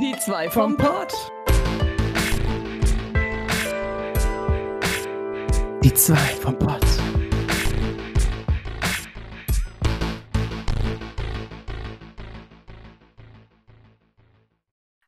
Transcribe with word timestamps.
Die 0.00 0.16
zwei 0.16 0.48
vom 0.48 0.78
Pott. 0.78 1.12
Die 5.84 5.92
zwei 5.92 6.16
vom 6.16 6.58
Pott. 6.58 6.80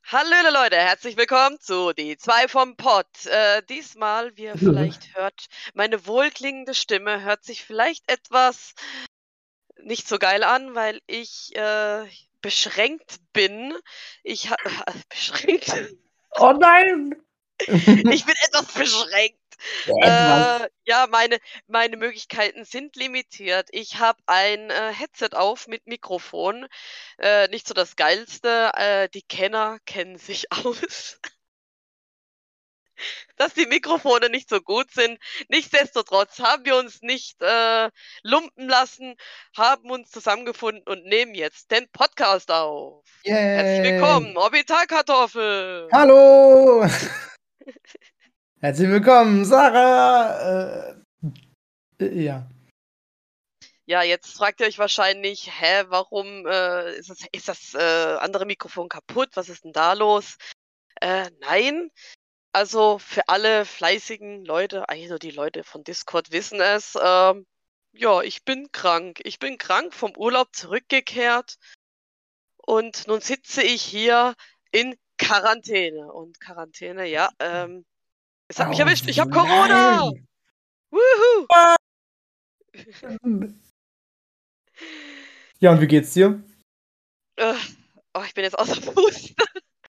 Hallo 0.04 0.50
Leute, 0.52 0.76
herzlich 0.76 1.16
willkommen 1.16 1.58
zu 1.58 1.94
Die 1.94 2.18
zwei 2.18 2.46
vom 2.48 2.76
Pott. 2.76 3.06
Äh, 3.24 3.62
diesmal, 3.70 4.36
wie 4.36 4.42
ihr 4.42 4.58
vielleicht 4.58 5.16
hört, 5.16 5.46
meine 5.72 6.06
wohlklingende 6.06 6.74
Stimme 6.74 7.22
hört 7.22 7.44
sich 7.44 7.64
vielleicht 7.64 8.10
etwas 8.10 8.74
nicht 9.82 10.06
so 10.06 10.18
geil 10.18 10.44
an, 10.44 10.74
weil 10.74 11.00
ich 11.06 11.56
äh, 11.56 12.04
beschränkt 12.42 13.20
bin. 13.32 13.74
Ich 14.22 14.50
habe 14.50 14.62
beschränkt. 15.08 15.72
Oh 16.32 16.52
nein! 16.52 17.14
ich 17.60 18.24
bin 18.24 18.34
etwas 18.46 18.72
beschränkt. 18.74 19.38
Äh, 19.86 20.68
ja, 20.84 21.06
meine, 21.08 21.38
meine 21.66 21.96
Möglichkeiten 21.96 22.64
sind 22.64 22.96
limitiert. 22.96 23.68
Ich 23.70 23.98
habe 23.98 24.18
ein 24.26 24.70
äh, 24.70 24.92
Headset 24.92 25.30
auf 25.34 25.68
mit 25.68 25.86
Mikrofon. 25.86 26.66
Äh, 27.18 27.48
nicht 27.48 27.68
so 27.68 27.74
das 27.74 27.96
Geilste. 27.96 28.72
Äh, 28.74 29.08
die 29.10 29.22
Kenner 29.22 29.78
kennen 29.86 30.18
sich 30.18 30.50
aus 30.52 31.20
dass 33.36 33.54
die 33.54 33.66
Mikrofone 33.66 34.28
nicht 34.30 34.48
so 34.48 34.60
gut 34.60 34.90
sind. 34.90 35.18
Nichtsdestotrotz 35.48 36.38
haben 36.38 36.64
wir 36.64 36.76
uns 36.76 37.02
nicht 37.02 37.40
äh, 37.42 37.90
lumpen 38.22 38.68
lassen, 38.68 39.16
haben 39.56 39.90
uns 39.90 40.10
zusammengefunden 40.10 40.82
und 40.86 41.04
nehmen 41.04 41.34
jetzt 41.34 41.70
den 41.70 41.88
Podcast 41.90 42.50
auf. 42.50 43.04
Yay. 43.24 43.34
Herzlich 43.34 43.92
willkommen, 43.92 44.36
Orbitalkartoffel. 44.36 45.88
Hallo! 45.92 46.86
Herzlich 48.60 48.88
willkommen, 48.88 49.44
Sarah! 49.44 50.94
Äh, 51.98 52.04
äh, 52.04 52.22
ja. 52.22 52.46
Ja, 53.84 54.02
jetzt 54.02 54.36
fragt 54.36 54.60
ihr 54.60 54.68
euch 54.68 54.78
wahrscheinlich, 54.78 55.50
hä, 55.60 55.84
warum 55.88 56.46
äh, 56.46 56.94
ist 56.94 57.10
das, 57.10 57.18
ist 57.32 57.48
das 57.48 57.74
äh, 57.74 58.16
andere 58.20 58.46
Mikrofon 58.46 58.88
kaputt? 58.88 59.30
Was 59.34 59.48
ist 59.48 59.64
denn 59.64 59.72
da 59.72 59.94
los? 59.94 60.38
Äh, 61.00 61.30
nein, 61.40 61.90
also 62.52 62.98
für 62.98 63.28
alle 63.28 63.64
fleißigen 63.64 64.44
Leute, 64.44 64.88
eigentlich 64.88 65.08
nur 65.08 65.18
die 65.18 65.30
Leute 65.30 65.64
von 65.64 65.84
Discord 65.84 66.32
wissen 66.32 66.60
es, 66.60 66.96
ähm, 67.02 67.46
ja, 67.92 68.22
ich 68.22 68.44
bin 68.44 68.70
krank. 68.72 69.20
Ich 69.24 69.38
bin 69.38 69.58
krank 69.58 69.94
vom 69.94 70.16
Urlaub 70.16 70.54
zurückgekehrt 70.54 71.58
und 72.56 73.06
nun 73.06 73.20
sitze 73.20 73.62
ich 73.62 73.82
hier 73.82 74.34
in 74.70 74.96
Quarantäne. 75.18 76.12
Und 76.12 76.40
Quarantäne, 76.40 77.06
ja, 77.06 77.30
ähm, 77.38 77.84
es 78.48 78.58
hat 78.58 78.68
mich 78.68 78.78
Oh, 78.78 78.82
erwischt. 78.82 79.08
Ich 79.08 79.20
habe 79.20 79.30
Corona! 79.30 80.10
nein. 80.10 80.28
Ja, 85.58 85.70
und 85.70 85.80
wie 85.80 85.86
geht's 85.86 86.12
dir? 86.12 86.42
Äh, 87.36 87.54
oh, 88.14 88.22
ich 88.26 88.34
bin 88.34 88.44
jetzt 88.44 88.58
außer 88.58 88.80
Fuß. 88.80 89.34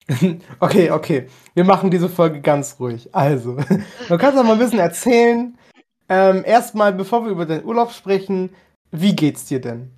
okay, 0.59 0.91
okay. 0.91 1.29
Wir 1.53 1.63
machen 1.63 1.91
diese 1.91 2.09
Folge 2.09 2.41
ganz 2.41 2.79
ruhig. 2.79 3.13
Also, 3.13 3.57
du 4.07 4.17
kannst 4.17 4.37
doch 4.37 4.43
mal 4.43 4.53
ein 4.53 4.59
bisschen 4.59 4.79
erzählen. 4.79 5.57
Ähm, 6.07 6.43
erstmal, 6.45 6.93
bevor 6.93 7.23
wir 7.23 7.31
über 7.31 7.45
den 7.45 7.63
Urlaub 7.63 7.91
sprechen, 7.91 8.55
wie 8.91 9.15
geht's 9.15 9.45
dir 9.45 9.61
denn? 9.61 9.91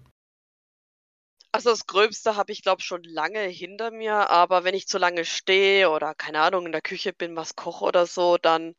Also 1.53 1.70
das 1.70 1.86
Gröbste 1.86 2.38
habe 2.38 2.53
ich, 2.53 2.62
glaube 2.62 2.81
schon 2.81 3.03
lange 3.03 3.42
hinter 3.42 3.92
mir, 3.92 4.30
aber 4.30 4.64
wenn 4.64 4.73
ich 4.73 4.88
zu 4.88 4.98
lange 4.98 5.26
stehe 5.26 5.90
oder 5.90 6.16
keine 6.16 6.40
Ahnung 6.40 6.66
in 6.66 6.72
der 6.72 6.81
Küche 6.81 7.12
bin, 7.12 7.36
was 7.36 7.58
koche 7.58 7.84
oder 7.84 8.06
so, 8.06 8.38
dann 8.38 8.73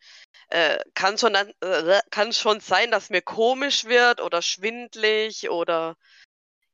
äh, 0.48 0.78
kann 0.94 1.18
schon 1.18 1.34
äh, 1.34 2.32
schon 2.32 2.60
sein, 2.60 2.90
dass 2.90 3.10
mir 3.10 3.20
komisch 3.20 3.84
wird 3.84 4.22
oder 4.22 4.40
schwindlig 4.40 5.50
oder 5.50 5.96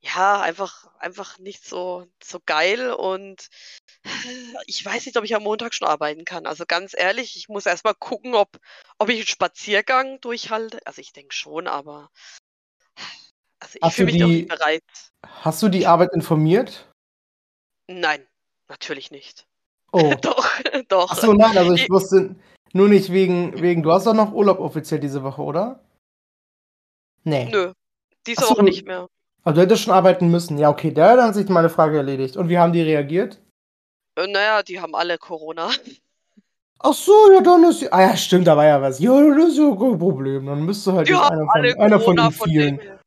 ja, 0.00 0.40
einfach 0.40 0.86
einfach 0.98 1.38
nicht 1.38 1.64
so 1.64 2.06
so 2.22 2.40
geil 2.44 2.92
und 2.92 3.48
ich 4.66 4.84
weiß 4.84 5.06
nicht, 5.06 5.16
ob 5.16 5.24
ich 5.24 5.34
am 5.34 5.42
Montag 5.42 5.74
schon 5.74 5.88
arbeiten 5.88 6.24
kann. 6.24 6.46
Also 6.46 6.64
ganz 6.66 6.94
ehrlich, 6.96 7.36
ich 7.36 7.48
muss 7.48 7.66
erst 7.66 7.84
mal 7.84 7.94
gucken, 7.94 8.34
ob 8.34 8.58
ob 8.98 9.08
ich 9.08 9.16
einen 9.16 9.26
Spaziergang 9.26 10.20
durchhalte. 10.20 10.78
Also 10.84 11.00
ich 11.00 11.12
denke 11.12 11.34
schon, 11.34 11.66
aber 11.66 12.10
also 13.60 13.78
ich 13.82 13.92
fühle 13.92 14.06
mich 14.12 14.20
noch 14.20 14.28
die- 14.28 14.36
nicht 14.36 14.48
bereit. 14.48 14.84
Hast 15.26 15.62
du 15.62 15.68
die 15.68 15.86
Arbeit 15.86 16.12
informiert? 16.14 16.88
Nein, 17.88 18.26
natürlich 18.68 19.10
nicht. 19.10 19.46
Oh. 19.90 20.14
Doch, 20.20 20.46
doch. 20.88 21.10
Achso, 21.10 21.32
nein, 21.32 21.56
also 21.56 21.72
ich 21.72 21.88
wusste 21.88 22.36
nur 22.74 22.88
nicht 22.88 23.10
wegen, 23.10 23.58
wegen, 23.62 23.82
du 23.82 23.90
hast 23.90 24.06
doch 24.06 24.12
noch 24.12 24.32
Urlaub 24.32 24.58
offiziell 24.58 25.00
diese 25.00 25.22
Woche, 25.22 25.40
oder? 25.40 25.82
Nee. 27.24 27.46
Nö, 27.46 27.72
diese 28.26 28.42
so, 28.42 28.50
Woche 28.50 28.64
nicht 28.64 28.86
mehr. 28.86 29.08
Aber 29.48 29.54
du 29.54 29.62
hättest 29.62 29.84
schon 29.84 29.94
arbeiten 29.94 30.30
müssen. 30.30 30.58
Ja, 30.58 30.68
okay, 30.68 30.92
da 30.92 31.24
hat 31.24 31.34
sich 31.34 31.48
meine 31.48 31.70
Frage 31.70 31.96
erledigt. 31.96 32.36
Und 32.36 32.50
wie 32.50 32.58
haben 32.58 32.74
die 32.74 32.82
reagiert? 32.82 33.40
Äh, 34.14 34.26
Naja, 34.26 34.62
die 34.62 34.78
haben 34.78 34.94
alle 34.94 35.16
Corona. 35.16 35.70
Ach 36.80 36.92
so, 36.92 37.32
ja, 37.32 37.40
dann 37.40 37.64
ist. 37.64 37.90
Ah 37.90 38.02
ja, 38.02 38.14
stimmt, 38.14 38.46
da 38.46 38.58
war 38.58 38.66
ja 38.66 38.82
was. 38.82 38.98
Ja, 38.98 39.12
das 39.34 39.48
ist 39.48 39.56
ja 39.56 39.70
kein 39.70 39.98
Problem. 39.98 40.44
Dann 40.44 40.66
müsste 40.66 40.92
halt 40.92 41.08
Die 41.08 41.12
jetzt 41.12 41.22
haben 41.22 41.48
einer 41.48 41.70
von, 41.72 41.80
einer 41.80 42.00
von 42.00 42.16
den 42.16 42.30
von 42.30 42.50
vielen. 42.50 42.78
her. 42.78 43.00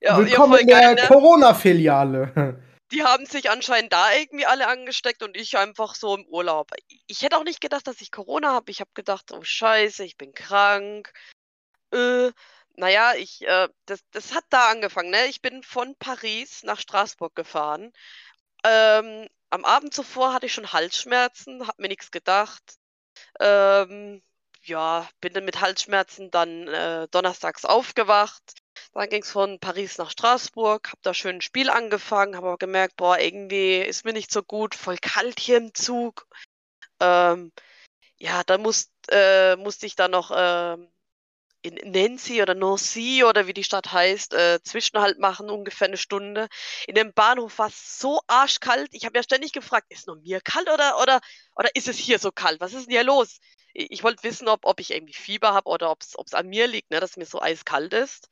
Ja, 0.00 0.12
ja, 0.12 0.18
Willkommen 0.24 0.58
in 0.58 0.66
der 0.68 0.94
ne? 0.94 1.02
Corona-Filiale. 1.06 2.62
Die 2.90 3.04
haben 3.04 3.26
sich 3.26 3.50
anscheinend 3.50 3.92
da 3.92 4.06
irgendwie 4.18 4.46
alle 4.46 4.68
angesteckt 4.68 5.22
und 5.22 5.36
ich 5.36 5.58
einfach 5.58 5.94
so 5.96 6.16
im 6.16 6.24
Urlaub. 6.28 6.70
Ich 7.08 7.20
hätte 7.20 7.36
auch 7.36 7.44
nicht 7.44 7.60
gedacht, 7.60 7.86
dass 7.86 8.00
ich 8.00 8.10
Corona 8.10 8.54
habe. 8.54 8.70
Ich 8.70 8.80
habe 8.80 8.90
gedacht, 8.94 9.32
oh 9.34 9.42
Scheiße, 9.42 10.02
ich 10.02 10.16
bin 10.16 10.32
krank. 10.32 11.12
Äh, 11.92 12.30
naja, 12.76 13.14
ich, 13.14 13.42
äh, 13.42 13.68
das, 13.86 14.00
das 14.10 14.34
hat 14.34 14.44
da 14.50 14.70
angefangen, 14.70 15.10
ne? 15.10 15.26
Ich 15.26 15.42
bin 15.42 15.62
von 15.62 15.94
Paris 15.96 16.62
nach 16.64 16.80
Straßburg 16.80 17.34
gefahren. 17.34 17.92
Ähm, 18.64 19.28
am 19.50 19.64
Abend 19.64 19.94
zuvor 19.94 20.32
hatte 20.32 20.46
ich 20.46 20.54
schon 20.54 20.72
Halsschmerzen, 20.72 21.66
hab 21.66 21.78
mir 21.78 21.88
nichts 21.88 22.10
gedacht. 22.10 22.62
Ähm, 23.40 24.22
ja, 24.62 25.08
bin 25.20 25.32
dann 25.34 25.44
mit 25.44 25.60
Halsschmerzen 25.60 26.30
dann 26.30 26.68
äh, 26.68 27.08
donnerstags 27.10 27.64
aufgewacht. 27.64 28.42
Dann 28.92 29.08
ging 29.08 29.22
es 29.22 29.30
von 29.30 29.60
Paris 29.60 29.98
nach 29.98 30.10
Straßburg, 30.10 30.88
habe 30.88 31.00
da 31.02 31.14
schön 31.14 31.36
ein 31.36 31.40
Spiel 31.42 31.70
angefangen, 31.70 32.36
habe 32.36 32.48
aber 32.48 32.58
gemerkt, 32.58 32.96
boah, 32.96 33.18
irgendwie 33.18 33.78
ist 33.78 34.04
mir 34.04 34.12
nicht 34.12 34.32
so 34.32 34.42
gut, 34.42 34.74
voll 34.74 34.98
kalt 34.98 35.40
hier 35.40 35.58
im 35.58 35.74
Zug. 35.74 36.26
Ähm, 37.00 37.52
ja, 38.18 38.42
dann 38.44 38.62
muss, 38.62 38.90
äh, 39.10 39.56
musste 39.56 39.86
ich 39.86 39.96
dann 39.96 40.12
noch 40.12 40.30
ähm, 40.34 40.88
in 41.64 41.92
Nancy 41.92 42.42
oder 42.42 42.54
Nancy 42.54 43.24
oder 43.24 43.46
wie 43.46 43.54
die 43.54 43.64
Stadt 43.64 43.90
heißt, 43.90 44.34
äh, 44.34 44.60
Zwischenhalt 44.62 45.18
machen, 45.18 45.48
ungefähr 45.50 45.88
eine 45.88 45.96
Stunde. 45.96 46.48
In 46.86 46.94
dem 46.94 47.12
Bahnhof 47.14 47.58
war 47.58 47.68
es 47.68 47.98
so 47.98 48.20
arschkalt. 48.26 48.88
Ich 48.92 49.06
habe 49.06 49.16
ja 49.16 49.22
ständig 49.22 49.52
gefragt, 49.52 49.86
ist 49.88 50.06
nur 50.06 50.16
mir 50.16 50.40
kalt 50.42 50.68
oder, 50.68 51.00
oder, 51.00 51.20
oder 51.56 51.74
ist 51.74 51.88
es 51.88 51.96
hier 51.96 52.18
so 52.18 52.30
kalt? 52.32 52.60
Was 52.60 52.74
ist 52.74 52.86
denn 52.86 52.92
hier 52.92 53.04
los? 53.04 53.40
Ich, 53.72 53.90
ich 53.90 54.02
wollte 54.04 54.22
wissen, 54.24 54.48
ob, 54.48 54.66
ob 54.66 54.78
ich 54.78 54.90
irgendwie 54.90 55.14
Fieber 55.14 55.54
habe 55.54 55.70
oder 55.70 55.90
ob 55.90 56.02
es 56.02 56.34
an 56.34 56.48
mir 56.48 56.66
liegt, 56.66 56.90
ne, 56.90 57.00
dass 57.00 57.16
mir 57.16 57.26
so 57.26 57.40
eiskalt 57.40 57.94
ist. 57.94 58.28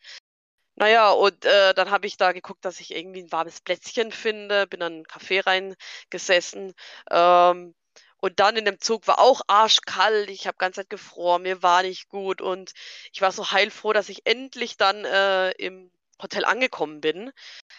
Naja, 0.77 1.11
und 1.11 1.45
äh, 1.45 1.75
dann 1.75 1.91
habe 1.91 2.07
ich 2.07 2.17
da 2.17 2.33
geguckt, 2.33 2.65
dass 2.65 2.81
ich 2.81 2.95
irgendwie 2.95 3.23
ein 3.23 3.33
warmes 3.33 3.61
Plätzchen 3.61 4.11
finde, 4.13 4.67
bin 4.67 4.81
dann 4.81 4.93
in 4.93 4.99
einen 4.99 5.07
Café 5.07 5.47
reingesessen. 5.47 6.75
Ähm, 7.11 7.75
und 8.23 8.39
dann 8.39 8.57
in 8.57 8.65
dem 8.65 8.79
Zug 8.81 9.09
war 9.09 9.19
auch 9.19 9.41
arschkalt, 9.49 10.31
ich 10.31 10.47
habe 10.47 10.57
ganz 10.57 10.77
Zeit 10.77 10.89
gefroren, 10.89 11.43
mir 11.43 11.61
war 11.65 11.83
nicht 11.83 12.09
gut 12.09 12.41
und 12.41 12.73
ich 13.13 13.21
war 13.21 13.33
so 13.33 13.51
heilfroh, 13.51 13.93
dass 13.93 14.09
ich 14.09 14.27
endlich 14.27 14.77
dann 14.77 15.05
äh, 15.05 15.51
im 15.53 15.91
Hotel 16.23 16.45
angekommen 16.45 17.01
bin. 17.01 17.33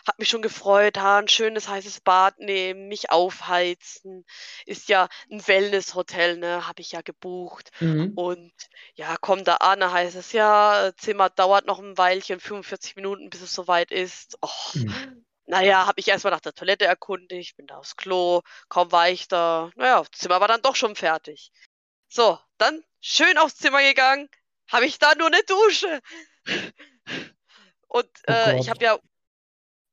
Hab 0.06 0.20
mich 0.20 0.28
schon 0.28 0.42
gefreut, 0.42 0.98
ha, 0.98 1.20
ein 1.20 1.30
schönes 1.30 1.70
heißes 1.70 2.02
Bad 2.02 2.40
nehmen, 2.40 2.90
mich 2.90 3.10
aufheizen. 3.10 4.26
Ist 4.66 4.90
ja 4.90 5.08
ein 5.32 5.48
Wellness-Hotel, 5.48 6.36
ne, 6.36 6.68
habe 6.68 6.82
ich 6.82 6.92
ja 6.92 7.00
gebucht. 7.00 7.72
Mhm. 7.80 8.12
Und 8.16 8.52
ja, 8.96 9.16
komm 9.22 9.46
da 9.46 9.56
an, 9.56 9.80
da 9.80 9.94
heißt 9.94 10.18
es 10.18 10.34
ja, 10.34 10.92
Zimmer 10.98 11.30
dauert 11.30 11.68
noch 11.68 11.80
ein 11.80 11.98
Weilchen, 11.98 12.42
45 12.42 12.98
Minuten, 12.98 13.30
bis 13.30 13.42
es 13.42 13.54
soweit 13.54 13.92
ist. 13.92 14.38
Och, 14.44 14.76
Mhm. 14.76 15.24
Naja, 15.46 15.86
habe 15.86 16.00
ich 16.00 16.08
erstmal 16.08 16.32
nach 16.32 16.42
der 16.42 16.54
Toilette 16.54 16.86
erkundigt, 16.86 17.56
bin 17.58 17.68
da 17.68 17.78
aufs 17.78 17.96
Klo, 17.96 18.42
kaum 18.70 18.92
war 18.92 19.10
ich 19.10 19.28
da. 19.28 19.72
Naja, 19.76 20.00
das 20.00 20.20
Zimmer 20.20 20.40
war 20.40 20.48
dann 20.48 20.62
doch 20.62 20.76
schon 20.76 20.96
fertig. 20.96 21.52
So, 22.08 22.40
dann 22.58 22.84
schön 23.02 23.38
aufs 23.38 23.58
Zimmer 23.58 23.82
gegangen, 23.82 24.30
habe 24.72 24.86
ich 24.86 25.00
da 25.00 25.16
nur 25.16 25.28
eine 25.28 25.44
Dusche. 25.44 26.02
Und 27.88 28.10
Oh 28.28 28.32
äh, 28.32 28.60
ich 28.60 28.68
Gott. 28.68 28.70
habe 28.70 28.86
ja 28.86 29.00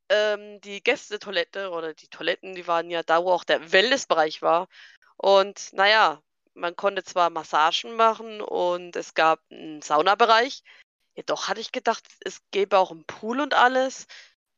ähm, 0.09 0.61
die 0.61 0.83
Gästetoilette 0.83 1.71
oder 1.71 1.95
die 1.95 2.09
Toiletten, 2.09 2.55
die 2.55 2.67
waren 2.67 2.91
ja 2.91 3.03
da, 3.03 3.25
wo 3.25 3.33
auch 3.33 3.45
der 3.45 3.73
Wellnessbereich 3.73 4.43
war. 4.43 4.69
Und 5.17 5.73
naja, 5.73 6.23
man 6.55 6.77
konnte 6.77 7.05
zwar 7.05 7.31
Massagen 7.31 7.95
machen 7.97 8.41
und 8.41 8.97
es 8.97 9.15
gab 9.15 9.41
einen 9.51 9.83
Saunabereich. 9.83 10.63
Jedoch 11.15 11.49
hatte 11.49 11.61
ich 11.61 11.73
gedacht, 11.73 12.05
es 12.21 12.41
gäbe 12.51 12.79
auch 12.79 12.91
einen 12.91 13.05
Pool 13.05 13.41
und 13.41 13.55
alles. 13.55 14.07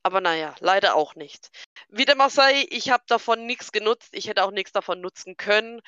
Aber 0.02 0.20
naja, 0.20 0.54
leider 0.60 0.94
auch 0.96 1.14
nicht. 1.14 1.50
Wie 1.88 2.04
dem 2.04 2.20
auch 2.20 2.30
sei, 2.30 2.66
ich 2.70 2.90
habe 2.90 3.04
davon 3.06 3.46
nichts 3.46 3.72
genutzt. 3.72 4.08
Ich 4.12 4.26
hätte 4.28 4.44
auch 4.44 4.50
nichts 4.50 4.72
davon 4.72 5.00
nutzen 5.00 5.36
können. 5.36 5.80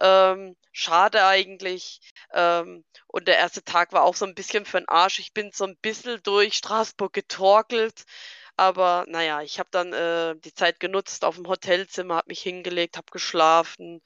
Ähm, 0.00 0.56
schade 0.72 1.24
eigentlich. 1.26 2.00
Ähm, 2.32 2.84
und 3.08 3.26
der 3.28 3.38
erste 3.38 3.64
Tag 3.64 3.92
war 3.92 4.02
auch 4.02 4.14
so 4.14 4.24
ein 4.24 4.34
bisschen 4.34 4.64
für 4.66 4.78
den 4.78 4.88
Arsch. 4.88 5.18
Ich 5.18 5.32
bin 5.32 5.50
so 5.52 5.64
ein 5.64 5.76
bisschen 5.78 6.22
durch 6.22 6.54
Straßburg 6.54 7.12
getorkelt. 7.12 8.04
Aber 8.56 9.04
naja, 9.08 9.42
ich 9.42 9.58
habe 9.58 9.68
dann 9.72 9.92
äh, 9.92 10.36
die 10.38 10.54
Zeit 10.54 10.80
genutzt 10.80 11.24
auf 11.24 11.36
dem 11.36 11.48
Hotelzimmer, 11.48 12.16
habe 12.16 12.28
mich 12.28 12.42
hingelegt, 12.42 12.96
habe 12.96 13.10
geschlafen. 13.10 14.00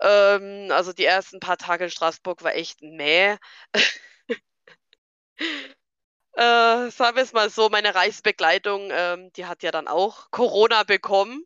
Ähm, 0.00 0.70
also 0.72 0.92
die 0.92 1.04
ersten 1.04 1.40
paar 1.40 1.58
Tage 1.58 1.84
in 1.84 1.90
Straßburg 1.90 2.42
war 2.44 2.54
echt 2.54 2.82
mäh. 2.82 3.36
Äh, 6.36 6.90
sagen 6.90 7.16
wir 7.16 7.22
es 7.22 7.32
mal 7.32 7.48
so, 7.50 7.70
meine 7.70 7.94
Reisbegleitung, 7.94 8.90
ähm, 8.92 9.32
die 9.32 9.46
hat 9.46 9.62
ja 9.62 9.70
dann 9.70 9.88
auch 9.88 10.30
Corona 10.30 10.82
bekommen. 10.84 11.44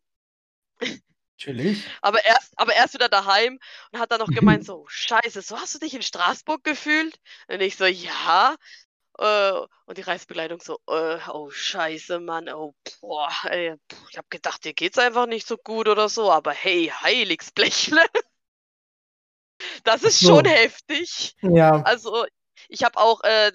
Natürlich. 1.38 1.88
Aber 2.02 2.24
erst, 2.24 2.52
aber 2.58 2.74
erst 2.74 2.94
wieder 2.94 3.08
daheim 3.08 3.58
und 3.92 3.98
hat 4.00 4.10
dann 4.12 4.20
noch 4.20 4.28
gemeint, 4.28 4.64
so, 4.64 4.84
scheiße, 4.88 5.42
so 5.42 5.58
hast 5.58 5.74
du 5.74 5.78
dich 5.78 5.94
in 5.94 6.02
Straßburg 6.02 6.64
gefühlt? 6.64 7.18
Und 7.48 7.60
ich 7.60 7.76
so, 7.76 7.86
ja. 7.86 8.56
Äh, 9.18 9.52
und 9.86 9.98
die 9.98 10.02
Reisbegleitung 10.02 10.60
so, 10.60 10.78
äh, 10.88 11.18
oh 11.32 11.50
scheiße, 11.50 12.20
Mann, 12.20 12.48
oh, 12.48 12.74
boah, 13.00 13.30
ey, 13.44 13.74
ich 14.10 14.18
hab 14.18 14.30
gedacht, 14.30 14.64
dir 14.64 14.74
geht's 14.74 14.98
einfach 14.98 15.26
nicht 15.26 15.46
so 15.46 15.56
gut 15.56 15.88
oder 15.88 16.08
so, 16.08 16.32
aber 16.32 16.52
hey, 16.52 16.92
Heiligsblechle. 17.02 18.02
Das 19.84 20.02
ist 20.02 20.20
So. 20.20 20.36
schon 20.36 20.46
heftig. 20.46 21.36
Ja. 21.42 21.82
Also, 21.82 22.26
ich 22.68 22.82
habe 22.82 22.98
auch 22.98 23.22
äh, 23.24 23.52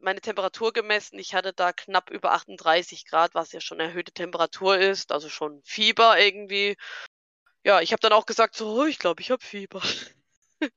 meine 0.00 0.20
Temperatur 0.20 0.72
gemessen. 0.72 1.18
Ich 1.18 1.34
hatte 1.34 1.52
da 1.52 1.72
knapp 1.72 2.10
über 2.10 2.32
38 2.32 3.06
Grad, 3.06 3.34
was 3.34 3.52
ja 3.52 3.60
schon 3.60 3.80
erhöhte 3.80 4.12
Temperatur 4.12 4.78
ist, 4.78 5.12
also 5.12 5.28
schon 5.28 5.60
Fieber 5.64 6.18
irgendwie. 6.18 6.76
Ja, 7.64 7.80
ich 7.80 7.92
habe 7.92 8.00
dann 8.00 8.12
auch 8.12 8.26
gesagt, 8.26 8.54
so, 8.56 8.80
oh, 8.82 8.86
ich 8.86 8.98
glaube, 8.98 9.20
ich 9.20 9.30
habe 9.30 9.44
Fieber. 9.44 9.82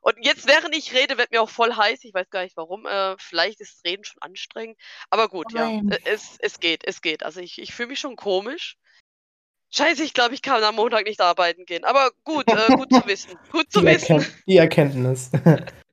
Und 0.00 0.16
jetzt, 0.20 0.46
während 0.46 0.74
ich 0.76 0.94
rede, 0.94 1.18
wird 1.18 1.32
mir 1.32 1.42
auch 1.42 1.50
voll 1.50 1.74
heiß. 1.74 2.04
Ich 2.04 2.14
weiß 2.14 2.30
gar 2.30 2.42
nicht 2.42 2.56
warum. 2.56 2.86
Äh, 2.86 3.16
vielleicht 3.18 3.60
ist 3.60 3.74
das 3.74 3.84
Reden 3.90 4.04
schon 4.04 4.22
anstrengend. 4.22 4.78
Aber 5.10 5.28
gut, 5.28 5.52
ja. 5.52 5.66
Nein. 5.70 5.90
äh, 5.90 5.98
Es, 6.04 6.36
es 6.38 6.60
geht, 6.60 6.84
es 6.86 7.02
geht. 7.02 7.22
Also 7.22 7.40
ich, 7.40 7.60
ich 7.60 7.74
fühle 7.74 7.88
mich 7.88 7.98
schon 7.98 8.16
komisch. 8.16 8.76
Scheiße, 9.70 10.02
ich 10.02 10.14
glaube, 10.14 10.34
ich 10.34 10.40
kann 10.40 10.64
am 10.64 10.76
Montag 10.76 11.04
nicht 11.04 11.20
arbeiten 11.20 11.66
gehen. 11.66 11.84
Aber 11.84 12.10
gut, 12.24 12.48
äh, 12.48 12.74
gut 12.74 12.90
zu 12.90 13.06
wissen. 13.06 13.38
Gut 13.52 13.70
zu 13.70 13.80
Die, 13.80 13.86
wissen. 13.86 14.16
Erkennt 14.18 14.42
die 14.46 14.56
Erkenntnis. 14.56 15.30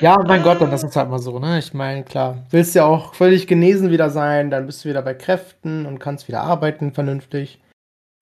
ja, 0.00 0.16
mein 0.26 0.42
Gott, 0.42 0.60
dann 0.60 0.70
das 0.70 0.84
ist 0.84 0.96
halt 0.96 1.08
mal 1.08 1.18
so, 1.18 1.38
ne? 1.38 1.58
Ich 1.58 1.72
meine, 1.74 2.04
klar, 2.04 2.44
willst 2.50 2.74
ja 2.74 2.84
auch 2.84 3.14
völlig 3.14 3.46
genesen 3.46 3.90
wieder 3.90 4.10
sein, 4.10 4.50
dann 4.50 4.66
bist 4.66 4.84
du 4.84 4.88
wieder 4.88 5.02
bei 5.02 5.14
Kräften 5.14 5.86
und 5.86 5.98
kannst 5.98 6.28
wieder 6.28 6.42
arbeiten 6.42 6.92
vernünftig. 6.92 7.60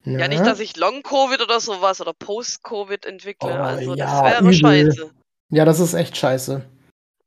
Ja, 0.04 0.28
nicht, 0.28 0.44
dass 0.44 0.60
ich 0.60 0.76
Long-Covid 0.76 1.40
oder 1.40 1.60
sowas 1.60 2.00
oder 2.00 2.12
Post-Covid 2.12 3.06
entwickle. 3.06 3.50
Oh, 3.50 3.62
also, 3.62 3.94
das 3.94 3.98
ja, 4.10 4.24
wäre 4.24 4.40
übel. 4.42 4.52
scheiße. 4.52 5.10
Ja, 5.50 5.64
das 5.64 5.80
ist 5.80 5.94
echt 5.94 6.16
scheiße. 6.16 6.62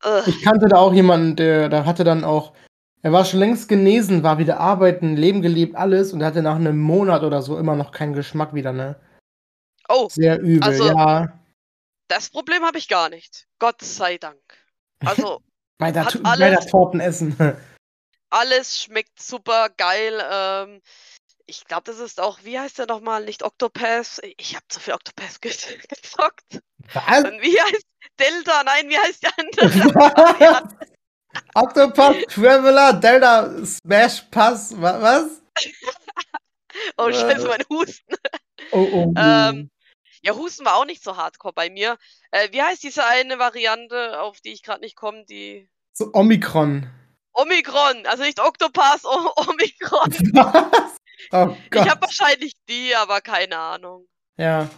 Ugh. 0.06 0.24
Ich 0.28 0.42
kannte 0.44 0.68
da 0.68 0.78
auch 0.78 0.94
jemanden, 0.94 1.36
der, 1.36 1.70
der 1.70 1.86
hatte 1.88 2.04
dann 2.04 2.24
auch, 2.24 2.54
er 3.02 3.12
war 3.12 3.26
schon 3.26 3.40
längst 3.40 3.68
genesen, 3.68 4.22
war 4.22 4.38
wieder 4.38 4.60
arbeiten, 4.60 5.16
Leben 5.16 5.42
gelebt, 5.42 5.76
alles 5.76 6.14
und 6.14 6.24
hatte 6.24 6.44
nach 6.44 6.56
einem 6.58 6.78
Monat 6.78 7.24
oder 7.24 7.42
so 7.42 7.58
immer 7.58 7.76
noch 7.76 7.92
keinen 7.92 8.14
Geschmack 8.14 8.54
wieder, 8.54 8.74
ne? 8.74 8.96
Oh, 9.90 10.08
Sehr 10.12 10.40
übel, 10.40 10.64
Also- 10.64 10.88
ja. 10.88 11.34
Das 12.08 12.30
Problem 12.30 12.64
habe 12.66 12.78
ich 12.78 12.88
gar 12.88 13.10
nicht. 13.10 13.48
Gott 13.60 13.82
sei 13.82 14.18
Dank. 14.18 14.42
Also, 15.06 15.42
Bei 15.80 15.92
der, 15.92 16.06
hat 16.06 16.20
alles- 16.24 16.60
der 16.62 16.70
Tortenessen. 16.72 17.36
alles 18.30 18.82
schmeckt 18.82 19.22
super 19.22 19.70
geil. 19.70 20.22
Ähm, 20.32 20.82
ich 21.46 21.64
glaube, 21.66 21.84
das 21.86 22.00
ist 22.00 22.20
auch, 22.20 22.40
wie 22.44 22.60
heißt 22.60 22.80
der 22.80 22.88
nochmal? 22.88 23.24
Nicht 23.24 23.44
Octopath. 23.44 24.20
Ich 24.38 24.56
habe 24.56 24.66
zu 24.70 24.80
viel 24.80 24.94
Octopath 24.94 25.42
ge 25.42 25.54
gezockt. 25.88 26.60
Was? 26.94 27.24
Und 27.24 27.42
wie 27.42 27.60
heißt 27.60 27.86
Delta? 28.20 28.64
Nein, 28.64 28.90
wie 28.90 28.98
heißt 28.98 29.24
der 29.24 29.32
andere? 29.38 30.70
Octopath 31.54 32.24
Traveler, 32.30 32.94
Delta 32.94 33.66
Smash 33.66 34.22
Pass, 34.32 34.80
wa- 34.82 35.02
was? 35.02 35.42
Oh, 36.98 37.12
scheiße, 37.12 37.46
Äh. 37.46 37.48
mein 37.48 37.64
Husten. 37.70 38.16
Oh, 38.72 38.88
oh. 38.92 39.14
Ähm, 39.18 39.70
ja, 40.28 40.36
Husten 40.36 40.66
war 40.66 40.76
auch 40.76 40.86
nicht 40.86 41.04
so 41.04 41.18
hardcore 41.18 41.54
bei 41.54 41.70
mir. 41.70 41.98
Äh, 42.32 42.50
wie 42.52 42.62
heißt 42.62 42.84
diese 42.84 43.06
eine 43.06 43.40
Variante, 43.40 44.20
auf 44.22 44.42
die 44.42 44.52
ich 44.52 44.62
gerade 44.62 44.82
nicht 44.82 44.96
komme? 44.96 45.26
Die 45.26 45.70
so 45.94 46.10
Omikron. 46.14 46.88
Omikron. 47.34 48.06
Also 48.06 48.24
nicht 48.24 48.40
Octopath, 48.40 49.06
o 49.06 49.32
Omikron. 49.50 50.12
Was? 50.34 50.98
Oh 51.32 51.56
Gott. 51.72 51.86
Ich 51.86 51.90
habe 51.92 52.02
wahrscheinlich 52.02 52.54
die, 52.70 52.96
aber 52.96 53.22
keine 53.22 53.58
Ahnung. 53.58 54.08
ja. 54.38 54.70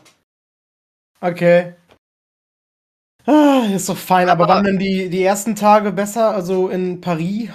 Okay. 1.22 1.76
Ah, 3.26 3.64
ist 3.76 3.90
doch 3.90 3.98
fein, 3.98 4.30
aber, 4.30 4.46
Aber- 4.46 4.54
waren 4.56 4.64
denn 4.64 4.80
die, 4.80 5.10
die 5.10 5.22
ersten 5.24 5.56
Tage 5.56 5.92
besser, 5.92 6.32
also 6.34 6.70
in 6.70 7.02
Paris? 7.02 7.50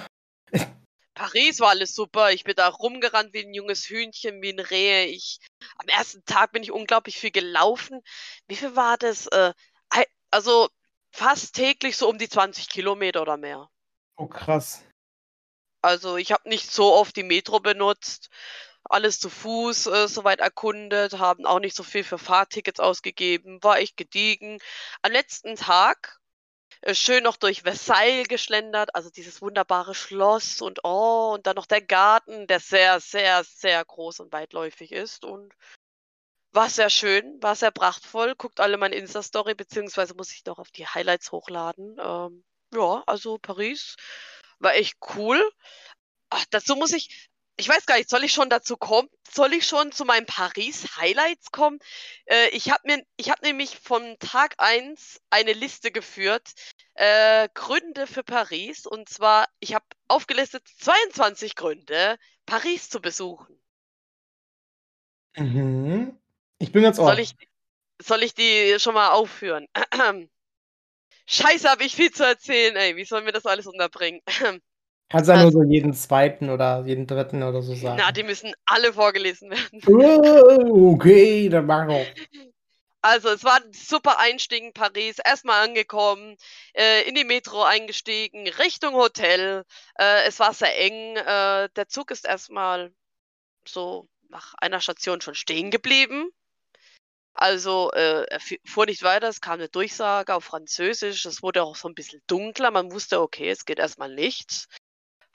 Paris 1.15 1.59
war 1.61 1.69
alles 1.69 1.95
super. 1.95 2.31
Ich 2.31 2.43
bin 2.43 2.55
da 2.55 2.67
rumgerannt 2.67 3.33
wie 3.33 3.45
ein 3.45 3.53
junges 3.53 3.89
Hühnchen, 3.89 4.41
wie 4.41 4.51
ein 4.51 4.59
Reh. 4.59 5.05
Ich, 5.05 5.39
am 5.77 5.87
ersten 5.87 6.23
Tag 6.25 6.51
bin 6.51 6.61
ich 6.61 6.71
unglaublich 6.71 7.17
viel 7.17 7.31
gelaufen. 7.31 8.01
Wie 8.47 8.55
viel 8.55 8.75
war 8.75 8.97
das? 8.97 9.27
Äh, 9.27 9.53
also 10.29 10.69
fast 11.11 11.55
täglich 11.55 11.95
so 11.95 12.09
um 12.09 12.17
die 12.17 12.27
20 12.27 12.67
Kilometer 12.67 13.21
oder 13.21 13.37
mehr. 13.37 13.69
Oh, 14.17 14.27
krass. 14.27 14.83
Also 15.81 16.17
ich 16.17 16.33
habe 16.33 16.49
nicht 16.49 16.69
so 16.69 16.93
oft 16.93 17.15
die 17.15 17.23
Metro 17.23 17.61
benutzt. 17.61 18.29
Alles 18.83 19.19
zu 19.19 19.29
Fuß 19.29 19.87
äh, 19.87 20.07
soweit 20.07 20.41
erkundet, 20.41 21.17
haben 21.17 21.45
auch 21.45 21.59
nicht 21.59 21.75
so 21.75 21.83
viel 21.83 22.03
für 22.03 22.19
Fahrtickets 22.19 22.79
ausgegeben, 22.79 23.63
war 23.63 23.79
echt 23.79 23.97
gediegen. 23.97 24.59
Am 25.01 25.11
letzten 25.11 25.55
Tag 25.55 26.19
schön 26.93 27.23
noch 27.23 27.37
durch 27.37 27.63
Versailles 27.63 28.27
geschlendert, 28.27 28.93
also 28.93 29.09
dieses 29.09 29.41
wunderbare 29.41 29.95
Schloss 29.95 30.61
und 30.61 30.83
oh, 30.83 31.33
und 31.33 31.47
dann 31.47 31.55
noch 31.55 31.65
der 31.65 31.81
Garten, 31.81 32.47
der 32.47 32.59
sehr, 32.59 32.99
sehr, 32.99 33.43
sehr 33.43 33.83
groß 33.83 34.19
und 34.19 34.31
weitläufig 34.31 34.91
ist 34.91 35.25
und 35.25 35.53
war 36.51 36.69
sehr 36.69 36.89
schön, 36.89 37.41
war 37.41 37.55
sehr 37.55 37.71
prachtvoll. 37.71 38.35
Guckt 38.35 38.59
alle 38.59 38.77
meine 38.77 38.95
Insta-Story, 38.95 39.55
beziehungsweise 39.55 40.15
muss 40.15 40.31
ich 40.31 40.45
noch 40.45 40.59
auf 40.59 40.71
die 40.71 40.87
Highlights 40.87 41.31
hochladen. 41.31 41.97
Ähm, 41.99 42.43
ja, 42.73 43.03
also 43.07 43.37
Paris 43.37 43.95
war 44.59 44.75
echt 44.75 44.97
cool. 45.15 45.43
Ach, 46.29 46.45
dazu 46.51 46.75
muss 46.75 46.93
ich, 46.93 47.29
ich 47.57 47.69
weiß 47.69 47.85
gar 47.85 47.97
nicht, 47.97 48.09
soll 48.09 48.23
ich 48.23 48.33
schon 48.33 48.49
dazu 48.49 48.75
kommen? 48.77 49.09
Soll 49.31 49.53
ich 49.53 49.65
schon 49.65 49.91
zu 49.91 50.05
meinen 50.05 50.25
Paris-Highlights 50.25 51.51
kommen? 51.51 51.79
Äh, 52.25 52.49
ich 52.49 52.69
habe 52.69 52.81
mir, 52.85 53.05
ich 53.17 53.29
habe 53.29 53.45
nämlich 53.45 53.79
von 53.79 54.17
Tag 54.19 54.55
1 54.57 55.21
eine 55.29 55.53
Liste 55.53 55.91
geführt, 55.91 56.53
äh, 56.95 57.47
Gründe 57.53 58.07
für 58.07 58.23
Paris. 58.23 58.85
Und 58.85 59.07
zwar, 59.09 59.47
ich 59.59 59.73
habe 59.73 59.85
aufgelistet 60.07 60.67
22 60.79 61.55
Gründe, 61.55 62.17
Paris 62.45 62.89
zu 62.89 62.99
besuchen. 63.01 63.57
Mhm. 65.37 66.19
Ich 66.59 66.71
bin 66.71 66.83
jetzt 66.83 66.99
off. 66.99 67.07
Soll 67.07 67.19
ich, 67.19 67.35
soll 68.01 68.23
ich 68.23 68.33
die 68.33 68.77
schon 68.79 68.93
mal 68.93 69.11
aufführen? 69.11 69.67
Scheiße, 71.27 71.69
habe 71.69 71.83
ich 71.83 71.95
viel 71.95 72.11
zu 72.11 72.23
erzählen, 72.23 72.75
ey. 72.75 72.95
Wie 72.95 73.05
sollen 73.05 73.25
wir 73.25 73.33
das 73.33 73.45
alles 73.45 73.65
unterbringen? 73.65 74.21
Kannst 75.09 75.29
ja 75.29 75.41
nur 75.41 75.51
so 75.51 75.63
jeden 75.63 75.93
zweiten 75.93 76.49
oder 76.49 76.83
jeden 76.85 77.05
dritten 77.05 77.43
oder 77.43 77.61
so 77.61 77.75
sagen. 77.75 77.97
Na, 77.99 78.11
die 78.11 78.23
müssen 78.23 78.53
alle 78.65 78.91
vorgelesen 78.91 79.51
werden. 79.51 79.81
Oh, 79.87 80.93
okay, 80.93 81.47
dann 81.47 81.67
mach 81.67 81.87
doch. 81.87 82.05
Also, 83.01 83.29
es 83.29 83.43
war 83.43 83.57
ein 83.57 83.71
super 83.71 84.17
Einstieg 84.19 84.63
in 84.63 84.73
Paris. 84.73 85.19
Erstmal 85.23 85.63
angekommen, 85.67 86.37
äh, 86.73 87.07
in 87.07 87.13
die 87.13 87.23
Metro 87.23 87.61
eingestiegen, 87.61 88.47
Richtung 88.47 88.95
Hotel. 88.95 89.63
Äh, 89.99 90.23
es 90.23 90.39
war 90.39 90.53
sehr 90.55 90.75
eng. 90.75 91.15
Äh, 91.17 91.69
der 91.75 91.87
Zug 91.87 92.09
ist 92.09 92.25
erstmal 92.25 92.91
so 93.67 94.07
nach 94.29 94.55
einer 94.55 94.81
Station 94.81 95.21
schon 95.21 95.35
stehen 95.35 95.69
geblieben. 95.69 96.31
Also, 97.35 97.91
äh, 97.91 98.23
er 98.23 98.39
fuhr 98.65 98.87
nicht 98.87 99.03
weiter. 99.03 99.27
Es 99.27 99.39
kam 99.39 99.59
eine 99.59 99.69
Durchsage 99.69 100.33
auf 100.33 100.45
Französisch. 100.45 101.25
Es 101.25 101.43
wurde 101.43 101.61
auch 101.61 101.75
so 101.75 101.87
ein 101.87 101.93
bisschen 101.93 102.23
dunkler. 102.25 102.71
Man 102.71 102.91
wusste, 102.91 103.21
okay, 103.21 103.49
es 103.51 103.65
geht 103.65 103.77
erstmal 103.77 104.15
nichts. 104.15 104.67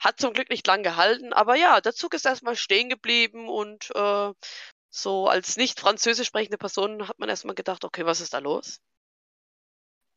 Hat 0.01 0.19
zum 0.19 0.33
Glück 0.33 0.49
nicht 0.49 0.67
lang 0.67 0.83
gehalten, 0.83 1.31
aber 1.31 1.55
ja, 1.55 1.79
der 1.79 1.93
Zug 1.93 2.13
ist 2.13 2.25
erstmal 2.25 2.55
stehen 2.57 2.89
geblieben 2.89 3.47
und 3.47 3.89
äh, 3.95 4.33
so 4.89 5.27
als 5.27 5.57
nicht 5.57 5.79
französisch 5.79 6.27
sprechende 6.27 6.57
Person 6.57 7.07
hat 7.07 7.19
man 7.19 7.29
erstmal 7.29 7.55
gedacht, 7.55 7.85
okay, 7.85 8.05
was 8.05 8.19
ist 8.19 8.33
da 8.33 8.39
los? 8.39 8.81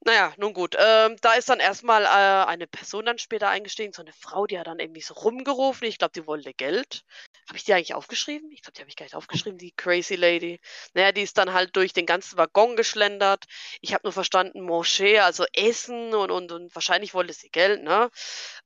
Naja, 0.06 0.34
nun 0.36 0.52
gut. 0.52 0.76
Ähm, 0.78 1.16
da 1.22 1.34
ist 1.34 1.48
dann 1.48 1.60
erstmal 1.60 2.04
äh, 2.04 2.46
eine 2.46 2.66
Person 2.66 3.06
dann 3.06 3.18
später 3.18 3.48
eingestiegen, 3.48 3.92
so 3.92 4.02
eine 4.02 4.12
Frau, 4.12 4.46
die 4.46 4.58
hat 4.58 4.66
dann 4.66 4.78
irgendwie 4.78 5.00
so 5.00 5.14
rumgerufen. 5.14 5.86
Ich 5.88 5.98
glaube, 5.98 6.12
die 6.14 6.26
wollte 6.26 6.52
Geld. 6.54 7.04
Habe 7.48 7.58
ich 7.58 7.64
die 7.64 7.74
eigentlich 7.74 7.94
aufgeschrieben? 7.94 8.50
Ich 8.50 8.62
glaube, 8.62 8.72
die 8.72 8.80
habe 8.80 8.88
ich 8.88 8.96
gar 8.96 9.04
nicht 9.04 9.14
aufgeschrieben, 9.14 9.58
die 9.58 9.72
Crazy 9.72 10.14
Lady. 10.14 10.60
Naja, 10.94 11.12
die 11.12 11.22
ist 11.22 11.36
dann 11.36 11.52
halt 11.52 11.76
durch 11.76 11.92
den 11.92 12.06
ganzen 12.06 12.38
Waggon 12.38 12.76
geschlendert. 12.76 13.44
Ich 13.80 13.92
habe 13.92 14.04
nur 14.04 14.12
verstanden, 14.12 14.62
Moschee, 14.62 15.18
also 15.18 15.44
Essen 15.52 16.14
und, 16.14 16.30
und, 16.30 16.52
und 16.52 16.74
wahrscheinlich 16.74 17.12
wollte 17.12 17.34
sie 17.34 17.50
Geld, 17.50 17.82
ne? 17.82 18.10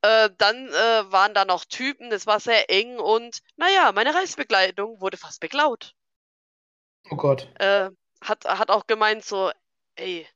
Äh, 0.02 0.30
dann 0.38 0.68
äh, 0.68 1.12
waren 1.12 1.34
da 1.34 1.44
noch 1.44 1.64
Typen, 1.64 2.10
das 2.10 2.26
war 2.26 2.38
sehr 2.38 2.70
eng 2.70 2.98
und 2.98 3.40
naja, 3.56 3.90
meine 3.92 4.14
Reisbegleitung 4.14 5.00
wurde 5.00 5.16
fast 5.16 5.40
beklaut. 5.40 5.94
Oh 7.10 7.16
Gott. 7.16 7.48
Äh, 7.58 7.90
hat, 8.20 8.44
hat 8.44 8.70
auch 8.70 8.86
gemeint 8.86 9.24
so, 9.24 9.50
ey, 9.96 10.28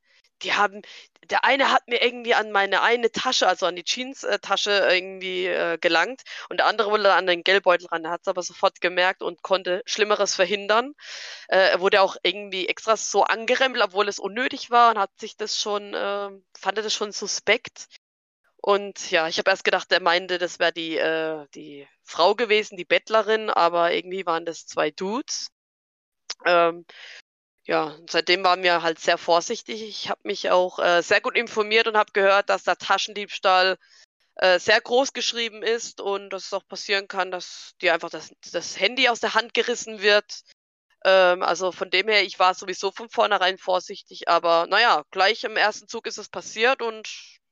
die 0.43 0.53
haben, 0.55 0.83
der 1.31 1.45
eine 1.45 1.71
hat 1.71 1.87
mir 1.89 2.03
irgendwie 2.03 2.35
an 2.35 2.51
meine 2.53 2.83
eine 2.83 3.11
Tasche, 3.13 3.47
also 3.47 3.67
an 3.67 3.77
die 3.77 3.85
Jeans-Tasche 3.85 4.89
irgendwie 4.91 5.47
äh, 5.47 5.79
gelangt 5.79 6.23
und 6.49 6.59
der 6.59 6.67
andere 6.67 6.91
wollte 6.91 7.13
an 7.13 7.27
den 7.27 7.45
Geldbeutel 7.45 7.87
ran. 7.89 8.05
Er 8.05 8.11
hat 8.11 8.23
es 8.23 8.29
aber 8.29 8.43
sofort 8.43 8.81
gemerkt 8.81 9.23
und 9.23 9.43
konnte 9.43 9.83
Schlimmeres 9.87 10.35
verhindern. 10.35 10.95
Äh, 11.49 11.71
er 11.71 11.81
wurde 11.81 12.03
auch 12.03 12.17
irgendwie 12.23 12.69
extra 12.69 12.97
so 12.97 13.25
angerempelt, 13.25 13.85
obwohl 13.85 14.09
es 14.09 14.19
unnötig 14.19 14.71
war 14.71 14.91
und 14.91 14.99
hat 14.99 15.11
sich 15.19 15.37
das 15.37 15.61
schon, 15.61 15.95
äh, 15.95 16.31
fand 16.59 16.79
er 16.79 16.83
das 16.83 16.95
schon 16.95 17.13
suspekt. 17.13 17.89
Und 18.57 19.11
ja, 19.11 19.27
ich 19.27 19.39
habe 19.39 19.51
erst 19.51 19.65
gedacht, 19.65 19.91
er 19.91 20.01
meinte, 20.01 20.39
das 20.39 20.61
wäre 20.61 20.73
die, 20.73 20.97
äh, 20.97 21.47
die 21.55 21.89
Frau 22.05 22.35
gewesen, 22.37 22.77
die 22.77 22.85
Bettlerin, 22.85 23.51
aber 23.51 23.93
irgendwie 23.93 24.25
waren 24.25 24.47
das 24.47 24.67
zwei 24.67 24.91
Dudes. 24.93 25.49
Ähm, 26.47 26.87
ja, 27.65 27.97
seitdem 28.11 28.43
waren 28.45 28.63
wir 28.63 28.83
halt 28.83 28.99
sehr 28.99 29.19
vorsichtig. 29.19 29.83
Ich 29.83 30.11
habe 30.11 30.21
mich 30.25 30.51
auch 30.51 30.79
äh, 30.79 31.03
sehr 31.03 31.21
gut 31.21 31.37
informiert 31.37 31.87
und 31.87 31.97
habe 31.97 32.13
gehört, 32.13 32.49
dass 32.49 32.65
der 32.65 32.77
Taschendiebstahl 32.77 33.79
äh, 34.37 34.59
sehr 34.59 34.81
groß 34.81 35.13
geschrieben 35.13 35.63
ist 35.63 36.01
und 36.01 36.31
dass 36.31 36.47
es 36.47 36.53
auch 36.53 36.67
passieren 36.67 37.07
kann, 37.07 37.31
dass 37.31 37.75
dir 37.81 37.95
einfach 37.95 38.11
das, 38.11 38.35
das 38.53 38.81
Handy 38.81 39.09
aus 39.09 39.21
der 39.21 39.35
Hand 39.35 39.55
gerissen 39.55 40.03
wird. 40.03 40.43
Ähm, 41.05 41.43
also 41.43 41.71
von 41.71 41.91
dem 41.91 42.09
her, 42.09 42.25
ich 42.25 42.39
war 42.39 42.55
sowieso 42.55 42.91
von 42.91 43.09
vornherein 43.09 43.59
vorsichtig, 43.59 44.29
aber 44.29 44.67
naja, 44.69 45.05
gleich 45.11 45.45
im 45.45 45.57
ersten 45.57 45.87
Zug 45.87 46.07
ist 46.07 46.19
es 46.19 46.29
passiert 46.29 46.83
und 46.83 47.09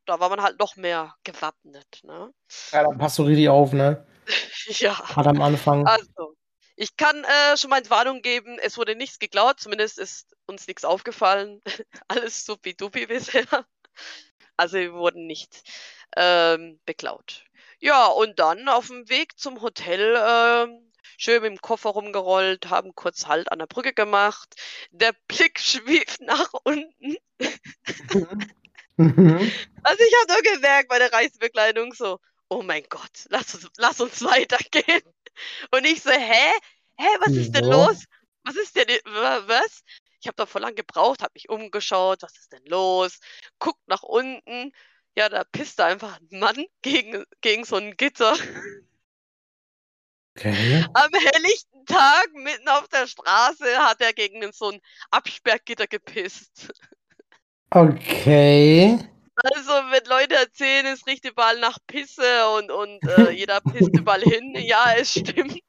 da 0.06 0.18
war 0.18 0.28
man 0.28 0.42
halt 0.42 0.58
noch 0.58 0.76
mehr 0.76 1.14
gewappnet. 1.22 2.00
Ne? 2.02 2.32
Ja, 2.72 2.82
dann 2.82 2.98
passt 2.98 3.18
du 3.18 3.22
richtig 3.22 3.48
auf, 3.48 3.72
ne? 3.72 4.04
ja. 4.66 4.94
Gerade 5.08 5.30
am 5.30 5.42
Anfang. 5.42 5.86
Also, 5.86 6.34
ich 6.80 6.96
kann 6.96 7.24
äh, 7.24 7.58
schon 7.58 7.68
mal 7.68 7.76
Entwarnung 7.76 8.22
geben, 8.22 8.58
es 8.58 8.78
wurde 8.78 8.96
nichts 8.96 9.18
geklaut, 9.18 9.60
zumindest 9.60 9.98
ist 9.98 10.34
uns 10.46 10.66
nichts 10.66 10.86
aufgefallen. 10.86 11.60
Alles 12.08 12.46
supi-dupi 12.46 13.04
bisher. 13.06 13.44
Also 14.56 14.78
wir 14.78 14.94
wurden 14.94 15.26
nicht 15.26 15.62
ähm, 16.16 16.80
beklaut. 16.86 17.44
Ja, 17.80 18.06
und 18.06 18.38
dann 18.38 18.66
auf 18.70 18.86
dem 18.86 19.10
Weg 19.10 19.38
zum 19.38 19.60
Hotel 19.60 20.16
ähm, 20.26 20.90
schön 21.18 21.42
mit 21.42 21.50
dem 21.50 21.60
Koffer 21.60 21.90
rumgerollt, 21.90 22.70
haben 22.70 22.94
kurz 22.94 23.26
Halt 23.26 23.52
an 23.52 23.58
der 23.58 23.66
Brücke 23.66 23.92
gemacht. 23.92 24.54
Der 24.90 25.14
Blick 25.28 25.60
schwief 25.60 26.18
nach 26.20 26.50
unten. 26.64 27.16
Mhm. 28.96 29.52
Also 29.82 30.04
ich 30.04 30.14
habe 30.20 30.32
nur 30.32 30.54
gemerkt 30.54 30.88
bei 30.88 30.98
der 30.98 31.10
Reisebekleidung 31.10 31.94
so, 31.94 32.20
oh 32.50 32.62
mein 32.62 32.84
Gott, 32.90 33.26
lass 33.28 33.54
uns, 33.54 33.68
lass 33.78 34.00
uns 34.00 34.22
weitergehen. 34.22 35.02
Und 35.70 35.84
ich 35.84 36.02
so, 36.02 36.10
hä? 36.10 36.52
Hä, 36.96 37.06
was 37.20 37.32
ist 37.32 37.52
denn 37.54 37.64
Wieso? 37.64 37.72
los? 37.72 38.04
Was 38.44 38.56
ist 38.56 38.76
denn, 38.76 38.88
wa- 39.04 39.42
was? 39.46 39.82
Ich 40.20 40.26
habe 40.26 40.36
da 40.36 40.46
voll 40.46 40.62
lang 40.62 40.74
gebraucht, 40.74 41.22
habe 41.22 41.32
mich 41.34 41.48
umgeschaut, 41.48 42.22
was 42.22 42.36
ist 42.36 42.52
denn 42.52 42.64
los? 42.66 43.18
Guckt 43.58 43.80
nach 43.86 44.02
unten. 44.02 44.72
Ja, 45.16 45.28
da 45.28 45.44
pisst 45.44 45.78
da 45.78 45.86
einfach 45.86 46.20
ein 46.20 46.38
Mann 46.38 46.64
gegen, 46.82 47.24
gegen 47.40 47.64
so 47.64 47.76
ein 47.76 47.96
Gitter. 47.96 48.36
Okay. 50.36 50.84
Am 50.94 51.10
helllichten 51.12 51.84
Tag, 51.86 52.28
mitten 52.34 52.68
auf 52.68 52.88
der 52.88 53.06
Straße, 53.06 53.78
hat 53.78 54.00
er 54.00 54.12
gegen 54.12 54.52
so 54.52 54.70
ein 54.70 54.80
Absperrgitter 55.10 55.86
gepisst. 55.86 56.72
Okay. 57.70 58.98
Also, 59.42 59.70
wenn 59.90 60.04
Leute 60.06 60.34
erzählen, 60.34 60.86
es 60.86 61.06
riecht 61.06 61.24
überall 61.24 61.58
nach 61.60 61.78
Pisse 61.86 62.48
und, 62.58 62.70
und 62.70 63.02
äh, 63.08 63.30
jeder 63.30 63.60
pisst 63.60 63.96
überall 63.96 64.22
hin, 64.22 64.54
ja, 64.56 64.94
es 64.96 65.12
stimmt. 65.12 65.60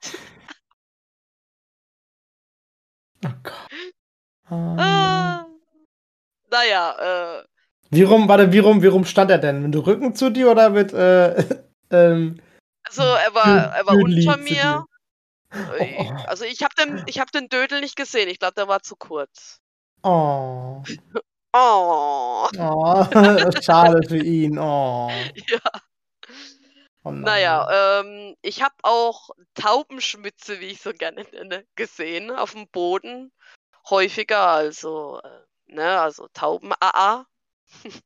Oh 3.26 3.30
Gott. 3.44 3.70
Ähm, 4.52 4.80
Ah. 4.80 5.46
Naja, 6.50 7.40
äh, 7.40 7.44
Wie 7.92 8.04
rum, 8.04 8.28
warte, 8.28 8.52
wie 8.52 8.60
rum, 8.60 8.82
wie 8.82 8.88
rum 8.88 9.06
stand 9.06 9.32
er 9.32 9.38
denn? 9.38 9.62
Mit 9.62 9.74
dem 9.74 9.82
Rücken 9.82 10.16
zu 10.16 10.30
dir 10.30 10.52
oder 10.52 10.70
mit, 10.70 10.92
äh, 10.92 11.36
ähm, 11.92 12.42
also 12.84 13.04
er 13.04 13.34
war, 13.34 13.76
er 13.76 13.86
war 13.86 13.96
unter 13.96 14.38
mir. 14.38 14.86
Äh, 14.86 14.88
Oh. 15.54 16.12
Also 16.28 16.46
ich 16.46 16.64
habe 16.64 16.74
den, 16.76 17.04
ich 17.08 17.20
hab 17.20 17.30
den 17.32 17.50
Dödel 17.50 17.82
nicht 17.82 17.98
gesehen. 17.98 18.30
Ich 18.30 18.40
glaube, 18.40 18.54
der 18.56 18.70
war 18.70 18.82
zu 18.84 18.96
kurz. 18.96 19.60
Oh. 20.02 20.82
Oh. 21.54 22.48
Oh. 22.58 23.06
Schade 23.62 24.08
für 24.08 24.18
ihn. 24.24 24.58
Oh. 24.58 25.10
Ja. 25.48 25.60
oh. 27.04 27.12
Naja, 27.12 28.00
ähm, 28.02 28.36
ich 28.42 28.62
habe 28.62 28.76
auch 28.84 29.30
Taubenschmütze, 29.56 30.60
wie 30.60 30.68
ich 30.68 30.82
so 30.82 30.94
gerne 30.94 31.26
nenne, 31.32 31.66
gesehen 31.76 32.32
auf 32.32 32.54
dem 32.54 32.68
Boden. 32.70 33.32
Häufiger, 33.90 34.48
also, 34.48 35.20
äh, 35.24 35.74
ne, 35.74 36.00
also 36.00 36.28
Tauben-AA. 36.34 37.26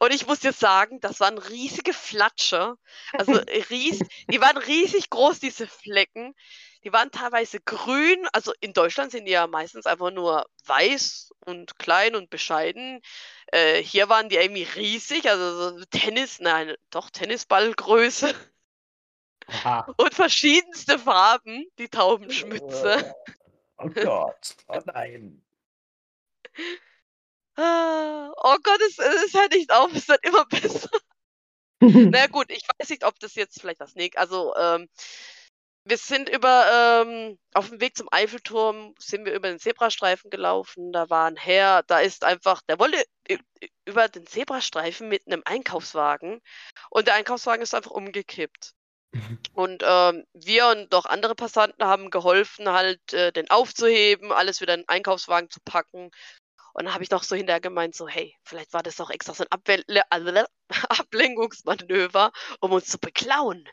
Und 0.00 0.12
ich 0.12 0.26
muss 0.26 0.40
dir 0.40 0.52
sagen, 0.52 1.00
das 1.00 1.20
waren 1.20 1.38
riesige 1.38 1.94
Flatsche. 1.94 2.76
Also 3.12 3.32
ries, 3.70 4.00
die 4.28 4.40
waren 4.40 4.58
riesig 4.58 5.08
groß, 5.08 5.38
diese 5.38 5.66
Flecken. 5.66 6.34
Die 6.84 6.92
waren 6.92 7.10
teilweise 7.10 7.60
grün. 7.60 8.26
Also 8.32 8.52
in 8.60 8.72
Deutschland 8.72 9.10
sind 9.12 9.24
die 9.24 9.32
ja 9.32 9.46
meistens 9.46 9.86
einfach 9.86 10.10
nur 10.10 10.46
weiß 10.66 11.30
und 11.46 11.78
klein 11.78 12.14
und 12.14 12.30
bescheiden. 12.30 13.00
Äh, 13.46 13.82
hier 13.82 14.08
waren 14.08 14.28
die 14.28 14.36
irgendwie 14.36 14.64
riesig, 14.64 15.28
also 15.28 15.78
so 15.78 15.84
Tennis, 15.86 16.40
nein, 16.40 16.74
doch 16.90 17.10
Tennisballgröße 17.10 18.34
Aha. 19.46 19.86
und 19.96 20.14
verschiedenste 20.14 20.98
Farben, 20.98 21.66
die 21.78 21.88
Taubenschmütze. 21.88 23.14
Oh 23.78 23.88
Gott. 23.88 24.56
Oh 24.68 24.80
nein. 24.86 25.44
Ah, 27.56 28.14
Oh 28.46 28.56
Gott, 28.62 28.80
es, 28.82 28.98
es 28.98 29.32
hört 29.32 29.52
nicht 29.52 29.72
auf, 29.72 29.94
es 29.94 30.06
wird 30.06 30.22
immer 30.22 30.44
besser. 30.50 30.90
Na 31.80 32.26
gut, 32.26 32.50
ich 32.50 32.62
weiß 32.78 32.90
nicht, 32.90 33.04
ob 33.04 33.18
das 33.20 33.34
jetzt 33.34 33.60
vielleicht 33.60 33.80
was 33.80 33.94
Neg. 33.94 34.18
Also, 34.18 34.54
ähm, 34.56 34.88
wir 35.84 35.98
sind 35.98 36.28
über, 36.28 37.04
ähm, 37.06 37.38
auf 37.52 37.68
dem 37.68 37.80
Weg 37.80 37.96
zum 37.96 38.08
Eiffelturm, 38.10 38.94
sind 38.98 39.26
wir 39.26 39.34
über 39.34 39.48
den 39.48 39.58
Zebrastreifen 39.58 40.30
gelaufen. 40.30 40.92
Da 40.92 41.10
war 41.10 41.26
ein 41.26 41.36
Herr, 41.36 41.82
da 41.82 42.00
ist 42.00 42.24
einfach, 42.24 42.62
der 42.62 42.78
wollte 42.78 43.04
über 43.84 44.08
den 44.08 44.26
Zebrastreifen 44.26 45.08
mit 45.08 45.26
einem 45.26 45.42
Einkaufswagen 45.44 46.40
und 46.90 47.06
der 47.06 47.14
Einkaufswagen 47.14 47.62
ist 47.62 47.74
einfach 47.74 47.90
umgekippt. 47.90 48.72
Und 49.54 49.84
ähm, 49.86 50.24
wir 50.32 50.66
und 50.66 50.90
noch 50.90 51.04
andere 51.04 51.36
Passanten 51.36 51.84
haben 51.84 52.10
geholfen, 52.10 52.68
halt 52.68 53.12
äh, 53.12 53.30
den 53.30 53.48
aufzuheben, 53.48 54.32
alles 54.32 54.60
wieder 54.60 54.74
in 54.74 54.80
den 54.80 54.88
Einkaufswagen 54.88 55.50
zu 55.50 55.60
packen. 55.64 56.10
Und 56.72 56.86
dann 56.86 56.94
habe 56.94 57.04
ich 57.04 57.10
noch 57.10 57.22
so 57.22 57.36
hinterher 57.36 57.60
gemeint, 57.60 57.94
so, 57.94 58.08
hey, 58.08 58.34
vielleicht 58.42 58.72
war 58.72 58.82
das 58.82 59.00
auch 59.00 59.10
extra 59.10 59.32
so 59.32 59.44
ein 59.44 59.52
Abwel 59.52 59.84
äh, 59.86 60.00
Ablenkungsmanöver, 60.88 62.32
um 62.58 62.72
uns 62.72 62.88
zu 62.88 62.98
beklauen. 62.98 63.68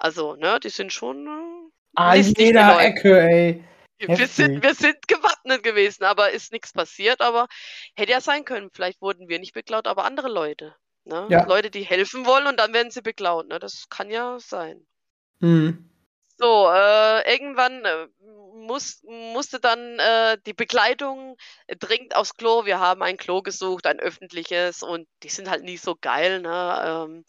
Also, 0.00 0.34
ne, 0.34 0.58
die 0.60 0.70
sind 0.70 0.92
schon 0.92 1.26
äh, 1.26 1.70
Ah, 1.94 2.14
die 2.14 2.34
jeder. 2.36 2.80
Ecke, 2.80 3.20
ey. 3.20 3.64
Wir 3.98 4.26
sind, 4.28 4.62
wir 4.62 4.74
sind 4.74 5.06
gewappnet 5.08 5.62
gewesen, 5.62 6.04
aber 6.04 6.30
ist 6.30 6.52
nichts 6.52 6.72
passiert. 6.72 7.20
Aber 7.20 7.48
hätte 7.94 8.12
ja 8.12 8.20
sein 8.20 8.44
können, 8.44 8.70
vielleicht 8.72 9.02
wurden 9.02 9.28
wir 9.28 9.38
nicht 9.38 9.52
beklaut, 9.52 9.86
aber 9.86 10.04
andere 10.04 10.28
Leute. 10.28 10.74
Ne? 11.04 11.26
Ja. 11.28 11.44
Leute, 11.44 11.70
die 11.70 11.82
helfen 11.82 12.24
wollen 12.24 12.46
und 12.46 12.58
dann 12.58 12.72
werden 12.72 12.90
sie 12.90 13.02
beklaut. 13.02 13.48
Ne? 13.48 13.58
Das 13.58 13.88
kann 13.90 14.10
ja 14.10 14.38
sein. 14.40 14.86
Hm. 15.40 15.90
So, 16.38 16.70
äh, 16.70 17.30
irgendwann 17.30 17.84
äh, 17.84 18.06
muss, 18.54 19.02
musste 19.02 19.60
dann 19.60 19.98
äh, 19.98 20.38
die 20.46 20.54
Begleitung 20.54 21.36
dringend 21.78 22.16
aufs 22.16 22.36
Klo. 22.36 22.64
Wir 22.64 22.80
haben 22.80 23.02
ein 23.02 23.18
Klo 23.18 23.42
gesucht, 23.42 23.86
ein 23.86 24.00
öffentliches, 24.00 24.82
und 24.82 25.06
die 25.22 25.28
sind 25.28 25.50
halt 25.50 25.62
nie 25.62 25.76
so 25.76 25.96
geil. 26.00 26.40
Ne? 26.40 26.82
Ähm, 26.86 27.24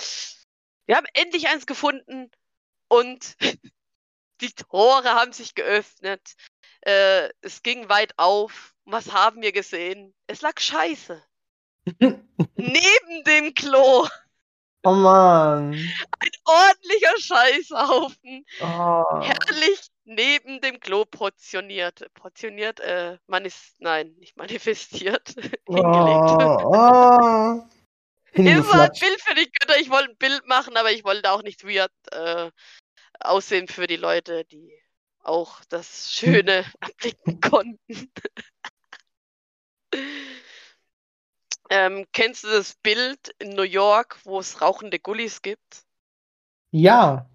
wir 0.86 0.96
haben 0.96 1.08
endlich 1.14 1.50
eins 1.50 1.66
gefunden 1.66 2.32
und 2.92 3.38
die 4.42 4.52
Tore 4.52 5.10
haben 5.10 5.32
sich 5.32 5.56
geöffnet. 5.56 6.36
Äh, 6.82 7.30
es 7.42 7.64
ging 7.64 7.90
weit 7.90 8.14
auf. 8.18 8.74
Was 8.86 9.14
haben 9.14 9.42
wir 9.42 9.52
gesehen? 9.52 10.14
Es 10.28 10.42
lag 10.42 10.60
Scheiße. 10.60 11.24
Neben 12.56 13.24
dem 13.26 13.54
Klo. 13.54 14.08
Oh 14.84 14.92
Mann. 14.92 15.74
Ein 15.74 16.32
ordentlicher 16.46 17.20
Scheißhaufen. 17.20 18.46
Oh. 18.62 19.22
herrlich 19.22 19.92
neben 20.06 20.60
dem 20.60 20.80
Klo 20.80 21.06
portioniert. 21.06 22.12
Portioniert, 22.16 22.80
äh, 22.80 23.20
man 23.28 23.46
ist, 23.46 23.76
nein, 23.80 24.16
nicht 24.18 24.36
manifestiert. 24.38 25.30
hingelegt. 25.68 26.42
Oh. 26.44 26.58
Oh. 26.64 27.68
Mal 28.34 28.82
ein. 28.82 28.92
Bild 29.00 29.22
für 29.22 29.36
die 29.36 29.52
Götter. 29.52 29.80
Ich 29.80 29.90
wollte 29.90 30.10
ein 30.10 30.18
Bild 30.18 30.48
machen, 30.48 30.78
aber 30.78 30.92
ich 30.92 31.04
wollte 31.04 31.32
auch 31.32 31.44
nicht 31.44 31.64
weird 31.64 31.92
äh, 32.12 32.50
Aussehen 33.22 33.68
für 33.68 33.88
die 33.88 33.98
Leute, 33.98 34.46
die 34.46 34.72
auch 35.24 35.64
das 35.66 36.12
Schöne 36.14 36.66
erblicken 36.82 37.40
konnten. 37.42 38.12
ähm, 41.70 42.06
kennst 42.14 42.44
du 42.44 42.50
das 42.50 42.76
Bild 42.76 43.36
in 43.40 43.50
New 43.50 43.64
York, 43.64 44.20
wo 44.24 44.40
es 44.40 44.62
rauchende 44.62 45.00
Gullis 45.00 45.42
gibt? 45.42 45.84
Ja. 46.72 47.30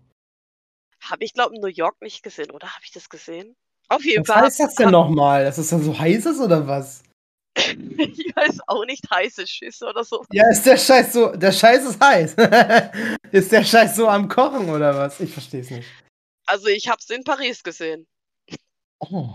Habe 1.00 1.24
ich, 1.24 1.34
glaube 1.34 1.54
in 1.54 1.60
New 1.60 1.68
York 1.68 2.00
nicht 2.00 2.22
gesehen, 2.22 2.50
oder 2.50 2.68
habe 2.68 2.84
ich 2.84 2.92
das 2.92 3.08
gesehen? 3.08 3.56
Auf 3.88 4.04
jeden 4.04 4.26
was 4.26 4.34
Fall. 4.34 4.42
Was 4.42 4.58
heißt 4.58 4.60
das 4.60 4.74
denn 4.74 4.90
nochmal? 4.90 5.44
Dass 5.44 5.58
es 5.58 5.68
dann 5.68 5.82
so 5.82 5.96
heiß 5.96 6.26
ist 6.26 6.40
oder 6.40 6.66
was? 6.66 7.02
Ich 7.56 8.36
weiß 8.36 8.60
auch 8.66 8.84
nicht, 8.84 9.08
heiße 9.10 9.46
Schüsse 9.46 9.86
oder 9.86 10.04
so. 10.04 10.24
Ja, 10.30 10.48
ist 10.50 10.64
der 10.64 10.76
Scheiß 10.76 11.12
so, 11.12 11.34
der 11.34 11.52
Scheiß 11.52 11.84
ist 11.84 12.00
heiß. 12.00 12.34
ist 13.32 13.52
der 13.52 13.64
Scheiß 13.64 13.96
so 13.96 14.08
am 14.08 14.28
Kochen 14.28 14.68
oder 14.68 14.94
was? 14.96 15.20
Ich 15.20 15.32
verstehe 15.32 15.60
es 15.60 15.70
nicht. 15.70 15.88
Also 16.46 16.68
ich 16.68 16.88
habe 16.88 16.98
es 17.00 17.10
in 17.10 17.24
Paris 17.24 17.62
gesehen. 17.62 18.06
Oh. 18.98 19.30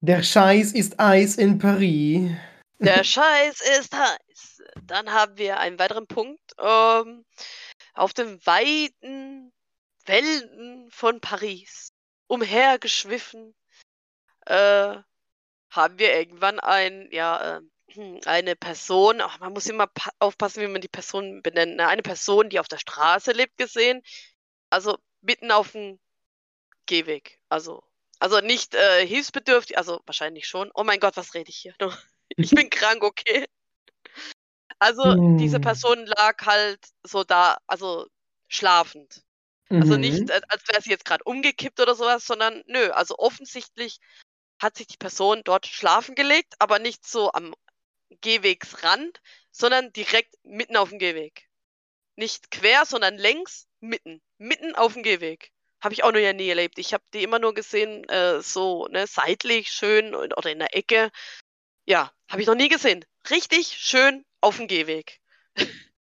Der 0.00 0.22
Scheiß 0.22 0.72
ist 0.72 0.98
Eis 0.98 1.36
in 1.36 1.58
Paris. 1.58 2.32
Der 2.78 3.04
Scheiß 3.04 3.60
ist 3.78 3.94
heiß. 3.94 4.62
Dann 4.86 5.12
haben 5.12 5.36
wir 5.36 5.60
einen 5.60 5.78
weiteren 5.78 6.06
Punkt. 6.06 6.40
Ähm, 6.58 7.24
auf 7.94 8.14
den 8.14 8.44
weiten 8.46 9.52
Wänden 10.06 10.90
von 10.90 11.20
Paris, 11.20 11.92
umhergeschwiffen, 12.26 13.54
äh, 14.46 14.96
haben 15.72 15.98
wir 15.98 16.14
irgendwann 16.14 16.60
ein, 16.60 17.08
ja, 17.10 17.58
äh, 17.58 18.20
eine 18.26 18.56
Person, 18.56 19.20
ach, 19.20 19.38
man 19.40 19.52
muss 19.52 19.66
immer 19.66 19.90
aufpassen, 20.18 20.62
wie 20.62 20.68
man 20.68 20.80
die 20.80 20.88
Person 20.88 21.42
benennt, 21.42 21.76
ne? 21.76 21.88
eine 21.88 22.02
Person, 22.02 22.48
die 22.48 22.60
auf 22.60 22.68
der 22.68 22.78
Straße 22.78 23.32
lebt, 23.32 23.56
gesehen. 23.58 24.02
Also 24.70 24.98
mitten 25.20 25.50
auf 25.50 25.72
dem 25.72 25.98
Gehweg. 26.86 27.38
Also, 27.48 27.82
also 28.18 28.40
nicht 28.40 28.74
äh, 28.74 29.06
hilfsbedürftig, 29.06 29.76
also 29.76 30.00
wahrscheinlich 30.06 30.46
schon. 30.46 30.70
Oh 30.74 30.84
mein 30.84 31.00
Gott, 31.00 31.16
was 31.16 31.34
rede 31.34 31.50
ich 31.50 31.56
hier? 31.56 31.74
Ich 32.34 32.50
bin 32.50 32.70
krank, 32.70 33.02
okay. 33.02 33.44
Also 34.78 35.04
hm. 35.04 35.36
diese 35.36 35.60
Person 35.60 36.06
lag 36.06 36.46
halt 36.46 36.80
so 37.02 37.24
da, 37.24 37.58
also 37.66 38.06
schlafend. 38.48 39.22
Also 39.68 39.96
nicht, 39.96 40.20
mhm. 40.20 40.30
als 40.48 40.68
wäre 40.68 40.82
sie 40.82 40.90
jetzt 40.90 41.06
gerade 41.06 41.24
umgekippt 41.24 41.80
oder 41.80 41.94
sowas, 41.94 42.26
sondern 42.26 42.62
nö, 42.66 42.90
also 42.90 43.16
offensichtlich 43.18 44.00
hat 44.62 44.76
sich 44.76 44.86
die 44.86 44.96
Person 44.96 45.42
dort 45.44 45.66
schlafen 45.66 46.14
gelegt, 46.14 46.54
aber 46.58 46.78
nicht 46.78 47.06
so 47.06 47.32
am 47.32 47.54
Gehwegsrand, 48.20 49.20
sondern 49.50 49.92
direkt 49.92 50.34
mitten 50.44 50.76
auf 50.76 50.90
dem 50.90 50.98
Gehweg. 50.98 51.48
Nicht 52.16 52.50
quer, 52.50 52.86
sondern 52.86 53.16
längs, 53.16 53.66
mitten. 53.80 54.22
Mitten 54.38 54.74
auf 54.74 54.94
dem 54.94 55.02
Gehweg. 55.02 55.50
Habe 55.80 55.94
ich 55.94 56.04
auch 56.04 56.12
noch 56.12 56.20
nie 56.20 56.48
erlebt. 56.48 56.78
Ich 56.78 56.94
habe 56.94 57.02
die 57.12 57.22
immer 57.22 57.38
nur 57.38 57.54
gesehen, 57.54 58.08
äh, 58.08 58.40
so 58.40 58.86
ne, 58.88 59.06
seitlich 59.06 59.70
schön 59.70 60.14
oder 60.14 60.50
in 60.50 60.60
der 60.60 60.76
Ecke. 60.76 61.10
Ja, 61.84 62.12
habe 62.28 62.40
ich 62.40 62.46
noch 62.46 62.54
nie 62.54 62.68
gesehen. 62.68 63.04
Richtig 63.30 63.78
schön 63.78 64.24
auf 64.40 64.58
dem 64.58 64.68
Gehweg. 64.68 65.20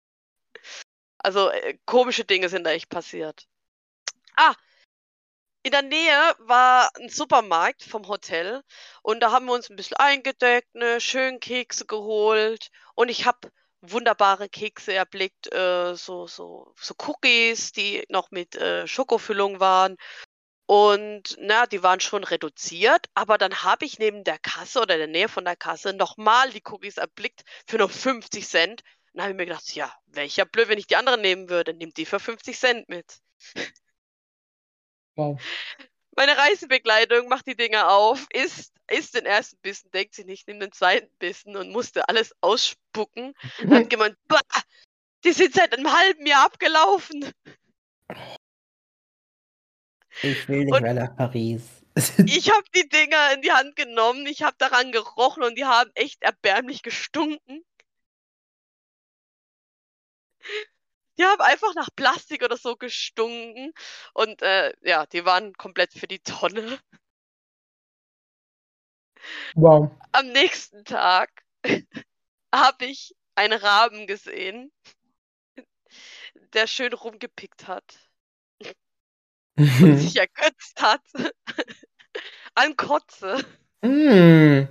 also 1.18 1.48
äh, 1.48 1.78
komische 1.86 2.24
Dinge 2.24 2.48
sind 2.48 2.64
da 2.64 2.72
echt 2.72 2.90
passiert. 2.90 3.46
Ah, 4.36 4.54
in 5.62 5.72
der 5.72 5.82
Nähe 5.82 6.34
war 6.38 6.90
ein 6.96 7.08
Supermarkt 7.08 7.82
vom 7.82 8.08
Hotel 8.08 8.62
und 9.02 9.20
da 9.20 9.30
haben 9.32 9.46
wir 9.46 9.52
uns 9.52 9.68
ein 9.70 9.76
bisschen 9.76 9.96
eingedeckt, 9.98 10.74
ne, 10.74 11.00
schön 11.00 11.40
Kekse 11.40 11.86
geholt 11.86 12.70
und 12.94 13.08
ich 13.10 13.26
habe 13.26 13.50
wunderbare 13.82 14.48
Kekse 14.48 14.92
erblickt, 14.92 15.52
äh, 15.52 15.94
so, 15.94 16.26
so, 16.26 16.74
so 16.78 16.94
Cookies, 17.06 17.72
die 17.72 18.04
noch 18.08 18.30
mit 18.30 18.54
äh, 18.56 18.86
Schokofüllung 18.86 19.60
waren. 19.60 19.96
Und 20.66 21.36
na, 21.40 21.66
die 21.66 21.82
waren 21.82 21.98
schon 22.00 22.22
reduziert, 22.22 23.06
aber 23.14 23.38
dann 23.38 23.64
habe 23.64 23.84
ich 23.84 23.98
neben 23.98 24.22
der 24.22 24.38
Kasse 24.38 24.80
oder 24.80 24.94
in 24.94 25.00
der 25.00 25.08
Nähe 25.08 25.28
von 25.28 25.44
der 25.44 25.56
Kasse 25.56 25.92
nochmal 25.94 26.50
die 26.50 26.62
Cookies 26.64 26.96
erblickt 26.96 27.42
für 27.66 27.78
nur 27.78 27.88
50 27.88 28.46
Cent. 28.46 28.82
Dann 29.12 29.22
habe 29.22 29.32
ich 29.32 29.36
mir 29.36 29.46
gedacht, 29.46 29.74
ja, 29.74 29.92
welcher 30.06 30.44
blöd, 30.44 30.68
wenn 30.68 30.78
ich 30.78 30.86
die 30.86 30.96
anderen 30.96 31.22
nehmen 31.22 31.48
würde, 31.48 31.74
nimm 31.74 31.92
die 31.92 32.06
für 32.06 32.20
50 32.20 32.56
Cent 32.56 32.88
mit. 32.88 33.18
Wow. 35.16 35.40
Meine 36.16 36.36
Reisebegleitung 36.36 37.28
macht 37.28 37.46
die 37.46 37.56
Dinge 37.56 37.88
auf, 37.88 38.26
isst, 38.32 38.74
isst 38.90 39.14
den 39.14 39.26
ersten 39.26 39.58
Bissen, 39.62 39.90
denkt 39.90 40.14
sich 40.14 40.26
nicht, 40.26 40.46
nimmt 40.48 40.62
den 40.62 40.72
zweiten 40.72 41.10
Bissen 41.18 41.56
und 41.56 41.70
musste 41.70 42.08
alles 42.08 42.34
ausspucken. 42.40 43.34
Und 43.62 43.70
hat 43.70 43.90
gemeint, 43.90 44.16
bah, 44.28 44.40
die 45.24 45.32
sind 45.32 45.54
seit 45.54 45.72
einem 45.72 45.92
halben 45.92 46.26
Jahr 46.26 46.46
abgelaufen. 46.46 47.32
Ich 50.22 50.48
will 50.48 50.64
nicht 50.64 50.74
und 50.74 50.82
mehr 50.82 50.94
nach 50.94 51.16
Paris. 51.16 51.62
ich 52.26 52.50
habe 52.50 52.64
die 52.74 52.88
Dinger 52.88 53.34
in 53.34 53.42
die 53.42 53.52
Hand 53.52 53.76
genommen, 53.76 54.26
ich 54.26 54.42
habe 54.42 54.56
daran 54.58 54.92
gerochen 54.92 55.42
und 55.42 55.56
die 55.56 55.64
haben 55.64 55.90
echt 55.94 56.22
erbärmlich 56.22 56.82
gestunken. 56.82 57.64
Die 61.20 61.26
haben 61.26 61.42
einfach 61.42 61.74
nach 61.74 61.90
Plastik 61.94 62.42
oder 62.42 62.56
so 62.56 62.76
gestunken. 62.76 63.74
Und 64.14 64.40
äh, 64.40 64.72
ja, 64.80 65.04
die 65.04 65.26
waren 65.26 65.52
komplett 65.52 65.92
für 65.92 66.06
die 66.06 66.20
Tonne. 66.20 66.80
Wow. 69.54 69.90
Am 70.12 70.28
nächsten 70.28 70.82
Tag 70.86 71.30
habe 72.54 72.86
ich 72.86 73.14
einen 73.34 73.52
Raben 73.52 74.06
gesehen, 74.06 74.72
der 76.54 76.66
schön 76.66 76.94
rumgepickt 76.94 77.68
hat. 77.68 77.84
Und 79.56 79.98
sich 79.98 80.16
ergötzt 80.16 80.80
hat 80.80 81.02
an 82.54 82.74
Kotze. 82.76 83.44
Mm. 83.82 84.68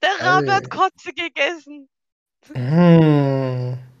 Der 0.00 0.20
Rabe 0.20 0.54
hat 0.54 0.70
Kotze 0.70 1.12
gegessen. 1.12 1.88
Mm. 2.54 3.91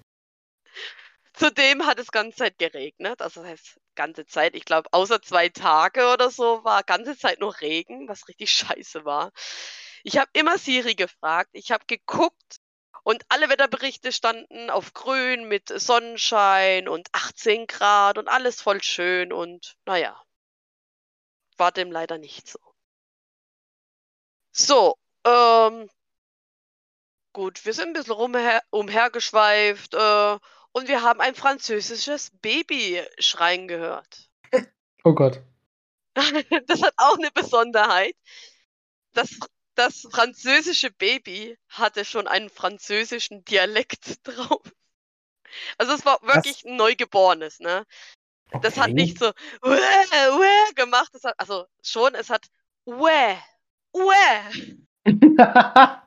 Zudem 1.42 1.86
hat 1.86 1.98
es 1.98 2.12
ganze 2.12 2.36
Zeit 2.36 2.58
geregnet, 2.58 3.20
also 3.20 3.42
das 3.42 3.50
heißt 3.50 3.80
ganze 3.96 4.26
Zeit, 4.26 4.54
ich 4.54 4.64
glaube, 4.64 4.88
außer 4.92 5.20
zwei 5.22 5.48
Tage 5.48 6.12
oder 6.12 6.30
so 6.30 6.62
war 6.62 6.84
ganze 6.84 7.18
Zeit 7.18 7.40
nur 7.40 7.60
Regen, 7.60 8.08
was 8.08 8.28
richtig 8.28 8.52
scheiße 8.52 9.04
war. 9.04 9.32
Ich 10.04 10.18
habe 10.18 10.30
immer 10.34 10.56
Siri 10.56 10.94
gefragt, 10.94 11.50
ich 11.52 11.72
habe 11.72 11.84
geguckt 11.88 12.60
und 13.02 13.24
alle 13.28 13.48
Wetterberichte 13.48 14.12
standen 14.12 14.70
auf 14.70 14.94
grün 14.94 15.48
mit 15.48 15.68
Sonnenschein 15.68 16.86
und 16.86 17.08
18 17.10 17.66
Grad 17.66 18.18
und 18.18 18.28
alles 18.28 18.60
voll 18.60 18.80
schön 18.80 19.32
und 19.32 19.74
naja, 19.84 20.22
war 21.56 21.72
dem 21.72 21.90
leider 21.90 22.18
nicht 22.18 22.46
so. 22.46 22.60
So, 24.52 24.96
ähm, 25.24 25.90
gut, 27.32 27.64
wir 27.64 27.72
sind 27.74 27.88
ein 27.88 27.92
bisschen 27.94 28.12
rumher 28.12 28.62
umhergeschweift. 28.70 29.94
Äh, 29.94 30.38
und 30.72 30.88
wir 30.88 31.02
haben 31.02 31.20
ein 31.20 31.34
französisches 31.34 32.30
Baby 32.40 33.02
schreien 33.18 33.68
gehört. 33.68 34.30
Oh 35.04 35.14
Gott. 35.14 35.42
das 36.66 36.82
hat 36.82 36.94
auch 36.96 37.18
eine 37.18 37.30
Besonderheit. 37.30 38.14
Das, 39.12 39.38
das 39.74 40.06
französische 40.10 40.90
Baby 40.90 41.58
hatte 41.68 42.04
schon 42.04 42.26
einen 42.28 42.50
französischen 42.50 43.44
Dialekt 43.44 44.26
drauf. 44.26 44.62
Also 45.76 45.92
es 45.92 46.04
war 46.06 46.20
wirklich 46.22 46.64
Was? 46.64 46.64
ein 46.64 46.76
Neugeborenes, 46.76 47.60
ne? 47.60 47.84
Okay. 48.48 48.60
Das 48.62 48.78
hat 48.78 48.90
nicht 48.90 49.18
so 49.18 49.32
uäh, 49.62 50.30
uäh 50.30 50.72
gemacht, 50.74 51.08
das 51.12 51.24
hat, 51.24 51.34
also 51.38 51.66
schon, 51.82 52.14
es 52.14 52.30
hat 52.30 52.46
uäh, 52.86 53.36
uäh. 53.94 54.76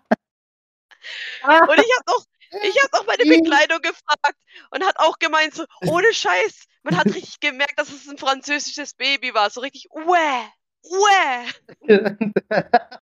Und 1.46 1.80
ich 1.80 1.92
habe 1.98 2.04
noch 2.08 2.26
ich 2.64 2.84
habe 2.84 2.94
auch 2.94 3.06
meine 3.06 3.24
Bekleidung 3.24 3.80
gefragt 3.82 4.38
und 4.72 4.86
hat 4.86 4.98
auch 5.00 5.18
gemeint, 5.20 5.54
so, 5.54 5.66
ohne 5.88 6.14
Scheiß, 6.14 6.66
man 6.84 6.98
hat 6.98 7.06
richtig 7.16 7.40
gemerkt, 7.40 7.78
dass 7.78 7.92
es 7.92 8.08
ein 8.08 8.18
französisches 8.18 8.94
Baby 8.94 9.34
war. 9.34 9.50
So 9.50 9.62
richtig, 9.62 9.88
uäh, 9.92 10.48
uäh. 10.84 11.48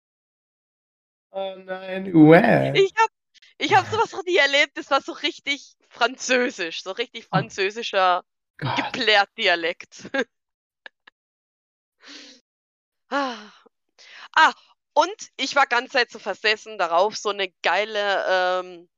oh 1.31 1.55
nein, 1.57 2.15
uäh. 2.15 2.73
Ich 2.75 2.93
habe 2.97 3.13
ich 3.59 3.75
hab 3.75 3.87
sowas 3.87 4.13
noch 4.13 4.25
nie 4.25 4.37
erlebt, 4.37 4.77
das 4.77 4.91
war 4.91 5.01
so 5.01 5.13
richtig 5.13 5.77
französisch, 5.89 6.83
so 6.83 6.93
richtig 6.93 7.25
oh 7.27 7.29
französischer, 7.37 8.23
oh 8.63 8.75
geplärt 8.75 9.31
Dialekt. 9.39 10.11
ah. 13.09 13.37
ah, 14.37 14.53
und 14.93 15.31
ich 15.37 15.55
war 15.57 15.67
ganz 15.67 15.93
Zeit 15.93 16.11
so 16.11 16.19
versessen 16.19 16.79
darauf, 16.79 17.17
so 17.17 17.31
eine 17.31 17.51
geile 17.63 18.25
ähm, 18.63 18.89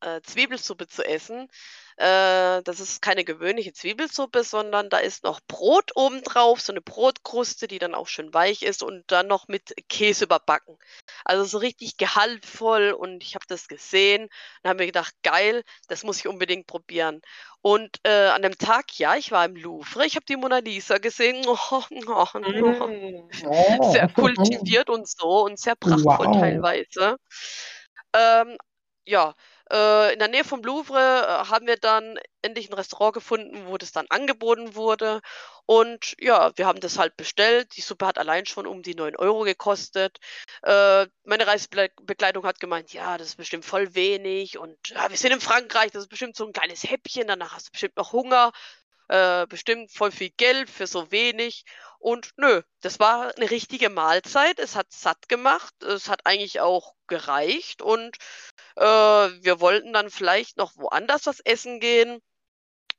äh, 0.00 0.20
Zwiebelsuppe 0.22 0.86
zu 0.88 1.04
essen. 1.04 1.48
Äh, 1.96 2.62
das 2.62 2.80
ist 2.80 3.02
keine 3.02 3.24
gewöhnliche 3.24 3.72
Zwiebelsuppe, 3.72 4.44
sondern 4.44 4.88
da 4.88 4.98
ist 4.98 5.24
noch 5.24 5.40
Brot 5.48 5.90
obendrauf, 5.96 6.60
so 6.60 6.72
eine 6.72 6.80
Brotkruste, 6.80 7.66
die 7.66 7.78
dann 7.78 7.94
auch 7.94 8.06
schön 8.06 8.32
weich 8.32 8.62
ist 8.62 8.82
und 8.82 9.04
dann 9.10 9.26
noch 9.26 9.48
mit 9.48 9.74
Käse 9.88 10.24
überbacken. 10.24 10.78
Also 11.24 11.44
so 11.44 11.58
richtig 11.58 11.96
gehaltvoll 11.96 12.92
und 12.92 13.22
ich 13.24 13.34
habe 13.34 13.44
das 13.48 13.66
gesehen 13.68 14.24
und 14.62 14.68
habe 14.68 14.78
mir 14.80 14.86
gedacht, 14.86 15.14
geil, 15.24 15.64
das 15.88 16.04
muss 16.04 16.18
ich 16.18 16.28
unbedingt 16.28 16.66
probieren. 16.68 17.20
Und 17.60 17.98
äh, 18.04 18.28
an 18.28 18.42
dem 18.42 18.56
Tag, 18.56 18.96
ja, 18.98 19.16
ich 19.16 19.32
war 19.32 19.44
im 19.44 19.56
Louvre, 19.56 20.06
ich 20.06 20.14
habe 20.14 20.24
die 20.26 20.36
Mona 20.36 20.58
Lisa 20.58 20.98
gesehen, 20.98 21.44
oh, 21.48 21.58
oh, 21.70 21.82
oh, 22.06 22.88
Mm, 22.88 23.28
sehr 23.92 24.08
oh. 24.16 24.20
kultiviert 24.20 24.88
und 24.90 25.08
so 25.08 25.44
und 25.44 25.58
sehr 25.58 25.76
prachtvoll 25.76 26.28
Wow. 26.28 26.40
teilweise. 26.40 27.16
Ähm, 28.14 28.56
ja, 29.04 29.34
äh, 29.70 30.12
in 30.12 30.18
der 30.18 30.28
Nähe 30.28 30.44
vom 30.44 30.62
Louvre 30.62 30.98
äh, 30.98 31.50
haben 31.50 31.66
wir 31.66 31.76
dann 31.76 32.18
endlich 32.42 32.70
ein 32.70 32.74
Restaurant 32.74 33.14
gefunden, 33.14 33.66
wo 33.66 33.76
das 33.76 33.92
dann 33.92 34.06
angeboten 34.08 34.74
wurde. 34.74 35.20
Und 35.66 36.14
ja, 36.18 36.52
wir 36.56 36.66
haben 36.66 36.80
das 36.80 36.98
halt 36.98 37.16
bestellt. 37.16 37.76
Die 37.76 37.82
Suppe 37.82 38.06
hat 38.06 38.18
allein 38.18 38.46
schon 38.46 38.66
um 38.66 38.82
die 38.82 38.94
9 38.94 39.16
Euro 39.16 39.40
gekostet. 39.42 40.18
Äh, 40.62 41.06
meine 41.24 41.46
Reisebegleitung 41.46 42.44
hat 42.44 42.60
gemeint, 42.60 42.92
ja, 42.92 43.18
das 43.18 43.28
ist 43.28 43.36
bestimmt 43.36 43.64
voll 43.64 43.94
wenig. 43.94 44.58
Und 44.58 44.76
ja, 44.88 45.10
wir 45.10 45.16
sind 45.16 45.32
in 45.32 45.40
Frankreich, 45.40 45.90
das 45.90 46.04
ist 46.04 46.08
bestimmt 46.08 46.36
so 46.36 46.46
ein 46.46 46.52
kleines 46.52 46.84
Häppchen, 46.84 47.26
danach 47.26 47.52
hast 47.54 47.68
du 47.68 47.72
bestimmt 47.72 47.96
noch 47.96 48.12
Hunger. 48.12 48.52
Äh, 49.08 49.46
bestimmt 49.46 49.90
voll 49.90 50.10
viel 50.10 50.30
Geld 50.30 50.68
für 50.70 50.86
so 50.86 51.10
wenig. 51.10 51.64
Und 51.98 52.30
nö, 52.36 52.62
das 52.80 53.00
war 53.00 53.34
eine 53.36 53.50
richtige 53.50 53.88
Mahlzeit. 53.88 54.58
Es 54.58 54.76
hat 54.76 54.92
satt 54.92 55.28
gemacht. 55.28 55.82
Es 55.82 56.08
hat 56.08 56.20
eigentlich 56.24 56.60
auch 56.60 56.94
gereicht. 57.06 57.82
Und 57.82 58.16
äh, 58.76 58.82
wir 58.82 59.60
wollten 59.60 59.92
dann 59.92 60.10
vielleicht 60.10 60.56
noch 60.58 60.76
woanders 60.76 61.26
was 61.26 61.40
essen 61.40 61.80
gehen. 61.80 62.20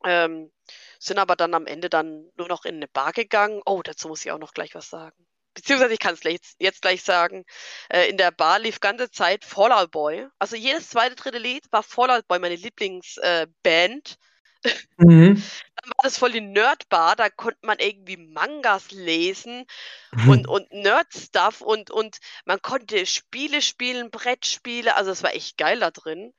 Ähm, 0.03 0.51
sind 0.99 1.19
aber 1.19 1.35
dann 1.35 1.53
am 1.53 1.65
Ende 1.67 1.89
dann 1.89 2.29
nur 2.35 2.47
noch 2.47 2.65
in 2.65 2.75
eine 2.75 2.87
Bar 2.87 3.11
gegangen. 3.13 3.61
Oh, 3.65 3.81
dazu 3.83 4.07
muss 4.07 4.25
ich 4.25 4.31
auch 4.31 4.39
noch 4.39 4.53
gleich 4.53 4.75
was 4.75 4.89
sagen. 4.89 5.25
Beziehungsweise 5.53 5.93
ich 5.93 5.99
kann 5.99 6.13
es 6.13 6.23
jetzt, 6.23 6.55
jetzt 6.59 6.81
gleich 6.81 7.03
sagen. 7.03 7.43
Äh, 7.89 8.09
in 8.09 8.17
der 8.17 8.31
Bar 8.31 8.59
lief 8.59 8.79
ganze 8.79 9.11
Zeit 9.11 9.43
Fallout 9.43 9.91
Boy. 9.91 10.27
Also 10.39 10.55
jedes 10.55 10.89
zweite, 10.89 11.15
dritte 11.15 11.37
Lied 11.37 11.65
war 11.71 11.83
Fallout 11.83 12.27
Boy, 12.27 12.39
meine 12.39 12.55
Lieblingsband. 12.55 14.17
Äh. 14.63 14.75
Mhm. 14.97 15.41
War 15.89 16.03
das 16.03 16.17
voll 16.17 16.31
die 16.31 16.41
Nerdbar, 16.41 17.15
da 17.15 17.29
konnte 17.29 17.59
man 17.63 17.79
irgendwie 17.79 18.17
Mangas 18.17 18.91
lesen 18.91 19.65
und, 20.23 20.47
und 20.47 20.71
Nerd-Stuff 20.71 21.61
und, 21.61 21.91
und 21.91 22.17
man 22.45 22.61
konnte 22.61 23.05
Spiele 23.05 23.61
spielen, 23.61 24.11
Brettspiele, 24.11 24.95
also 24.95 25.11
es 25.11 25.23
war 25.23 25.33
echt 25.35 25.57
geil 25.57 25.79
da 25.79 25.91
drin. 25.91 26.33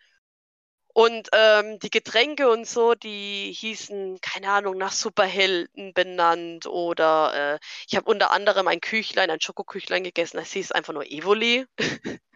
Und 0.93 1.29
ähm, 1.33 1.79
die 1.79 1.91
Getränke 1.91 2.51
und 2.51 2.67
so, 2.67 2.95
die 2.95 3.53
hießen, 3.57 4.21
keine 4.21 4.51
Ahnung, 4.51 4.77
nach 4.77 4.93
Superhelden 4.93 5.95
benannt 5.95 6.67
oder 6.67 7.55
äh, 7.55 7.59
ich 7.89 7.97
habe 7.97 8.11
unter 8.11 8.33
anderem 8.33 8.67
ein 8.67 8.81
Küchlein, 8.81 9.31
ein 9.31 9.41
Schokoküchlein 9.41 10.03
gegessen, 10.03 10.39
das 10.39 10.53
hieß 10.53 10.73
einfach 10.73 10.93
nur 10.93 11.07
Evoli. 11.07 11.67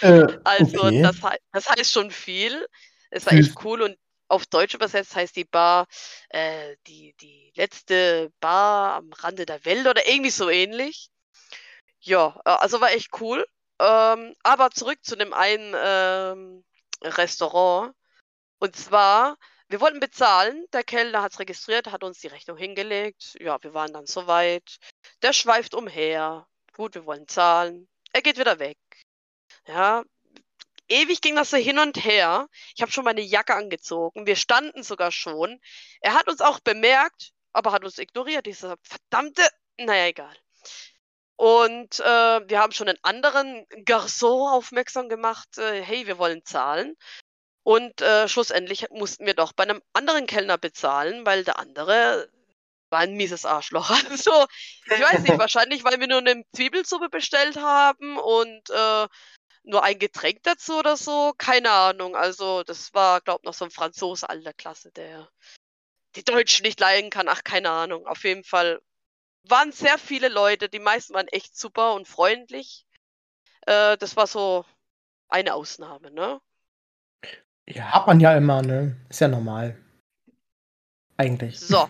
Äh, 0.00 0.26
Also 0.44 0.86
okay. 0.86 1.02
das, 1.02 1.16
das 1.52 1.68
heißt 1.68 1.92
schon 1.92 2.10
viel. 2.10 2.66
Es 3.10 3.26
war 3.26 3.34
echt 3.34 3.52
cool 3.64 3.82
und 3.82 3.96
auf 4.28 4.46
Deutsch 4.46 4.74
übersetzt 4.74 5.14
heißt 5.16 5.36
die 5.36 5.44
Bar 5.44 5.86
äh, 6.30 6.76
die, 6.86 7.14
die 7.20 7.52
letzte 7.56 8.32
Bar 8.40 8.96
am 8.96 9.12
Rande 9.12 9.46
der 9.46 9.64
Welt 9.64 9.86
oder 9.86 10.06
irgendwie 10.08 10.30
so 10.30 10.50
ähnlich. 10.50 11.10
Ja, 12.00 12.40
äh, 12.44 12.50
also 12.50 12.80
war 12.80 12.92
echt 12.92 13.10
cool. 13.20 13.46
Ähm, 13.78 14.34
aber 14.42 14.70
zurück 14.70 14.98
zu 15.02 15.16
dem 15.16 15.32
einen 15.32 15.74
ähm, 15.76 16.64
Restaurant. 17.02 17.94
Und 18.58 18.76
zwar, 18.76 19.36
wir 19.68 19.80
wollten 19.80 20.00
bezahlen. 20.00 20.64
Der 20.72 20.84
Kellner 20.84 21.22
hat 21.22 21.32
es 21.32 21.40
registriert, 21.40 21.92
hat 21.92 22.04
uns 22.04 22.20
die 22.20 22.28
Rechnung 22.28 22.56
hingelegt. 22.56 23.36
Ja, 23.40 23.62
wir 23.62 23.74
waren 23.74 23.92
dann 23.92 24.06
soweit. 24.06 24.78
Der 25.22 25.32
schweift 25.32 25.74
umher. 25.74 26.46
Gut, 26.74 26.94
wir 26.94 27.06
wollen 27.06 27.28
zahlen. 27.28 27.88
Er 28.12 28.22
geht 28.22 28.38
wieder 28.38 28.58
weg. 28.58 28.78
Ja, 29.66 30.04
ewig 30.88 31.20
ging 31.20 31.36
das 31.36 31.50
so 31.50 31.56
hin 31.56 31.78
und 31.78 32.04
her. 32.04 32.48
Ich 32.74 32.82
habe 32.82 32.92
schon 32.92 33.04
meine 33.04 33.20
Jacke 33.20 33.54
angezogen. 33.54 34.26
Wir 34.26 34.36
standen 34.36 34.82
sogar 34.82 35.12
schon. 35.12 35.60
Er 36.00 36.14
hat 36.14 36.28
uns 36.28 36.40
auch 36.40 36.60
bemerkt, 36.60 37.32
aber 37.52 37.72
hat 37.72 37.84
uns 37.84 37.98
ignoriert. 37.98 38.46
Dieser 38.46 38.76
verdammte, 38.82 39.42
naja, 39.78 40.06
egal. 40.06 40.36
Und 41.36 42.00
äh, 42.00 42.48
wir 42.48 42.58
haben 42.60 42.72
schon 42.72 42.88
einen 42.88 42.98
anderen 43.02 43.66
Garçon 43.84 44.50
aufmerksam 44.50 45.08
gemacht, 45.08 45.58
äh, 45.58 45.82
hey, 45.82 46.06
wir 46.06 46.18
wollen 46.18 46.44
zahlen. 46.44 46.96
Und 47.62 48.00
äh, 48.00 48.28
schlussendlich 48.28 48.86
mussten 48.90 49.26
wir 49.26 49.34
doch 49.34 49.52
bei 49.52 49.64
einem 49.64 49.82
anderen 49.92 50.26
Kellner 50.26 50.56
bezahlen, 50.56 51.26
weil 51.26 51.44
der 51.44 51.58
andere 51.58 52.30
war 52.90 53.00
ein 53.00 53.14
mieses 53.14 53.44
Arschloch. 53.44 53.90
Also, 54.10 54.46
ich 54.86 55.00
weiß 55.00 55.20
nicht, 55.22 55.38
wahrscheinlich, 55.38 55.84
weil 55.84 56.00
wir 56.00 56.06
nur 56.06 56.18
eine 56.18 56.44
Zwiebelsuppe 56.54 57.08
bestellt 57.08 57.56
haben 57.56 58.18
und 58.18 58.70
äh, 58.70 59.08
nur 59.66 59.82
ein 59.82 59.98
Getränk 59.98 60.42
dazu 60.44 60.78
oder 60.78 60.96
so. 60.96 61.34
Keine 61.36 61.70
Ahnung. 61.70 62.16
Also, 62.16 62.62
das 62.62 62.94
war, 62.94 63.20
glaub 63.20 63.44
noch 63.44 63.54
so 63.54 63.64
ein 63.64 63.70
Franzose 63.70 64.28
alter 64.28 64.52
Klasse, 64.52 64.92
der 64.92 65.28
die 66.14 66.24
Deutschen 66.24 66.64
nicht 66.64 66.80
leiden 66.80 67.10
kann. 67.10 67.28
Ach, 67.28 67.44
keine 67.44 67.70
Ahnung. 67.70 68.06
Auf 68.06 68.24
jeden 68.24 68.44
Fall 68.44 68.80
waren 69.42 69.72
sehr 69.72 69.98
viele 69.98 70.28
Leute. 70.28 70.68
Die 70.68 70.78
meisten 70.78 71.14
waren 71.14 71.28
echt 71.28 71.56
super 71.56 71.94
und 71.94 72.08
freundlich. 72.08 72.86
Äh, 73.62 73.96
das 73.98 74.16
war 74.16 74.26
so 74.26 74.64
eine 75.28 75.54
Ausnahme, 75.54 76.10
ne? 76.10 76.40
Ja, 77.68 77.92
hat 77.92 78.06
man 78.06 78.20
ja 78.20 78.36
immer, 78.36 78.62
ne? 78.62 78.96
Ist 79.08 79.20
ja 79.20 79.28
normal. 79.28 79.76
Eigentlich. 81.16 81.58
So. 81.58 81.88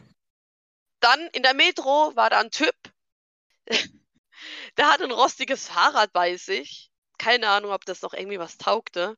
Dann 1.01 1.21
in 1.35 1.43
der 1.43 1.55
Metro 1.55 2.13
war 2.17 2.31
da 2.31 2.41
ein 2.41 2.51
Typ. 2.51 2.75
Der 4.77 4.91
hatte 4.91 5.05
ein 5.05 5.11
rostiges 5.11 5.69
Fahrrad 5.69 6.13
bei 6.13 6.37
sich. 6.37 6.91
Keine 7.19 7.49
Ahnung, 7.49 7.73
ob 7.73 7.85
das 7.85 8.03
noch 8.03 8.13
irgendwie 8.15 8.39
was 8.39 8.59
taugte. 8.59 9.17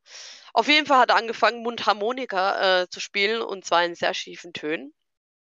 Auf 0.53 0.67
jeden 0.67 0.85
Fall 0.85 0.99
hat 0.99 1.09
er 1.09 1.17
angefangen, 1.17 1.63
Mundharmonika 1.63 2.81
äh, 2.81 2.89
zu 2.89 2.99
spielen 2.99 3.41
und 3.41 3.65
zwar 3.65 3.83
in 3.83 3.95
sehr 3.95 4.13
schiefen 4.13 4.53
Tönen. 4.53 4.93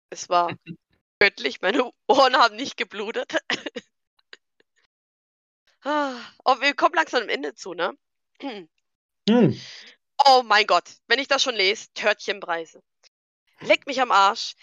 Es 0.09 0.29
war 0.29 0.49
göttlich, 1.19 1.61
meine 1.61 1.91
Ohren 2.07 2.37
haben 2.37 2.55
nicht 2.55 2.77
geblutet. 2.77 3.37
Ah, 5.85 6.15
oh, 6.45 6.61
wir 6.61 6.73
kommen 6.75 6.95
langsam 6.95 7.23
am 7.23 7.29
Ende 7.29 7.55
zu, 7.55 7.73
ne? 7.73 7.91
Hm. 8.39 8.69
Oh 10.25 10.41
mein 10.45 10.65
Gott, 10.65 10.89
wenn 11.07 11.19
ich 11.19 11.27
das 11.27 11.43
schon 11.43 11.55
lese, 11.55 11.91
Törtchenpreise. 11.93 12.81
Leck 13.59 13.85
mich 13.85 13.99
am 14.01 14.11
Arsch. 14.11 14.55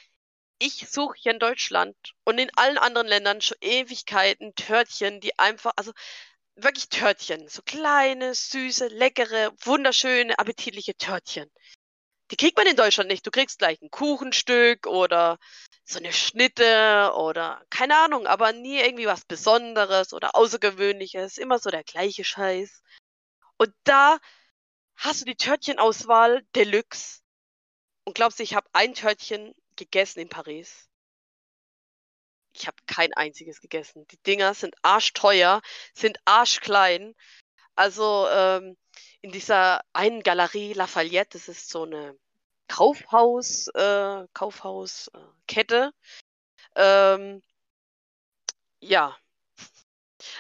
Ich 0.59 0.89
suche 0.89 1.17
hier 1.19 1.33
in 1.33 1.39
Deutschland 1.39 1.97
und 2.25 2.39
in 2.39 2.51
allen 2.57 2.79
anderen 2.79 3.07
Ländern 3.07 3.41
schon 3.41 3.57
Ewigkeiten 3.61 4.55
Törtchen, 4.55 5.21
die 5.21 5.39
einfach, 5.39 5.73
also 5.77 5.93
wirklich 6.57 6.89
Törtchen, 6.89 7.49
so 7.49 7.63
kleine, 7.63 8.35
süße, 8.35 8.89
leckere, 8.89 9.53
wunderschöne, 9.65 10.39
appetitliche 10.39 10.95
Törtchen. 10.95 11.51
Die 12.31 12.37
kriegt 12.37 12.57
man 12.57 12.67
in 12.67 12.77
Deutschland 12.77 13.11
nicht. 13.11 13.27
Du 13.27 13.31
kriegst 13.31 13.59
gleich 13.59 13.81
ein 13.83 13.91
Kuchenstück 13.91 14.87
oder 14.87 15.39
so 15.85 15.99
eine 15.99 16.13
Schnitte 16.13 17.13
oder 17.17 17.65
keine 17.71 17.97
Ahnung, 17.99 18.27
aber 18.27 18.53
nie 18.53 18.79
irgendwie 18.79 19.07
was 19.07 19.25
Besonderes 19.25 20.13
oder 20.13 20.37
Außergewöhnliches. 20.37 21.39
Immer 21.39 21.59
so 21.59 21.71
der 21.71 21.83
gleiche 21.83 22.25
Scheiß. 22.25 22.83
Und 23.57 23.75
da 23.85 24.19
hast 24.97 25.23
du 25.23 25.25
die 25.25 25.37
Törtchenauswahl 25.37 26.43
Deluxe. 26.55 27.21
Und 28.05 28.15
glaubst 28.15 28.39
du, 28.39 28.43
ich 28.43 28.55
habe 28.55 28.69
ein 28.73 28.95
Törtchen 28.95 29.55
gegessen 29.77 30.21
in 30.21 30.29
Paris? 30.29 30.90
Ich 32.53 32.67
habe 32.67 32.77
kein 32.87 33.13
einziges 33.15 33.61
gegessen. 33.61 34.07
Die 34.09 34.23
Dinger 34.23 34.55
sind 34.55 34.75
arschteuer, 34.83 35.63
sind 35.95 36.19
arschklein. 36.25 37.15
Also 37.75 38.29
ähm, 38.29 38.77
in 39.23 39.33
dieser 39.33 39.83
einen 39.93 40.23
Galerie 40.23 40.73
Lafayette, 40.73 41.39
das 41.39 41.49
ist 41.49 41.71
so 41.71 41.85
eine 41.85 42.19
Kaufhaus, 42.69 43.69
äh, 43.69 44.27
Kaufhauskette. 44.33 45.93
Ähm, 46.77 47.43
ja. 48.81 49.17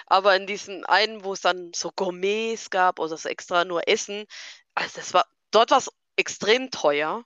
Aber 0.06 0.36
in 0.36 0.46
diesem 0.46 0.84
einen, 0.86 1.24
wo 1.24 1.32
es 1.32 1.40
dann 1.40 1.72
so 1.74 1.90
Gourmets 1.92 2.70
gab 2.70 2.98
oder 2.98 3.16
so 3.16 3.28
extra 3.28 3.64
nur 3.64 3.88
Essen, 3.88 4.26
also 4.74 4.96
das 4.96 5.14
war, 5.14 5.26
dort 5.50 5.70
war 5.70 5.78
es 5.78 5.90
extrem 6.16 6.70
teuer. 6.70 7.24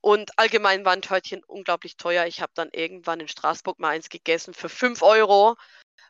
Und 0.00 0.30
allgemein 0.38 0.84
waren 0.84 1.02
Törtchen 1.02 1.42
unglaublich 1.44 1.96
teuer. 1.96 2.26
Ich 2.26 2.40
habe 2.40 2.52
dann 2.54 2.70
irgendwann 2.72 3.20
in 3.20 3.28
Straßburg 3.28 3.78
mal 3.78 3.90
eins 3.90 4.08
gegessen 4.08 4.54
für 4.54 4.68
5 4.68 5.02
Euro. 5.02 5.56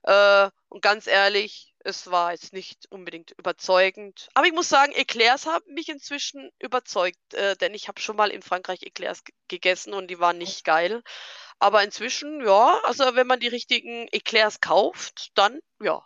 Äh, 0.02 0.50
und 0.68 0.82
ganz 0.82 1.06
ehrlich, 1.06 1.74
es 1.80 2.10
war 2.10 2.32
jetzt 2.32 2.52
nicht 2.52 2.86
unbedingt 2.90 3.32
überzeugend. 3.38 4.28
Aber 4.34 4.46
ich 4.46 4.52
muss 4.52 4.68
sagen, 4.68 4.92
Eclairs 4.92 5.46
haben 5.46 5.72
mich 5.72 5.88
inzwischen 5.88 6.50
überzeugt, 6.58 7.34
äh, 7.34 7.56
denn 7.56 7.74
ich 7.74 7.88
habe 7.88 8.00
schon 8.00 8.16
mal 8.16 8.30
in 8.30 8.42
Frankreich 8.42 8.82
Eclairs 8.82 9.22
gegessen 9.48 9.94
und 9.94 10.10
die 10.10 10.20
waren 10.20 10.38
nicht 10.38 10.64
geil. 10.64 11.02
Aber 11.58 11.82
inzwischen, 11.82 12.44
ja, 12.44 12.80
also 12.84 13.04
wenn 13.14 13.26
man 13.26 13.40
die 13.40 13.48
richtigen 13.48 14.06
Eclairs 14.12 14.60
kauft, 14.60 15.30
dann 15.34 15.58
ja. 15.82 16.04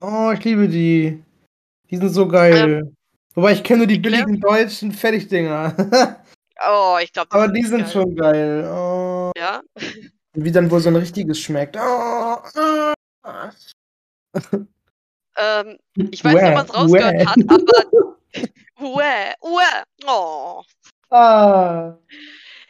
Oh, 0.00 0.32
ich 0.32 0.42
liebe 0.44 0.68
die. 0.68 1.22
Die 1.90 1.96
sind 1.96 2.08
so 2.08 2.26
geil. 2.26 2.82
Ähm, 2.82 2.96
Wobei 3.34 3.52
ich 3.52 3.64
kenne 3.64 3.78
nur 3.78 3.86
die 3.86 3.96
Eclair? 3.96 4.24
billigen 4.24 4.40
deutschen 4.40 4.92
Fertigdinger. 4.92 6.22
Oh, 6.68 6.98
ich 7.02 7.12
glaube, 7.12 7.32
Aber 7.32 7.48
die 7.48 7.62
sind 7.62 7.82
geil. 7.82 7.90
schon 7.90 8.16
geil. 8.16 8.64
Oh. 8.70 9.32
Ja? 9.36 9.62
Wie 10.32 10.52
dann 10.52 10.70
wohl 10.70 10.80
so 10.80 10.88
ein 10.88 10.96
richtiges 10.96 11.38
schmeckt. 11.38 11.76
Oh, 11.76 12.36
oh. 12.54 12.92
ähm, 15.36 15.78
ich 16.10 16.24
weiß 16.24 16.34
nicht, 16.34 16.44
ob 16.44 16.54
man 16.54 16.66
es 16.66 16.74
rausgehört 16.74 17.26
hat, 17.26 17.38
aber. 17.48 18.16
Uäh, 18.80 19.34
uäh, 19.40 19.82
oh. 20.06 20.62
Ah. 21.10 21.96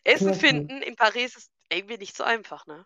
Essen 0.05 0.35
finden 0.35 0.83
in 0.83 0.97
Paris 0.97 1.37
ist 1.37 1.51
irgendwie 1.71 1.97
nicht 1.97 2.17
so 2.17 2.25
einfach, 2.25 2.67
ne? 2.67 2.85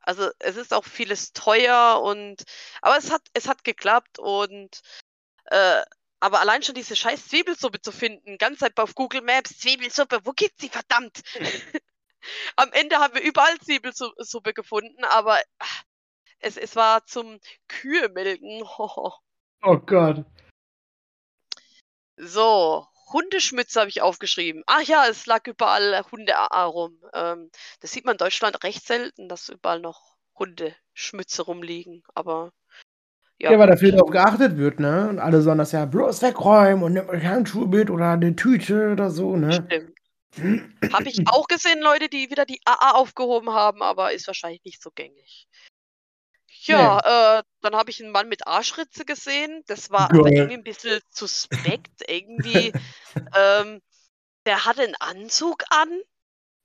Also 0.00 0.30
es 0.38 0.56
ist 0.56 0.72
auch 0.74 0.84
vieles 0.84 1.32
teuer 1.32 2.00
und 2.02 2.42
aber 2.82 2.96
es 2.98 3.10
hat 3.10 3.22
es 3.32 3.48
hat 3.48 3.64
geklappt 3.64 4.18
und 4.18 4.80
äh, 5.46 5.82
aber 6.20 6.40
allein 6.40 6.62
schon 6.62 6.74
diese 6.74 6.96
scheiß 6.96 7.28
Zwiebelsuppe 7.28 7.80
zu 7.80 7.92
finden, 7.92 8.38
ganz 8.38 8.60
Zeit 8.60 8.78
auf 8.78 8.94
Google 8.94 9.22
Maps, 9.22 9.58
Zwiebelsuppe, 9.58 10.20
wo 10.24 10.32
gibt's 10.32 10.60
sie, 10.60 10.68
verdammt? 10.68 11.22
Am 12.56 12.72
Ende 12.72 12.98
haben 12.98 13.14
wir 13.14 13.22
überall 13.22 13.58
Zwiebelsuppe 13.58 14.54
gefunden, 14.54 15.04
aber 15.04 15.38
es, 16.38 16.56
es 16.56 16.76
war 16.76 17.04
zum 17.06 17.38
Kühemelken. 17.68 18.62
Oh. 18.78 19.12
oh 19.62 19.78
Gott. 19.78 20.24
So, 22.16 22.86
Hundeschmütze 23.12 23.80
habe 23.80 23.90
ich 23.90 24.02
aufgeschrieben. 24.02 24.62
Ach 24.66 24.82
ja, 24.82 25.06
es 25.06 25.26
lag 25.26 25.46
überall 25.46 26.04
Hunde 26.10 26.34
rum. 26.34 26.98
Ähm, 27.12 27.50
das 27.80 27.92
sieht 27.92 28.04
man 28.04 28.14
in 28.14 28.18
Deutschland 28.18 28.62
recht 28.62 28.86
selten, 28.86 29.28
dass 29.28 29.48
überall 29.48 29.80
noch 29.80 30.16
Hundeschmütze 30.38 31.42
rumliegen. 31.42 32.02
Aber 32.14 32.52
ja. 33.44 33.52
ja, 33.52 33.58
weil 33.58 33.68
da 33.68 33.76
viel 33.76 33.92
drauf 33.92 34.10
geachtet 34.10 34.56
wird, 34.56 34.80
ne? 34.80 35.08
Und 35.10 35.18
alle 35.18 35.42
sollen 35.42 35.58
das 35.58 35.72
ja 35.72 35.84
bloß 35.84 36.22
wegräumen 36.22 36.82
und 36.82 36.94
nimmt 36.94 37.10
euch 37.10 37.24
Handschuhe 37.24 37.68
mit 37.68 37.90
oder 37.90 38.12
eine 38.12 38.34
Tüte 38.34 38.92
oder 38.92 39.10
so, 39.10 39.36
ne? 39.36 39.52
Stimmt. 39.52 39.94
Habe 40.92 41.08
ich 41.08 41.22
auch 41.28 41.46
gesehen, 41.46 41.80
Leute, 41.80 42.08
die 42.08 42.30
wieder 42.30 42.46
die 42.46 42.60
AA 42.64 42.92
aufgehoben 42.92 43.50
haben, 43.50 43.82
aber 43.82 44.12
ist 44.12 44.26
wahrscheinlich 44.26 44.64
nicht 44.64 44.82
so 44.82 44.90
gängig. 44.90 45.46
Ja, 46.62 47.00
nee. 47.04 47.38
äh, 47.38 47.42
dann 47.60 47.76
habe 47.76 47.90
ich 47.90 48.02
einen 48.02 48.10
Mann 48.10 48.28
mit 48.28 48.46
Arschritze 48.46 49.04
gesehen. 49.04 49.62
Das 49.66 49.90
war 49.90 50.10
aber 50.10 50.32
irgendwie 50.32 50.54
ein 50.54 50.64
bisschen 50.64 51.00
suspekt. 51.10 52.02
irgendwie, 52.08 52.72
ähm, 53.36 53.82
der 54.46 54.64
hatte 54.64 54.82
einen 54.82 54.96
Anzug 54.98 55.64
an, 55.68 56.00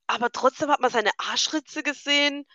aber 0.07 0.31
trotzdem 0.31 0.69
hat 0.69 0.79
man 0.79 0.91
seine 0.91 1.11
Arschritze 1.17 1.83
gesehen. 1.83 2.45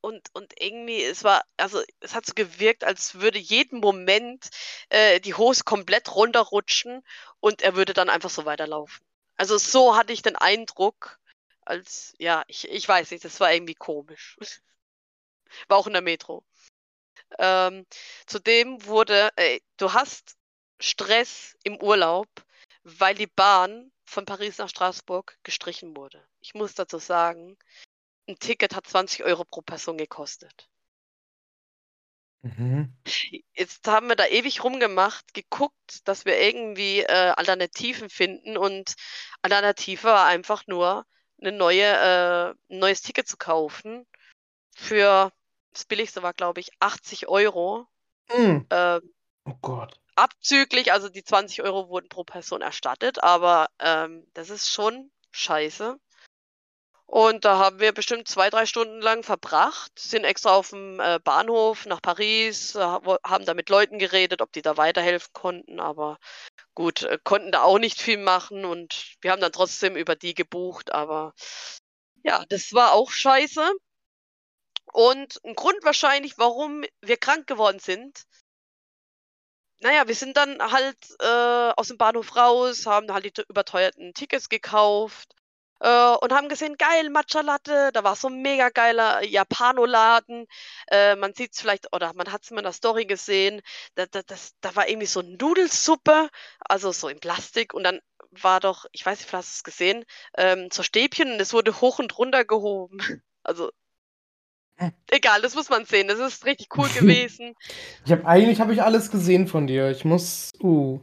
Und, 0.00 0.28
und 0.34 0.52
irgendwie, 0.60 1.02
es 1.02 1.24
war, 1.24 1.44
also 1.56 1.82
es 2.00 2.14
hat 2.14 2.26
so 2.26 2.34
gewirkt, 2.34 2.84
als 2.84 3.16
würde 3.16 3.38
jeden 3.38 3.80
Moment 3.80 4.48
äh, 4.88 5.20
die 5.20 5.34
Hose 5.34 5.64
komplett 5.64 6.14
runterrutschen 6.14 7.02
und 7.40 7.62
er 7.62 7.74
würde 7.76 7.92
dann 7.92 8.08
einfach 8.08 8.30
so 8.30 8.44
weiterlaufen. 8.44 9.04
Also 9.36 9.58
so 9.58 9.96
hatte 9.96 10.12
ich 10.12 10.22
den 10.22 10.36
Eindruck, 10.36 11.18
als, 11.62 12.14
ja, 12.18 12.44
ich, 12.46 12.68
ich 12.70 12.88
weiß 12.88 13.10
nicht, 13.10 13.24
das 13.24 13.40
war 13.40 13.52
irgendwie 13.52 13.74
komisch. 13.74 14.36
War 15.68 15.78
auch 15.78 15.86
in 15.86 15.92
der 15.92 16.02
Metro. 16.02 16.44
Ähm, 17.38 17.86
zudem 18.26 18.84
wurde, 18.84 19.30
äh, 19.36 19.60
du 19.76 19.92
hast 19.92 20.36
Stress 20.80 21.56
im 21.64 21.76
Urlaub, 21.80 22.28
weil 22.82 23.14
die 23.14 23.26
Bahn 23.26 23.92
von 24.04 24.24
Paris 24.24 24.58
nach 24.58 24.68
Straßburg 24.68 25.38
gestrichen 25.42 25.96
wurde. 25.96 26.26
Ich 26.40 26.54
muss 26.54 26.74
dazu 26.74 26.98
sagen, 26.98 27.56
ein 28.28 28.38
Ticket 28.38 28.74
hat 28.74 28.86
20 28.86 29.24
Euro 29.24 29.44
pro 29.44 29.62
Person 29.62 29.98
gekostet. 29.98 30.68
Mhm. 32.42 32.92
Jetzt 33.54 33.86
haben 33.88 34.08
wir 34.08 34.16
da 34.16 34.26
ewig 34.26 34.62
rumgemacht, 34.62 35.34
geguckt, 35.34 36.06
dass 36.06 36.24
wir 36.24 36.38
irgendwie 36.38 37.00
äh, 37.00 37.32
Alternativen 37.36 38.08
finden 38.08 38.56
und 38.56 38.94
Alternative 39.42 40.04
war 40.04 40.26
einfach 40.26 40.66
nur 40.66 41.06
eine 41.40 41.52
neue, 41.52 41.84
äh, 41.84 42.50
ein 42.72 42.78
neues 42.78 43.02
Ticket 43.02 43.28
zu 43.28 43.36
kaufen 43.36 44.06
für 44.76 45.32
das 45.72 45.84
billigste 45.84 46.22
war, 46.22 46.32
glaube 46.32 46.60
ich, 46.60 46.70
80 46.80 47.28
Euro. 47.28 47.86
Mm. 48.34 48.60
Ähm, 48.70 49.14
oh 49.44 49.54
Gott. 49.60 50.00
Abzüglich, 50.14 50.92
also 50.92 51.08
die 51.08 51.24
20 51.24 51.62
Euro 51.62 51.88
wurden 51.88 52.08
pro 52.08 52.24
Person 52.24 52.62
erstattet, 52.62 53.22
aber 53.22 53.68
ähm, 53.78 54.26
das 54.32 54.48
ist 54.48 54.70
schon 54.70 55.10
scheiße. 55.32 55.98
Und 57.06 57.44
da 57.44 57.58
haben 57.58 57.78
wir 57.78 57.92
bestimmt 57.92 58.26
zwei, 58.26 58.50
drei 58.50 58.66
Stunden 58.66 59.00
lang 59.00 59.22
verbracht, 59.22 59.92
sind 59.96 60.24
extra 60.24 60.50
auf 60.50 60.70
dem 60.70 60.98
äh, 60.98 61.20
Bahnhof 61.22 61.86
nach 61.86 62.02
Paris, 62.02 62.74
äh, 62.74 62.80
haben 62.80 63.44
da 63.44 63.54
mit 63.54 63.68
Leuten 63.70 63.98
geredet, 63.98 64.42
ob 64.42 64.52
die 64.52 64.62
da 64.62 64.76
weiterhelfen 64.76 65.32
konnten, 65.32 65.78
aber 65.78 66.18
gut, 66.74 67.02
äh, 67.04 67.18
konnten 67.22 67.52
da 67.52 67.62
auch 67.62 67.78
nicht 67.78 68.02
viel 68.02 68.18
machen 68.18 68.64
und 68.64 69.16
wir 69.20 69.30
haben 69.30 69.40
dann 69.40 69.52
trotzdem 69.52 69.96
über 69.96 70.16
die 70.16 70.34
gebucht, 70.34 70.92
aber 70.92 71.32
ja, 72.24 72.44
das 72.48 72.72
war 72.72 72.92
auch 72.92 73.10
scheiße. 73.12 73.62
Und 74.92 75.40
ein 75.44 75.54
Grund 75.54 75.84
wahrscheinlich, 75.84 76.38
warum 76.38 76.84
wir 77.02 77.16
krank 77.18 77.46
geworden 77.46 77.78
sind. 77.78 78.24
Naja, 79.80 80.08
wir 80.08 80.14
sind 80.14 80.36
dann 80.36 80.60
halt 80.72 80.96
äh, 81.20 81.72
aus 81.76 81.88
dem 81.88 81.98
Bahnhof 81.98 82.34
raus, 82.36 82.86
haben 82.86 83.12
halt 83.12 83.24
die 83.26 83.42
überteuerten 83.48 84.14
Tickets 84.14 84.48
gekauft 84.48 85.36
äh, 85.80 86.14
und 86.16 86.32
haben 86.32 86.48
gesehen, 86.48 86.76
geil, 86.78 87.10
Matcha 87.10 87.40
Latte, 87.40 87.90
da 87.92 88.04
war 88.04 88.16
so 88.16 88.28
ein 88.28 88.42
mega 88.42 88.68
geiler 88.70 89.22
Japanoladen. 89.24 90.46
Äh, 90.90 91.16
man 91.16 91.34
sieht 91.34 91.52
es 91.52 91.60
vielleicht, 91.60 91.94
oder 91.94 92.12
man 92.14 92.32
hat 92.32 92.42
es 92.44 92.50
in 92.50 92.56
meiner 92.56 92.72
Story 92.72 93.06
gesehen, 93.06 93.60
da, 93.94 94.06
da, 94.06 94.22
das, 94.22 94.54
da 94.60 94.74
war 94.76 94.88
irgendwie 94.88 95.06
so 95.06 95.22
Nudelsuppe, 95.22 96.28
also 96.60 96.92
so 96.92 97.08
in 97.08 97.20
Plastik 97.20 97.74
und 97.74 97.84
dann 97.84 98.00
war 98.30 98.60
doch, 98.60 98.86
ich 98.92 99.04
weiß 99.04 99.18
nicht, 99.18 99.32
hast 99.32 99.48
du 99.48 99.56
es 99.56 99.64
gesehen, 99.64 100.04
ähm, 100.36 100.68
so 100.72 100.82
Stäbchen 100.82 101.32
und 101.32 101.40
es 101.40 101.52
wurde 101.52 101.80
hoch 101.80 101.98
und 101.98 102.16
runter 102.18 102.44
gehoben. 102.44 102.98
Also 103.48 103.70
Egal, 105.08 105.40
das 105.40 105.54
muss 105.54 105.70
man 105.70 105.84
sehen. 105.84 106.08
Das 106.08 106.18
ist 106.18 106.44
richtig 106.44 106.68
cool 106.76 106.88
gewesen. 106.98 107.54
ich 108.04 108.12
habe 108.12 108.26
eigentlich 108.26 108.60
habe 108.60 108.72
ich 108.72 108.82
alles 108.82 109.10
gesehen 109.10 109.46
von 109.46 109.66
dir. 109.66 109.90
Ich 109.90 110.04
muss. 110.04 110.52
Uh. 110.60 111.00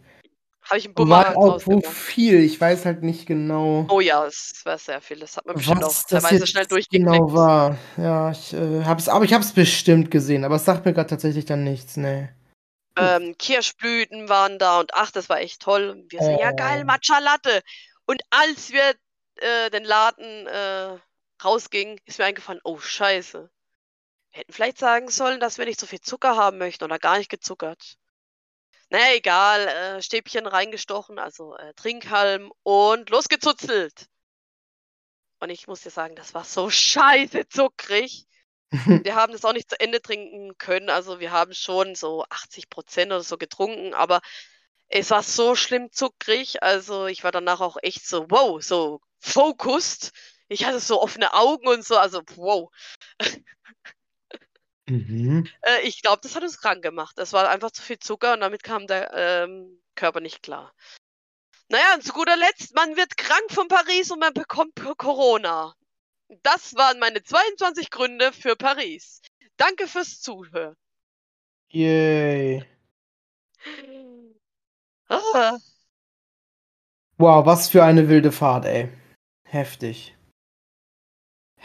Habe 0.66 0.78
ich 0.78 0.86
einen 0.86 0.94
Bumerang 0.94 1.36
auch 1.36 1.62
wo 1.66 1.82
viel, 1.82 2.42
ich 2.42 2.60
weiß 2.60 2.86
halt 2.86 3.04
nicht 3.04 3.26
genau. 3.26 3.86
Oh 3.90 4.00
ja, 4.00 4.26
es 4.26 4.62
war 4.64 4.78
sehr 4.78 5.02
viel. 5.02 5.20
Das 5.20 5.36
hat 5.36 5.46
man 5.46 5.56
bestimmt 5.56 5.84
auch 5.84 6.04
teilweise 6.04 6.48
schnell 6.48 6.66
durchgeklickt. 6.66 7.12
Genau 7.12 7.34
war. 7.34 7.78
Ja, 7.98 8.32
ich 8.32 8.54
äh, 8.54 8.84
hab's, 8.86 9.10
aber 9.10 9.26
ich 9.26 9.34
habe 9.34 9.44
es 9.44 9.52
bestimmt 9.52 10.10
gesehen, 10.10 10.46
aber 10.46 10.56
es 10.56 10.66
sagt 10.66 10.86
mir 10.86 10.94
gerade 10.94 11.10
tatsächlich 11.10 11.46
dann 11.46 11.64
nichts, 11.64 11.98
ne. 11.98 12.34
Ähm, 12.96 13.36
Kirschblüten 13.38 14.30
waren 14.30 14.60
da 14.60 14.80
und 14.80 14.94
ach, 14.94 15.12
das 15.12 15.28
war 15.28 15.40
echt 15.40 15.62
toll. 15.62 15.90
Und 15.90 16.12
wir 16.12 16.22
oh. 16.22 16.26
so, 16.26 16.40
ja 16.40 16.52
geil, 16.52 16.82
oh. 16.84 16.86
Matcha 16.86 17.20
Latte. 17.20 17.62
Und 18.06 18.22
als 18.30 18.72
wir 18.72 18.94
äh, 19.38 19.70
den 19.70 19.84
Laden 19.84 20.48
äh, 20.48 20.98
rausgingen, 21.44 22.00
ist 22.06 22.20
mir 22.20 22.26
eingefallen, 22.26 22.62
oh 22.64 22.80
scheiße, 22.80 23.50
wir 24.32 24.40
hätten 24.40 24.54
vielleicht 24.54 24.78
sagen 24.78 25.10
sollen, 25.10 25.40
dass 25.40 25.58
wir 25.58 25.66
nicht 25.66 25.80
so 25.80 25.88
viel 25.88 26.02
Zucker 26.02 26.38
haben 26.38 26.58
möchten 26.58 26.84
oder 26.84 27.00
gar 27.00 27.18
nicht 27.18 27.30
gezuckert. 27.30 27.98
Naja, 28.94 29.16
egal, 29.16 29.68
äh, 29.68 30.02
Stäbchen 30.04 30.46
reingestochen, 30.46 31.18
also 31.18 31.56
äh, 31.56 31.74
Trinkhalm 31.74 32.52
und 32.62 33.10
losgezuzelt. 33.10 34.08
Und 35.40 35.50
ich 35.50 35.66
muss 35.66 35.82
dir 35.82 35.90
sagen, 35.90 36.16
das 36.16 36.36
war 36.36 36.44
so 36.44 36.70
scheiße 36.70 37.48
zuckrig. 37.48 38.28
wir 39.04 39.16
haben 39.16 39.34
das 39.34 39.46
auch 39.46 39.54
nicht 39.54 39.72
zu 39.72 39.80
Ende 39.80 40.00
trinken 40.00 40.56
können. 40.60 40.92
Also 40.92 41.20
wir 41.20 41.32
haben 41.32 41.56
schon 41.56 41.96
so 41.96 42.24
80 42.30 42.70
Prozent 42.70 43.12
oder 43.12 43.24
so 43.24 43.40
getrunken, 43.40 43.96
aber 43.96 44.22
es 44.90 45.10
war 45.10 45.24
so 45.24 45.56
schlimm 45.56 45.92
zuckrig. 45.92 46.62
Also 46.62 47.08
ich 47.08 47.24
war 47.24 47.32
danach 47.32 47.62
auch 47.62 47.78
echt 47.82 48.06
so, 48.06 48.28
wow, 48.30 48.62
so 48.64 49.02
focused. 49.20 50.12
Ich 50.50 50.66
hatte 50.66 50.80
so 50.80 51.02
offene 51.02 51.34
Augen 51.34 51.68
und 51.68 51.84
so, 51.84 51.98
also 51.98 52.22
wow. 52.36 52.70
Mhm. 54.88 55.48
Äh, 55.62 55.82
ich 55.84 56.02
glaube, 56.02 56.22
das 56.22 56.36
hat 56.36 56.44
uns 56.44 56.60
krank 56.60 56.82
gemacht. 56.84 57.18
Es 57.18 57.34
war 57.34 57.50
einfach 57.50 57.72
zu 57.72 57.82
viel 57.82 58.00
Zucker 58.00 58.34
und 58.34 58.42
damit 58.42 58.64
kam 58.64 58.88
der 58.88 59.14
ähm, 59.14 59.82
Körper 59.96 60.20
nicht 60.20 60.44
klar. 60.44 60.74
Naja, 61.70 61.96
und 61.96 62.04
zu 62.04 62.14
guter 62.14 62.36
Letzt, 62.36 62.76
man 62.76 62.96
wird 62.98 63.18
krank 63.18 63.52
von 63.52 63.68
Paris 63.68 64.12
und 64.12 64.20
man 64.20 64.34
bekommt 64.34 64.76
Corona. 64.98 65.74
Das 66.44 66.76
waren 66.76 67.00
meine 67.00 67.24
22 67.24 67.90
Gründe 67.90 68.34
für 68.34 68.56
Paris. 68.56 69.22
Danke 69.58 69.88
fürs 69.88 70.20
Zuhören. 70.20 70.76
Yay. 71.70 72.66
Ah. 75.10 75.58
Wow, 77.18 77.46
was 77.46 77.70
für 77.70 77.84
eine 77.84 78.10
wilde 78.10 78.32
Fahrt, 78.32 78.66
ey. 78.66 78.90
Heftig. 79.44 80.13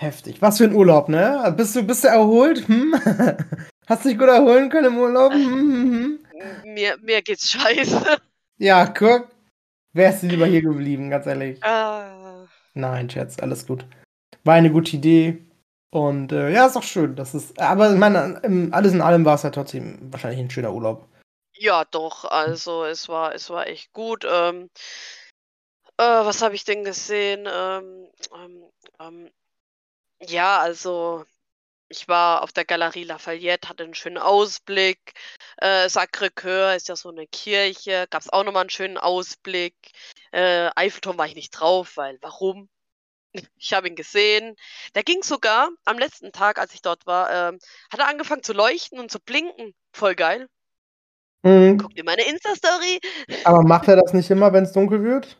Heftig. 0.00 0.40
Was 0.40 0.58
für 0.58 0.64
ein 0.64 0.74
Urlaub, 0.74 1.08
ne? 1.08 1.52
Bist 1.56 1.74
du, 1.74 1.82
bist 1.82 2.04
du 2.04 2.08
erholt? 2.08 2.68
Hm? 2.68 2.94
Hast 3.88 4.04
du 4.04 4.10
dich 4.10 4.18
gut 4.18 4.28
erholen 4.28 4.70
können 4.70 4.92
im 4.92 4.98
Urlaub? 4.98 5.32
Hm, 5.32 5.44
hm, 5.44 5.92
hm? 5.92 6.72
Mir, 6.72 6.96
mir 7.02 7.20
geht's 7.20 7.50
scheiße. 7.50 8.18
Ja, 8.58 8.86
guck. 8.86 9.28
Wärst 9.94 10.22
du 10.22 10.28
lieber 10.28 10.46
hier 10.46 10.62
geblieben, 10.62 11.10
ganz 11.10 11.26
ehrlich. 11.26 11.58
Uh. 11.64 12.46
Nein, 12.74 13.10
Schatz, 13.10 13.40
alles 13.40 13.66
gut. 13.66 13.86
War 14.44 14.54
eine 14.54 14.70
gute 14.70 14.94
Idee. 14.94 15.44
Und 15.90 16.30
äh, 16.30 16.52
ja, 16.52 16.66
ist 16.66 16.76
auch 16.76 16.84
schön. 16.84 17.16
Das 17.16 17.34
ist, 17.34 17.58
aber 17.60 17.92
ich 17.92 17.98
meine, 17.98 18.40
alles 18.70 18.92
in 18.92 19.00
allem 19.00 19.24
war 19.24 19.34
es 19.34 19.42
ja 19.42 19.50
trotzdem 19.50 19.98
wahrscheinlich 20.12 20.38
ein 20.38 20.50
schöner 20.50 20.72
Urlaub. 20.72 21.08
Ja, 21.54 21.84
doch, 21.84 22.24
also 22.24 22.84
es 22.84 23.08
war 23.08 23.34
es 23.34 23.50
war 23.50 23.66
echt 23.66 23.92
gut. 23.92 24.24
Ähm, 24.30 24.70
äh, 25.96 26.04
was 26.04 26.40
habe 26.40 26.54
ich 26.54 26.64
denn 26.64 26.84
gesehen? 26.84 27.48
Ähm, 27.52 28.06
ähm, 28.32 28.64
ähm, 29.00 29.30
ja, 30.20 30.58
also 30.60 31.24
ich 31.88 32.08
war 32.08 32.42
auf 32.42 32.52
der 32.52 32.64
Galerie 32.66 33.04
Lafayette, 33.04 33.68
hatte 33.68 33.84
'n 33.84 33.94
schönen 33.94 34.18
Ausblick. 34.18 35.14
Äh, 35.58 35.88
Sacré-Cœur 35.88 36.76
ist 36.76 36.88
ja 36.88 36.96
so 36.96 37.10
'ne 37.12 37.26
Kirche, 37.28 38.06
gab's 38.10 38.30
auch 38.30 38.44
noch 38.44 38.52
mal 38.52 38.62
'n 38.64 38.70
schönen 38.70 38.98
Ausblick. 38.98 39.74
Äh, 40.32 40.70
Eiffelturm 40.76 41.18
war 41.18 41.26
ich 41.26 41.36
nicht 41.36 41.50
drauf, 41.52 41.96
weil 41.96 42.18
warum? 42.22 42.68
Ich 43.60 43.72
habe 43.74 43.88
ihn 43.88 43.96
gesehen. 43.96 44.56
Der 44.96 45.04
ging 45.04 45.22
sogar 45.24 45.70
am 45.86 45.98
letzten 45.98 46.32
Tag, 46.32 46.58
als 46.58 46.74
ich 46.74 46.82
dort 46.82 47.06
war, 47.06 47.30
ähm 47.50 47.60
hat 47.92 48.00
er 48.00 48.08
angefangen 48.08 48.42
zu 48.44 48.52
leuchten 48.54 49.00
und 49.00 49.10
zu 49.12 49.20
blinken. 49.20 49.74
Voll 49.92 50.14
geil. 50.16 50.48
Mhm. 51.44 51.78
Guck 51.80 51.94
dir 51.94 52.04
meine 52.04 52.22
Insta-Story. 52.28 52.98
Aber 53.44 53.62
macht 53.62 53.88
er 53.88 53.96
das 53.96 54.12
nicht 54.12 54.30
immer, 54.30 54.52
wenn's 54.52 54.72
dunkel 54.72 55.02
wird? 55.04 55.36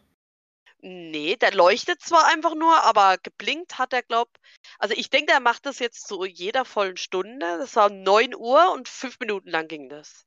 Ne, 0.82 1.36
der 1.36 1.52
leuchtet 1.54 2.00
zwar 2.02 2.26
einfach 2.26 2.54
nur, 2.54 2.84
aber 2.84 3.18
geblinkt 3.18 3.78
hat 3.78 3.92
er, 3.92 4.02
glaube 4.02 4.30
also, 4.78 4.94
ich 4.96 5.10
denke, 5.10 5.26
der 5.32 5.40
macht 5.40 5.66
das 5.66 5.78
jetzt 5.80 6.06
zu 6.06 6.24
jeder 6.24 6.64
vollen 6.64 6.96
Stunde. 6.96 7.58
Das 7.58 7.74
war 7.74 7.90
um 7.90 8.02
9:00 8.02 8.72
und 8.72 8.88
5 8.88 9.18
Minuten 9.18 9.48
lang 9.50 9.66
ging 9.66 9.88
das. 9.88 10.24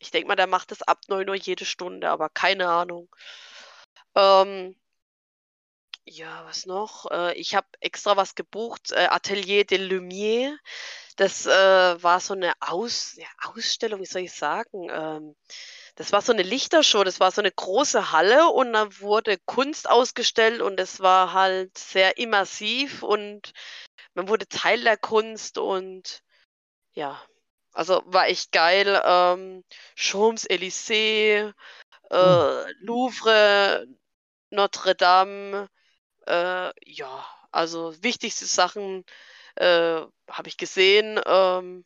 Ich 0.00 0.10
denke 0.10 0.26
mal, 0.28 0.34
der 0.36 0.48
macht 0.48 0.70
das 0.72 0.82
ab 0.82 1.00
9:00 1.08 1.34
jede 1.36 1.64
Stunde, 1.64 2.10
aber 2.10 2.28
keine 2.30 2.68
Ahnung. 2.68 3.08
Ähm 4.16 4.74
ja, 6.08 6.44
was 6.46 6.66
noch? 6.66 7.06
Äh, 7.10 7.34
ich 7.34 7.54
habe 7.54 7.66
extra 7.80 8.16
was 8.16 8.34
gebucht, 8.34 8.90
äh, 8.92 9.06
Atelier 9.10 9.64
des 9.64 9.78
Lumières. 9.78 10.56
Das, 11.16 11.46
äh, 11.46 11.50
war 12.02 12.20
so 12.20 12.34
'ne 12.34 12.52
Aus 12.60 13.14
ja, 13.16 13.26
Ausstellung, 13.42 14.00
wie 14.00 14.06
soll 14.06 14.22
ich 14.22 14.32
sagen? 14.32 14.88
Ähm, 14.90 15.36
das 15.96 16.12
war 16.12 16.22
so 16.22 16.32
'ne 16.32 16.42
Lichtershow, 16.42 17.04
das 17.04 17.20
war 17.20 17.30
so 17.32 17.42
'ne 17.42 17.50
große 17.52 18.12
Halle 18.12 18.48
und 18.50 18.72
da 18.72 18.88
wurde 19.00 19.38
Kunst 19.46 19.88
ausgestellt 19.90 20.62
und 20.62 20.80
es 20.80 21.00
war 21.00 21.32
halt 21.34 21.76
sehr 21.78 22.16
immersiv 22.18 23.02
und 23.02 23.52
man 24.14 24.28
wurde 24.28 24.48
Teil 24.48 24.82
der 24.84 24.96
Kunst 24.98 25.58
und 25.58 26.20
ja, 26.94 27.22
also, 27.74 28.02
war 28.06 28.28
echt 28.28 28.52
geil. 28.52 29.00
Ähm, 29.06 29.64
Champs-Élysées, 29.96 31.52
Mhm. 32.20 32.42
äh, 32.66 32.72
Louvre, 32.80 33.86
Notre 34.50 34.94
Dame, 34.96 35.68
äh, 36.28 36.70
ja, 36.86 37.26
also, 37.52 37.94
wichtigste 38.04 38.46
Sachen, 38.46 39.04
äh, 39.56 40.02
habe 40.30 40.48
ich 40.48 40.56
gesehen, 40.58 41.20
ähm, 41.26 41.84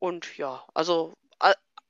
und 0.00 0.36
ja, 0.38 0.66
also, 0.74 1.14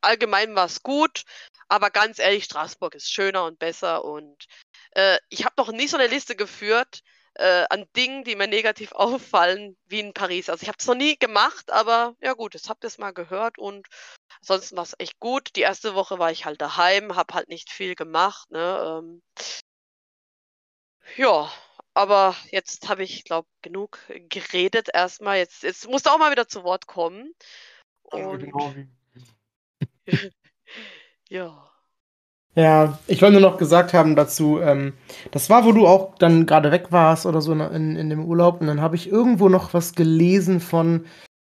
all 0.02 0.11
allgemein 0.12 0.54
war's 0.56 0.82
gut, 0.82 1.24
aber 1.68 1.90
ganz 1.90 2.18
ehrlich, 2.18 2.44
Straßburg 2.44 2.94
ist 2.94 3.12
schöner 3.12 3.44
und 3.44 3.59
besser 3.59 4.04
und, 4.04 4.46
äh, 4.92 5.18
ich 5.30 5.44
habe 5.44 5.54
noch 5.59 5.72
nie 5.72 5.88
so 5.88 5.96
'ne 5.98 6.06
Liste 6.09 6.37
geführt, 6.37 7.00
äh, 7.35 7.64
an 7.70 7.87
Dingen, 7.96 8.24
die 8.24 8.37
mir 8.37 8.46
negativ 8.48 8.92
auffallen, 8.94 9.76
wie 9.87 10.00
in 10.00 10.14
Paris. 10.14 10.48
Also, 10.50 10.62
ich 10.62 10.68
habe 10.68 10.78
das 10.78 10.87
noch 10.88 10.94
nie 10.96 11.18
gemacht, 11.18 11.70
aber 11.72 12.14
ja 12.20 12.35
gut, 12.35 12.54
jetzt 12.54 12.68
habt 12.70 12.85
ihr's 12.85 12.98
mal 12.98 13.12
gehört 13.12 13.59
und 13.59 13.87
ansonsten 14.42 14.76
war's 14.76 14.94
echt 14.98 15.20
gut. 15.20 15.50
Die 15.56 15.62
1. 15.62 15.94
Woche 15.94 16.18
war 16.20 16.30
ich 16.32 16.46
halt 16.46 16.61
daheim, 16.62 17.16
habe 17.16 17.35
halt 17.35 17.48
nicht 17.48 17.70
viel 17.72 17.94
gemacht, 17.96 18.50
ne, 18.52 18.98
ähm 19.00 19.22
Ja, 21.14 21.50
aber 21.94 22.37
jetzt 22.50 22.88
habe 22.88 23.02
ich, 23.02 23.24
glaube, 23.24 23.48
genug 23.62 23.98
geredet 24.28 24.88
erst 24.92 25.20
mal. 25.22 25.38
Jetzt 25.38 25.62
jetzt 25.62 25.88
musst 25.88 26.06
du 26.06 26.11
auch 26.11 26.18
mal 26.18 26.30
wieder 26.30 26.48
zu 26.48 26.62
Wort 26.64 26.87
kommen 26.87 27.32
und 28.02 28.44
genau 28.44 28.74
ja. 31.28 31.62
Ja, 32.54 32.98
ich 33.06 33.20
wollte 33.20 33.38
nur 33.38 33.50
noch 33.50 33.58
gesagt 33.58 33.92
haben 33.92 34.16
dazu, 34.16 34.60
ähm, 34.60 34.94
das 35.30 35.50
war, 35.50 35.66
wo 35.66 35.72
du 35.72 35.86
auch 35.86 36.14
dann 36.16 36.46
grade 36.46 36.72
weg 36.72 36.86
warst 36.90 37.26
oder 37.26 37.42
so 37.42 37.52
in 37.52 37.96
in 37.96 38.08
dem 38.08 38.24
Urlaub 38.24 38.62
und 38.62 38.66
dann 38.66 38.80
habe 38.80 38.96
ich 38.96 39.10
irgendwo 39.10 39.50
noch 39.50 39.74
was 39.74 39.94
gelesen 39.94 40.60
von, 40.60 41.04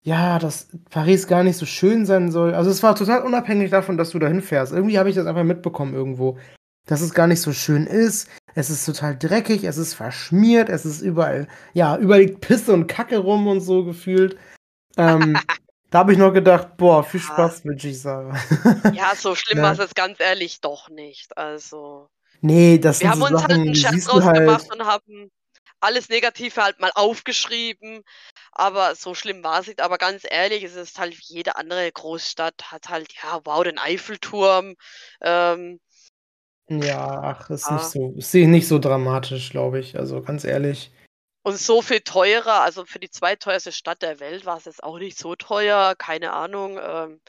ja, 0.02 0.38
dass 0.38 0.68
Paris 0.90 1.26
gar 1.26 1.44
nicht 1.44 1.58
so 1.58 1.66
schön 1.66 2.06
sein 2.06 2.30
soll. 2.32 2.54
Also, 2.54 2.70
es 2.70 2.82
war 2.82 2.94
total 2.94 3.22
unabhängig 3.22 3.70
davon, 3.70 3.98
dass 3.98 4.10
du 4.10 4.18
da 4.18 4.28
hinfährst. 4.28 4.72
Irgendwie 4.72 4.98
habe 4.98 5.10
ich 5.10 5.14
das 5.16 5.26
einfach 5.26 5.44
mitbekommen 5.44 5.94
irgendwo, 5.94 6.38
dass 6.86 7.02
es 7.02 7.14
gar 7.14 7.26
nicht 7.26 7.40
so 7.40 7.52
schön 7.52 7.86
ist. 7.86 8.28
Es 8.54 8.70
ist 8.70 8.86
total 8.86 9.16
dreckig, 9.18 9.64
es 9.64 9.78
ist 9.78 9.94
verschmiert, 9.94 10.68
es 10.70 10.86
ist 10.86 11.02
überall 11.02 11.48
ja, 11.74 11.98
überall 11.98 12.20
liegt 12.20 12.40
Pisse 12.40 12.72
und 12.72 12.86
Kacke 12.86 13.18
rum 13.18 13.46
und 13.46 13.60
so 13.60 13.84
gefühlt. 13.84 14.36
Ähm, 14.96 15.36
da 15.94 16.00
habe 16.00 16.12
ich 16.12 16.18
noch 16.18 16.32
gedacht: 16.32 16.76
„Boah, 16.76 17.04
viel. 17.04 17.20
Spaß 17.20 17.64
wünsche 17.64 17.88
ich 17.88 18.00
Sarah.“ 18.02 18.34
Ja, 18.92 19.16
so 19.16 19.34
schlimm 19.34 19.62
war's 19.62 19.78
Ne? 19.78 19.78
jetzt 19.78 19.94
ganz 19.96 20.20
ehrlich 20.20 20.60
doch 20.60 20.88
nicht. 20.88 21.36
Also, 21.36 22.08
Ne, 22.42 22.78
das 22.78 23.00
wir 23.00 23.10
sind 23.10 23.12
haben 23.12 23.22
so 23.22 23.24
uns 23.24 23.42
halt 23.42 23.60
Sachen, 23.60 23.66
'n 23.66 23.74
die 23.74 23.74
Scherz 23.74 24.04
draus 24.04 24.30
gemacht 24.32 24.64
halt. 24.64 24.72
und 24.72 24.86
haben 24.86 25.30
alles 25.80 26.08
Negative 26.10 26.62
halt 26.62 26.80
mal 26.80 26.92
aufgeschrieben, 26.94 28.02
aber 28.52 28.94
so 28.96 29.14
schlimm 29.14 29.44
war's 29.44 29.68
nicht. 29.68 29.80
Aber 29.82 29.98
ganz 29.98 30.24
ehrlich, 30.30 30.64
es 30.64 30.76
ist 30.76 30.98
halt 30.98 31.18
wie 31.18 31.24
jede 31.36 31.56
andere 31.56 31.90
Großstadt, 31.92 32.72
hat 32.72 32.88
halt, 32.90 33.12
ja, 33.22 33.40
wow, 33.44 33.64
den 33.64 33.78
Eiffelturm, 33.78 34.76
ähm 35.22 35.80
Ja, 36.70 37.20
ach, 37.22 37.50
ist 37.50 37.70
nicht 37.70 37.84
Ja. 37.84 37.90
so 37.90 38.14
sehe 38.18 38.44
ich 38.44 38.48
nicht 38.48 38.66
so 38.68 38.78
dramatisch, 38.78 39.50
glaube 39.50 39.78
ich, 39.80 39.98
also, 39.98 40.22
ganz 40.22 40.44
ehrlich. 40.44 40.90
Und 41.46 41.58
so 41.58 41.82
viel 41.82 42.00
teurer 42.00 42.62
also, 42.62 42.86
für 42.86 42.98
die 42.98 43.10
zweiteuerste 43.10 43.70
Stadt 43.70 44.00
der 44.00 44.18
Welt 44.18 44.46
war's 44.46 44.64
jetzt 44.64 44.82
auch 44.82 44.98
nicht 44.98 45.18
so 45.18 45.34
teuer, 45.36 45.94
keine 45.94 46.32
Ahnung, 46.32 46.78
ähm 46.82 47.20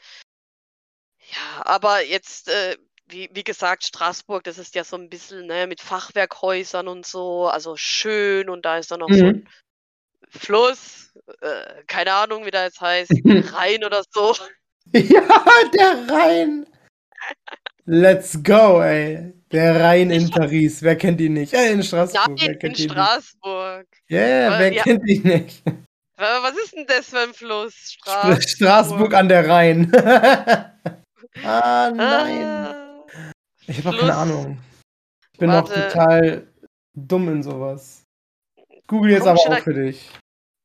Ja, 1.20 1.64
aber 1.64 2.02
jetzt, 2.04 2.48
äh, 2.48 2.76
wie 3.08 3.28
wie 3.32 3.44
gesagt, 3.44 3.84
Straßburg, 3.84 4.44
das 4.44 4.58
ist 4.58 4.74
ja 4.74 4.84
so 4.84 4.96
'n 4.96 5.08
bisschen, 5.08 5.46
ne, 5.46 5.66
mit 5.66 5.80
Fachwerkhäusern 5.80 6.88
und 6.88 7.06
so, 7.06 7.46
also, 7.48 7.76
schön 7.76 8.48
und 8.50 8.64
da 8.64 8.78
ist 8.78 8.90
dann 8.90 9.00
noch 9.00 9.12
so 9.12 9.28
'n 9.28 9.36
Mhm. 9.36 9.46
Fluss, 10.30 11.12
äh, 11.42 11.84
keine 11.86 12.14
Ahnung, 12.14 12.46
wie 12.46 12.52
der 12.52 12.64
jetzt 12.64 12.80
heißt, 12.82 13.22
Rhein 13.54 13.84
oder 13.84 14.04
so. 14.10 14.34
Ja, 14.92 15.42
der 15.74 16.08
Rhein. 16.10 16.66
Let's 17.86 18.36
go, 18.42 18.80
ey. 18.82 19.35
Der 19.52 19.80
Rhein 19.80 20.10
in 20.10 20.28
Paris, 20.30 20.82
wer 20.82 20.96
kennt 20.96 21.20
ihn 21.20 21.34
nicht? 21.34 21.52
Äh, 21.54 21.72
in 21.72 21.82
Straßburg, 21.82 22.36
Nein, 22.38 22.56
in? 22.60 22.74
Straßburg. 22.74 23.86
Ja, 24.08 24.18
Äh, 24.56 24.58
wer 24.58 24.72
ja 24.72 24.82
kennt 24.82 25.08
ihn 25.08 25.22
nicht? 25.22 25.62
wa 26.16 26.42
was 26.42 26.56
ist 26.56 26.74
'n 26.74 26.84
das 26.86 27.06
für 27.10 27.18
'n 27.22 27.32
Fluss? 27.32 27.74
Straßburg 27.92 28.42
Straßburg. 28.48 29.14
an 29.14 29.28
der 29.28 29.48
Rhein. 29.48 29.92
Ah, 31.44 31.90
nein. 31.94 32.44
Ah, 32.46 32.96
Ich 33.66 33.76
habe 33.84 33.90
auch 33.94 34.00
keine 34.00 34.14
Ahnung. 34.14 34.58
Ich 35.34 35.38
bin 35.38 35.50
noch 35.50 35.68
warte. 35.68 35.88
total 35.88 36.46
dumm 36.94 37.28
in 37.28 37.42
so 37.42 37.60
was. 37.60 38.04
Google 38.86 39.10
jetzt 39.12 39.26
Warum 39.26 39.38
aber 39.38 39.50
auch 39.52 39.56
da 39.58 39.62
für 39.62 39.74
dich. 39.74 40.10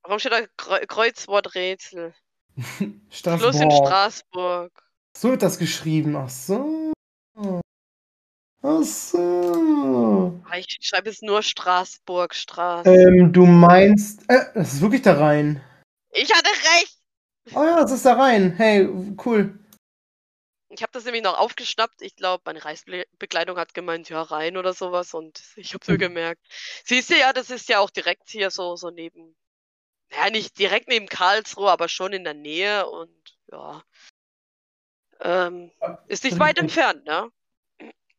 warum 0.03 0.17
steht 0.19 0.31
da 0.31 0.43
Kreu 0.55 0.79
Kreuzworträtsel? 0.87 2.13
Fluss 3.11 3.59
in. 3.59 3.69
Straßburg. 3.69 4.71
So 5.17 5.31
wird 5.31 5.41
das 5.41 5.59
geschrieben. 5.59 6.15
Ach 6.15 6.29
so. 6.29 6.93
Ach 8.63 8.83
so. 8.83 10.41
Ah, 10.45 10.57
ich 10.57 10.77
schreibe 10.81 11.09
jetzt 11.09 11.23
nur 11.23 11.41
Straßburg, 11.41 12.35
Straß 12.35 12.85
Ähm, 12.85 13.33
du 13.33 13.45
meinst 13.45 14.21
äh, 14.29 14.45
das 14.53 14.73
ist 14.73 14.81
wirklich 14.81 15.01
der 15.01 15.19
Rhein. 15.19 15.63
Ich 16.11 16.31
hatte 16.31 16.49
recht! 16.49 16.97
Oh 17.55 17.63
ja, 17.63 17.81
das 17.81 17.91
ist 17.91 18.05
der 18.05 18.17
Rhein. 18.17 18.53
Hey, 18.53 18.87
cool. 19.25 19.57
Ich 20.69 20.83
habe 20.83 20.91
das 20.93 21.03
nämlich 21.05 21.23
noch 21.23 21.37
aufgeschnappt. 21.37 22.01
Ich 22.01 22.15
glaube, 22.15 22.43
meine 22.45 22.63
Reisble 22.63 23.05
Begleitung 23.17 23.57
hat 23.57 23.73
gemeint, 23.73 24.09
ja, 24.09 24.21
Rhein 24.21 24.55
oder 24.57 24.73
so 24.73 24.91
was 24.91 25.13
und 25.13 25.41
ich 25.55 25.73
habe 25.73 25.85
mir 25.87 25.93
Hm. 25.93 25.99
gemerkt. 25.99 26.41
Siehst 26.85 27.09
du, 27.09 27.17
ja, 27.17 27.33
das 27.33 27.49
ist 27.49 27.67
ja 27.67 27.79
auch 27.79 27.89
direkt 27.89 28.29
hier 28.29 28.51
so 28.51 28.75
so 28.75 28.89
neben 28.89 29.35
ja, 30.11 30.29
nicht 30.29 30.59
direkt 30.59 30.87
neben 30.87 31.07
Karlsruhe, 31.07 31.71
aber 31.71 31.87
schon 31.87 32.13
in 32.13 32.23
der 32.23 32.33
Nähe 32.33 32.85
und 32.87 33.37
ja. 33.51 33.81
Ähm, 35.21 35.71
ist 36.07 36.23
nicht 36.23 36.39
weit 36.39 36.57
Richtig. 36.59 36.63
entfernt, 36.63 37.05
ne? 37.05 37.29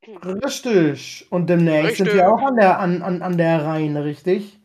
Richtig. 0.06 1.26
Und 1.30 1.48
demnächst 1.48 1.98
sind 1.98 2.06
wir 2.06 2.14
Richtig. 2.14 2.26
auch 2.28 2.42
an 2.42 2.56
der 2.56 2.78
an 2.80 3.02
an 3.02 3.22
an 3.22 3.38
der 3.38 3.64
Rhein, 3.64 3.96
richtig? 3.96 4.58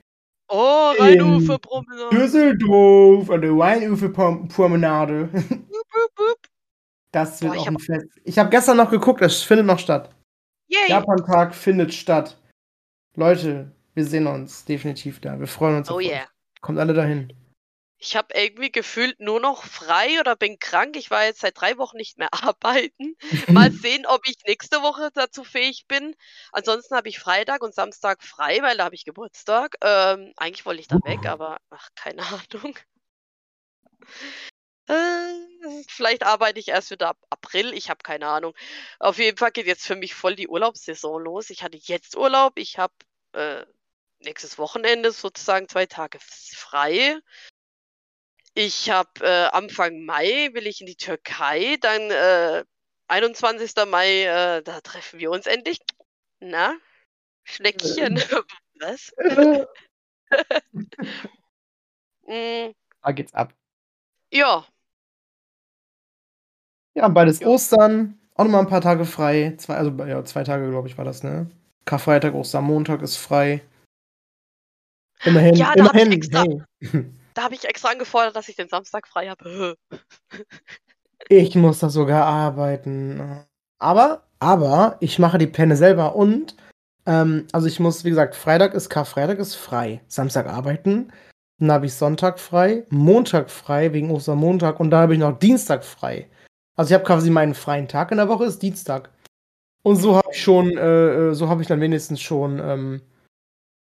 Oh, 0.50 0.94
In 0.98 1.04
Rheinuferpromenade. 1.04 2.16
Düsseldorf 2.16 3.30
an 3.30 3.42
der 3.42 3.52
Rheinufer-Prom 3.52 4.48
Promenade. 4.48 5.26
Boop, 5.26 5.60
boop, 5.70 6.16
boop. 6.16 6.38
Das 7.12 7.40
Boah, 7.40 7.48
wird 7.48 7.56
ich 7.56 7.62
auch 7.62 7.66
habe 7.68 7.76
'n 7.76 7.80
Fest. 7.80 8.08
Ich 8.24 8.40
habe 8.40 8.50
gestern 8.50 8.78
noch 8.78 8.90
geguckt, 8.90 9.22
es 9.22 9.42
findet 9.44 9.66
noch 9.68 9.80
statt. 9.80 10.10
Yay. 10.70 10.90
Japantag 10.90 11.54
findet 11.54 11.94
statt. 11.94 12.38
Leute, 13.16 13.72
wir 13.94 14.06
sehen 14.06 14.28
uns 14.28 14.66
definitiv 14.66 15.20
da. 15.22 15.40
Wir 15.40 15.48
freuen 15.48 15.78
uns 15.78 15.90
Oh 15.90 15.94
auf 15.96 15.98
euch. 16.00 16.08
yeah. 16.10 16.28
Kommt 16.62 16.80
alle 16.80 16.94
dahin. 16.94 17.32
Ich 18.00 18.16
habe 18.16 18.34
irgendwie 18.36 18.72
gefühlt 18.72 19.20
nur 19.20 19.40
noch 19.40 19.64
frei 19.64 20.20
oder 20.20 20.36
bin 20.36 20.60
krank. 20.60 20.96
Ich 20.96 21.10
war 21.10 21.26
jetzt 21.26 21.42
seit 21.42 21.60
3 21.60 21.78
Wochen 21.78 21.98
nicht 21.98 22.18
mehr 22.18 22.30
arbeiten. 22.32 23.16
Mal 23.48 23.72
sehen, 23.72 24.06
ob 24.06 24.28
ich 24.28 24.38
nächste 24.46 24.82
Woche 24.82 25.10
dazu 25.14 25.44
fähig 25.44 25.86
bin. 25.88 26.16
Ansonsten 26.52 26.96
habe 26.96 27.10
ich 27.10 27.20
Freitag 27.20 27.64
und 27.64 27.74
Samstag 27.74 28.24
frei, 28.24 28.62
weil 28.62 28.78
da 28.78 28.86
habe 28.86 28.96
ich 28.96 29.06
Geburtstag. 29.06 29.78
Ähm, 29.82 30.34
eigentlich 30.38 30.66
wollte 30.66 30.82
ich 30.82 30.88
da 30.88 30.98
weg, 31.04 31.26
aber 31.26 31.58
ach, 31.70 31.90
keine 31.96 32.24
Ahnung. 32.24 32.78
Äh, 34.90 35.84
vielleicht 35.90 36.24
arbeite 36.24 36.60
ich 36.62 36.70
erst 36.70 36.92
wieder 36.92 37.10
ab 37.10 37.18
April, 37.30 37.74
ich 37.74 37.90
habe 37.90 38.00
keine 38.04 38.28
Ahnung. 38.28 38.56
Auf 39.00 39.18
jeden 39.18 39.38
Fall 39.38 39.52
geht 39.52 39.68
jetzt 39.68 39.86
für 39.86 39.98
mich 39.98 40.16
voll 40.16 40.36
die 40.38 40.48
Urlaubssaison 40.48 41.22
los. 41.22 41.50
Ich 41.50 41.62
hatte 41.62 41.78
jetzt 41.78 42.16
Urlaub, 42.16 42.54
ich 42.58 42.78
habe 42.78 42.94
äh, 43.34 43.66
nächstes 44.20 44.58
Wochenende 44.58 45.12
sozusagen 45.12 45.68
zwei 45.68 45.86
Tage 45.88 46.20
frei. 46.22 47.20
Ich 48.60 48.90
habe 48.90 49.12
äh, 49.22 49.50
Anfang 49.52 50.04
Mai 50.04 50.50
will 50.54 50.66
ich 50.66 50.82
in 50.82 50.88
die 50.88 50.96
Türkei, 50.96 51.78
dann 51.80 52.10
äh, 52.10 52.64
21. 53.08 53.74
Mai, 53.88 54.24
äh, 54.24 54.64
da 54.64 54.82
treffen 54.82 55.20
wir 55.20 55.30
uns 55.30 55.46
endlich. 55.46 55.78
Na, 56.40 56.76
Schneckchen. 57.44 58.16
Was? 58.80 59.14
mm. 62.26 62.74
Da 63.04 63.12
geht's 63.12 63.32
ab. 63.36 63.54
Ja. 64.34 64.66
Ja, 66.96 67.10
bald 67.10 67.30
ist 67.30 67.44
ja. 67.44 67.50
Ostern. 67.50 68.20
Auch 68.34 68.46
nochmal 68.46 68.62
ein 68.62 68.70
paar 68.70 68.82
Tage 68.82 69.06
frei. 69.06 69.54
Zwei, 69.60 69.76
also 69.76 69.92
ja, 70.04 70.26
zwei 70.26 70.44
Tage, 70.44 70.68
glaube 70.72 70.88
ich, 70.88 70.98
war 70.98 71.06
das, 71.06 71.22
ne? 71.22 71.48
Karfreitag, 71.86 72.34
Ostermontag 72.34 73.04
ist 73.04 73.18
frei. 73.18 73.62
Immerhin. 75.26 75.54
Ja, 75.54 75.76
da 77.38 77.44
habe 77.44 77.56
ich, 77.56 77.66
extra, 77.66 77.90
angefordert, 77.90 78.36
dass 78.36 78.50
ich 78.50 78.56
den 78.56 78.68
Samstag 78.68 79.08
frei 79.08 79.30
habe. 79.30 79.78
ich 81.30 81.56
muss 81.56 81.80
da 81.80 81.90
sogar 81.90 82.26
arbeiten. 82.26 83.46
Aber, 83.80 84.24
aber, 84.40 84.98
ich 85.00 85.20
mache 85.20 85.38
die 85.38 85.48
Pläne 85.48 85.76
selber 85.76 86.16
und, 86.16 86.56
ähm, 87.06 87.48
also 87.52 87.68
ich 87.68 87.80
muss, 87.80 88.04
wie 88.04 88.10
gesagt, 88.10 88.36
Freitag 88.36 88.74
ist 88.74 88.90
Karfreitag 88.90 89.38
ist 89.38 89.56
frei. 89.56 90.02
Samstag 90.08 90.48
arbeiten. 90.48 91.14
Dann 91.60 91.72
habe 91.72 91.86
ich 91.86 91.94
Sonntag 91.94 92.40
frei, 92.40 92.86
Montag 92.90 93.50
frei 93.50 93.94
wegen 93.94 94.12
Ostermontag 94.12 94.80
und 94.80 94.92
dann 94.92 95.02
habe 95.02 95.14
ich 95.14 95.20
noch 95.20 95.38
Dienstag 95.38 95.84
frei. 95.84 96.28
Also 96.76 96.90
ich 96.90 96.94
habe 96.94 97.04
quasi 97.04 97.30
meinen 97.30 97.56
freien 97.56 97.88
Tag 97.88 98.12
in 98.12 98.18
der 98.18 98.30
Woche 98.30 98.46
ist 98.46 98.62
Dienstag. 98.62 99.10
Und 99.84 99.96
so 99.96 100.16
habe 100.16 100.28
ich 100.32 100.42
schon, 100.42 100.78
äh, 100.78 101.30
äh 101.30 101.34
so 101.34 101.50
habe 101.50 101.62
ich 101.62 101.68
dann 101.68 101.82
wenigstens 101.82 102.22
schon 102.22 102.60
ähm, 102.60 103.02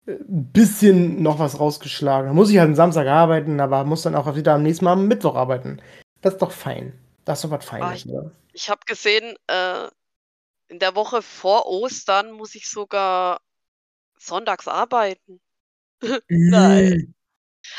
bisschen 0.06 1.22
noch 1.22 1.38
was 1.38 1.58
rausgeschlagen. 1.58 2.28
Da 2.28 2.34
muss 2.34 2.50
ich 2.50 2.58
halt 2.58 2.68
am 2.68 2.74
Samstag 2.74 3.06
arbeiten, 3.06 3.60
aber 3.60 3.84
muss 3.84 4.02
dann 4.02 4.14
auch 4.14 4.34
wieder 4.36 4.54
am 4.54 4.62
nächsten 4.62 4.84
Mal 4.84 4.92
am 4.92 5.08
Mittwoch 5.08 5.34
arbeiten. 5.34 5.80
Das 6.20 6.34
ist 6.34 6.42
doch 6.42 6.52
fein. 6.52 6.98
Das 7.24 7.38
ist 7.38 7.44
doch 7.44 7.56
was 7.56 7.64
Feines, 7.64 8.06
ah, 8.08 8.30
ich? 8.52 8.62
Ich 8.62 8.70
habe 8.70 8.80
gesehen, 8.86 9.36
äh, 9.46 9.88
in 10.68 10.78
der 10.78 10.94
Woche 10.94 11.22
vor 11.22 11.66
Ostern 11.66 12.32
muss 12.32 12.54
ich 12.54 12.68
sogar 12.68 13.40
sonntags 14.18 14.68
arbeiten. 14.68 15.40
Nein. 16.28 17.14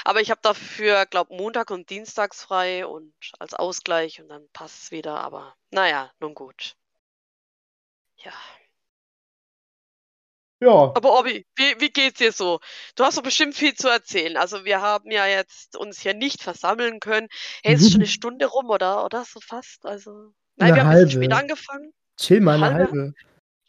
Aber 0.03 0.21
ich 0.21 0.31
habe 0.31 0.41
dafür, 0.41 1.05
glaube 1.05 1.35
Montag 1.35 1.69
und 1.69 1.89
Dienstags 1.89 2.43
frei 2.43 2.87
und 2.87 3.13
als 3.39 3.53
Ausgleich 3.53 4.19
und 4.19 4.29
dann 4.29 4.47
passt 4.51 4.83
es 4.83 4.91
wieder. 4.91 5.19
Aber 5.19 5.55
naja, 5.69 6.11
nun 6.19 6.33
gut. 6.33 6.75
Ja. 8.17 8.33
Ja. 10.65 10.91
Aber 10.95 11.19
Obi, 11.19 11.45
wie, 11.55 11.75
wie 11.79 11.89
geht's 11.89 12.17
dir 12.17 12.31
so? 12.31 12.59
Du 12.95 13.03
hast 13.03 13.17
doch 13.17 13.23
bestimmt 13.23 13.53
viel 13.53 13.75
zu 13.75 13.87
erzählen. 13.87 14.35
Also 14.35 14.65
wir 14.65 14.81
haben 14.81 15.11
ja 15.11 15.27
jetzt 15.27 15.77
uns 15.77 15.99
hier 15.99 16.15
nicht 16.15 16.41
versammeln 16.41 16.99
können. 16.99 17.27
Hey, 17.63 17.75
ist 17.75 17.91
schon 17.91 18.01
eine 18.01 18.07
Stunde 18.07 18.47
rum, 18.47 18.71
oder? 18.71 19.05
Oder 19.05 19.25
so 19.25 19.39
fast? 19.39 19.85
Also. 19.85 20.11
Nein, 20.55 20.69
eine 20.69 20.75
wir 20.75 20.81
haben 20.81 20.89
halbe. 20.89 21.05
bisschen 21.05 21.21
später 21.23 21.37
angefangen. 21.37 21.93
Chill 22.17 22.41
mal, 22.41 22.55
eine 22.55 22.65
halbe. 22.65 22.79
halbe. 22.79 23.13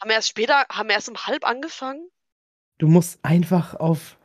Haben 0.01 0.09
wir 0.09 0.15
erst 0.15 0.29
später, 0.29 0.65
haben 0.71 0.89
wir 0.89 0.95
erst 0.95 1.09
um 1.11 1.17
halb 1.27 1.47
angefangen? 1.47 2.09
Du 2.79 2.89
musst 2.89 3.19
einfach 3.23 3.75
auf 3.75 4.17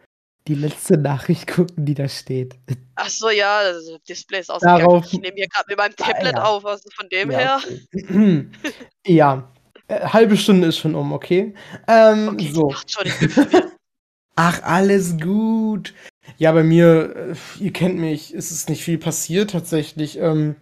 die 0.47 0.55
letzte 0.55 0.97
Nachricht 0.97 1.47
gucken, 1.47 1.85
die 1.85 1.93
da 1.93 2.07
steht. 2.07 2.55
Ach 2.95 3.09
so, 3.09 3.29
ja, 3.29 3.63
das 3.63 3.83
Display 4.07 4.39
ist 4.39 4.49
ausgegangen. 4.49 4.79
Darauf, 4.79 5.05
ich 5.11 5.19
nehme 5.19 5.35
hier 5.35 5.47
gerade 5.47 5.65
mit 5.67 5.77
meinem 5.77 5.95
Tablet 5.95 6.35
ja. 6.35 6.43
auf, 6.43 6.65
also 6.65 6.89
von 6.95 7.09
dem 7.09 7.31
ja, 7.31 7.59
her. 7.59 7.61
Ja, 9.05 9.51
äh, 9.91 10.05
halbe 10.07 10.37
Stunde 10.37 10.67
ist 10.67 10.77
schon 10.77 10.95
um, 10.95 11.13
okay? 11.13 11.53
Ähm, 11.87 12.29
okay, 12.29 12.51
so. 12.51 12.73
Schon, 12.87 13.05
Ach, 14.35 14.63
alles 14.63 15.17
gut. 15.19 15.93
Ja, 16.37 16.51
bei 16.51 16.63
mir, 16.63 17.15
äh, 17.15 17.63
ihr 17.63 17.73
kennt 17.73 17.97
mich, 17.97 18.33
ist 18.33 18.51
es 18.51 18.69
nicht 18.69 18.83
viel 18.83 18.97
passiert 18.97 19.51
tatsächlich. 19.51 20.17
Ähm, 20.17 20.55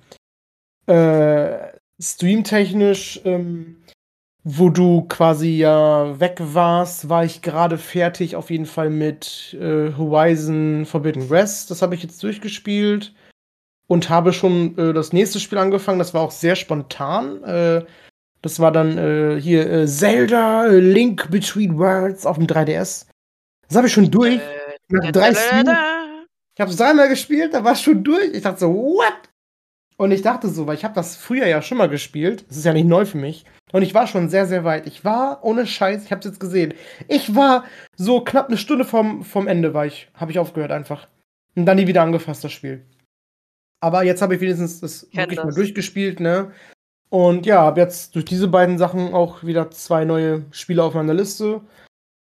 äh, 0.87 1.69
streamtechnisch, 2.01 3.21
ähm, 3.25 3.77
wo 4.43 4.69
du 4.69 5.03
quasi 5.03 5.57
ja 5.57 6.19
weg 6.19 6.37
warst, 6.39 7.09
war 7.09 7.25
ich 7.25 7.41
gerade 7.41 7.77
fertig 7.77 8.35
auf 8.35 8.49
jeden 8.49 8.65
Fall 8.65 8.89
mit 8.89 9.55
äh, 9.59 9.93
Horizon 9.97 10.85
Forbidden 10.85 11.29
West. 11.29 11.71
Das 11.71 11.81
habe 11.81 11.93
ich 11.95 12.01
jetzt 12.03 12.23
durchgespielt 12.23 13.13
und 13.87 14.09
habe 14.09 14.33
schon 14.33 14.77
äh, 14.77 14.93
das 14.93 15.13
nächste 15.13 15.39
Spiel 15.39 15.57
angefangen. 15.57 15.99
Das 15.99 16.13
war 16.13 16.21
auch 16.21 16.31
sehr 16.31 16.55
spontan. 16.55 17.43
Äh, 17.43 17.85
das 18.41 18.59
war 18.59 18.71
dann 18.71 18.97
äh, 18.97 19.41
hier 19.41 19.69
äh, 19.69 19.87
Zelda 19.87 20.67
äh, 20.67 20.79
Link 20.79 21.29
Between 21.29 21.77
Worlds 21.77 22.25
auf 22.25 22.37
dem 22.37 22.47
3DS. 22.47 23.05
Das 23.67 23.77
habe 23.77 23.87
ich 23.87 23.93
schon 23.93 24.09
durch. 24.09 24.39
Nach 24.89 25.11
drei 25.11 25.33
Streams. 25.33 25.69
Ich 26.55 26.61
habe 26.61 26.71
es 26.71 26.77
dreimal 26.77 27.07
gespielt, 27.07 27.53
da 27.53 27.63
war 27.63 27.73
es 27.73 27.81
schon 27.81 28.03
durch. 28.03 28.33
Ich 28.33 28.41
dachte 28.41 28.59
so, 28.59 28.73
what? 28.73 29.29
Und 29.97 30.11
ich 30.11 30.21
dachte 30.21 30.49
so, 30.49 30.65
weil 30.65 30.75
ich 30.75 30.83
habe 30.83 30.93
das 30.93 31.15
früher 31.15 31.45
ja 31.45 31.61
schon 31.61 31.77
mal 31.77 31.89
gespielt. 31.89 32.45
Das 32.49 32.57
ist 32.57 32.65
ja 32.65 32.73
nicht 32.73 32.87
neu 32.87 33.05
für 33.05 33.17
mich. 33.17 33.45
Und 33.71 33.81
ich 33.81 33.93
war 33.93 34.07
schon 34.07 34.29
sehr, 34.29 34.45
sehr 34.45 34.63
weit. 34.63 34.87
Ich 34.87 35.05
war, 35.05 35.43
ohne 35.43 35.67
Scheiß, 35.67 36.05
ich 36.05 36.11
habe 36.11 36.19
es 36.19 36.25
jetzt 36.25 36.39
gesehen. 36.39 36.73
Ich 37.07 37.35
war 37.35 37.65
so 37.95 38.21
knapp 38.21 38.47
eine 38.47 38.57
Stunde 38.57 38.85
vom, 38.85 39.23
vom 39.23 39.47
Ende, 39.47 39.73
war 39.73 39.85
ich, 39.85 40.09
habe 40.13 40.31
ich 40.31 40.39
aufgehört 40.39 40.71
einfach. 40.71 41.07
Und 41.55 41.65
dann 41.65 41.77
nie 41.77 41.87
wieder 41.87 42.01
angefasst, 42.01 42.43
das 42.43 42.51
Spiel. 42.51 42.85
Aber 43.81 44.03
jetzt 44.03 44.21
habe 44.21 44.35
ich 44.35 44.41
wenigstens 44.41 44.79
das 44.79 45.07
wirklich 45.13 45.37
das. 45.37 45.45
mal 45.45 45.53
durchgespielt, 45.53 46.19
ne? 46.19 46.51
Und 47.09 47.45
ja, 47.45 47.61
habe 47.61 47.81
jetzt 47.81 48.15
durch 48.15 48.25
diese 48.25 48.47
beiden 48.47 48.77
Sachen 48.77 49.13
auch 49.13 49.43
wieder 49.43 49.71
zwei 49.71 50.05
neue 50.05 50.45
Spiele 50.51 50.83
auf 50.83 50.93
meiner 50.93 51.13
Liste. 51.13 51.61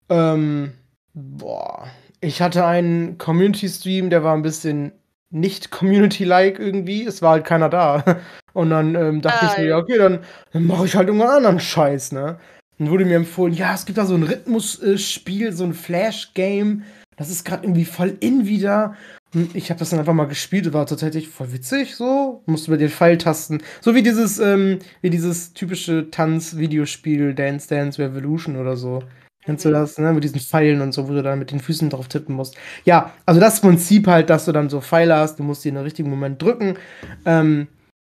Ähm, 0.08 0.72
boah. 1.14 1.88
Ich 2.20 2.40
hatte 2.40 2.64
einen 2.64 3.18
Community-Stream, 3.18 4.10
der 4.10 4.24
war 4.24 4.34
ein 4.34 4.42
bisschen 4.42 4.92
nicht 5.30 5.70
Community-like 5.70 6.58
irgendwie. 6.58 7.04
Es 7.04 7.22
war 7.22 7.32
halt 7.32 7.44
keiner 7.44 7.68
da. 7.68 8.04
Und 8.54 8.70
dann 8.70 8.94
ähm, 8.94 9.20
dachte 9.20 9.44
Nein. 9.44 9.54
ich 9.54 9.62
mir, 9.62 9.68
ja, 9.68 9.76
okay, 9.78 9.98
dann, 9.98 10.20
dann 10.52 10.66
mache 10.66 10.86
ich 10.86 10.96
halt 10.96 11.08
irgendeinen 11.08 11.36
anderen 11.36 11.60
Scheiß, 11.60 12.12
ne? 12.12 12.38
Dann 12.78 12.90
wurde 12.90 13.04
mir 13.04 13.16
empfohlen, 13.16 13.54
ja, 13.54 13.74
es 13.74 13.86
gibt 13.86 13.98
da 13.98 14.06
so 14.06 14.14
ein 14.14 14.22
Rhythmusspiel, 14.22 15.52
so 15.52 15.64
ein 15.64 15.74
Flash-Game. 15.74 16.84
Das 17.16 17.30
ist 17.30 17.44
gerade 17.44 17.64
irgendwie 17.64 17.84
voll 17.84 18.16
in 18.20 18.46
wieder. 18.46 18.94
Und 19.34 19.54
ich 19.54 19.70
habe 19.70 19.78
das 19.78 19.90
dann 19.90 19.98
einfach 19.98 20.14
mal 20.14 20.26
gespielt 20.26 20.66
und 20.66 20.72
war 20.72 20.86
tatsächlich 20.86 21.28
voll 21.28 21.52
witzig, 21.52 21.96
so. 21.96 22.42
Musste 22.46 22.70
über 22.70 22.78
den 22.78 22.88
Pfeiltasten. 22.88 23.62
So 23.80 23.94
wie 23.94 24.02
dieses, 24.02 24.38
ähm, 24.38 24.78
wie 25.02 25.10
dieses 25.10 25.52
typische 25.52 26.10
Tanz-Videospiel 26.10 27.34
Dance 27.34 27.68
Dance 27.68 28.00
Revolution 28.00 28.56
oder 28.56 28.76
so. 28.76 29.02
Kennst 29.44 29.64
du 29.64 29.70
das, 29.70 29.98
ne? 29.98 30.12
Mit 30.12 30.24
diesen 30.24 30.40
Pfeilen 30.40 30.80
und 30.80 30.92
so, 30.92 31.08
wo 31.08 31.12
du 31.12 31.22
dann 31.22 31.38
mit 31.38 31.50
den 31.50 31.60
Füßen 31.60 31.90
drauf 31.90 32.08
tippen 32.08 32.34
musst. 32.34 32.56
Ja, 32.84 33.12
also 33.26 33.40
das 33.40 33.60
Prinzip 33.60 34.06
halt, 34.06 34.30
dass 34.30 34.44
du 34.46 34.52
dann 34.52 34.68
so 34.68 34.80
Pfeile 34.80 35.16
hast, 35.16 35.38
du 35.38 35.42
musst 35.42 35.64
die 35.64 35.68
in 35.68 35.76
den 35.76 35.84
richtigen 35.84 36.10
Moment 36.10 36.40
drücken. 36.42 36.76
Ähm, 37.24 37.68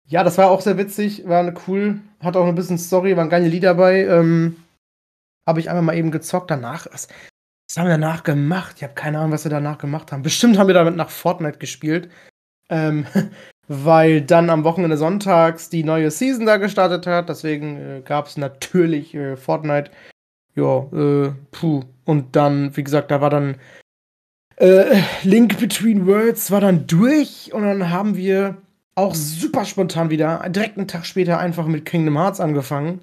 ja, 0.08 0.24
das 0.24 0.38
war 0.38 0.50
auch 0.50 0.62
sehr 0.62 0.78
witzig, 0.78 1.28
war 1.28 1.40
eine 1.40 1.54
cool, 1.68 2.02
hat 2.20 2.36
auch 2.36 2.46
ein 2.46 2.56
bisschen 2.56 2.78
Story, 2.78 3.16
waren 3.16 3.30
geile 3.30 3.48
Lieder 3.48 3.70
dabei. 3.70 4.06
Ähm, 4.06 4.58
habe 5.48 5.60
ich 5.60 5.70
einmal 5.70 5.84
mal 5.84 5.98
eben 5.98 6.12
gezockt. 6.12 6.52
Danach, 6.52 6.88
was, 7.72 7.78
haben 7.78 7.88
wir 7.88 7.98
danach 7.98 8.24
gemacht? 8.24 8.76
Ich 8.78 8.84
habe 8.84 8.94
keine 8.94 9.20
Ahnung, 9.20 9.32
was 9.32 9.46
wir 9.46 9.52
danach 9.52 9.78
gemacht 9.78 10.12
haben. 10.12 10.24
Bestimmt 10.24 10.58
haben 10.58 10.68
wir 10.68 10.74
damit 10.74 10.96
nach 10.96 11.10
Fortnite 11.10 11.60
gespielt. 11.60 12.10
Ähm, 12.70 13.06
weil 13.68 14.22
dann 14.22 14.50
am 14.50 14.64
Wochenende 14.66 14.98
sonntags 14.98 15.70
die 15.70 15.84
neue 15.84 16.12
Season 16.12 16.46
da 16.46 16.58
gestartet 16.58 17.08
hat. 17.08 17.30
Deswegen 17.30 17.78
äh, 17.78 18.02
gab 18.02 18.28
es 18.28 18.38
natürlich 18.38 19.16
äh, 19.16 19.38
Fortnite 19.38 19.92
ja, 20.56 20.80
äh, 20.94 21.34
puh. 21.52 21.84
Und 22.06 22.36
dann, 22.36 22.76
wie 22.76 22.84
gesagt, 22.84 23.12
da 23.12 23.22
war 23.22 23.30
dann 23.30 23.56
äh, 24.58 25.02
Link 25.24 25.60
Between 25.60 26.06
Worlds 26.06 26.52
war 26.52 26.62
dann 26.62 26.88
durch 26.88 27.54
und 27.54 27.64
dann 27.64 27.90
haben 27.90 28.16
wir 28.16 28.58
auch 28.96 29.16
super 29.16 29.66
spontan 29.66 30.10
wieder, 30.10 30.48
direkt 30.50 30.78
einen 30.78 30.88
Tag 30.88 31.06
später 31.06 31.40
einfach 31.40 31.66
mit 31.66 31.86
Kingdom 31.86 32.18
Hearts 32.18 32.40
angefangen, 32.40 33.02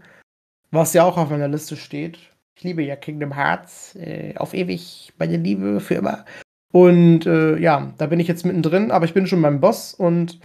was 0.71 0.93
ja 0.93 1.05
auch 1.05 1.16
auf 1.16 1.31
meiner 1.31 1.49
Liste 1.49 1.77
steht. 1.77 2.19
Ich 2.59 2.64
liebe 2.64 2.82
ja 2.82 2.96
Kingdom 2.96 3.36
Hearts, 3.36 3.94
äh, 3.94 4.34
auf 4.36 4.52
ewig, 4.52 5.12
meine 5.16 5.36
Liebe 5.36 5.78
für 5.78 5.94
immer. 5.94 6.24
Und 6.72 7.24
äh, 7.24 7.56
ja, 7.56 7.94
da 7.98 8.06
bin 8.06 8.18
ich 8.18 8.26
jetzt 8.26 8.44
mittendrin, 8.44 8.90
aber 8.90 9.04
ich 9.04 9.14
bin 9.14 9.28
schon 9.28 9.40
beim 9.40 9.61
Boss 9.61 9.94
und 9.94 10.40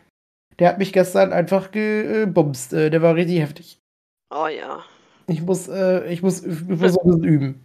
der 0.59 0.69
hat 0.69 0.77
mich 0.77 0.93
gestern 0.93 1.33
einfach 1.33 1.71
gebumst. 1.71 2.71
Äh, 2.71 2.91
der 2.91 3.01
war 3.01 3.15
richtig 3.15 3.39
heftig. 3.39 3.79
Oh 4.29 4.45
ja. 4.45 4.83
Ich 5.25 5.41
muss, 5.41 5.67
äh, 5.67 6.07
ich 6.13 6.21
muss, 6.21 6.45
ich 6.45 6.61
muss 6.67 6.79
ein 6.79 6.79
bisschen 6.79 7.23
üben. 7.23 7.63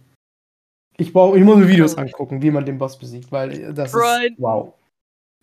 Ich, 0.97 1.13
brauch, 1.13 1.35
ich 1.35 1.43
muss 1.43 1.57
mir 1.57 1.67
Videos 1.67 1.95
angucken, 1.95 2.41
wie 2.41 2.49
man 2.49 2.65
den 2.65 2.79
Boss 2.79 2.97
besiegt, 2.97 3.31
weil 3.31 3.71
das 3.75 3.93
right. 3.93 4.31
ist 4.31 4.39
wow. 4.39 4.73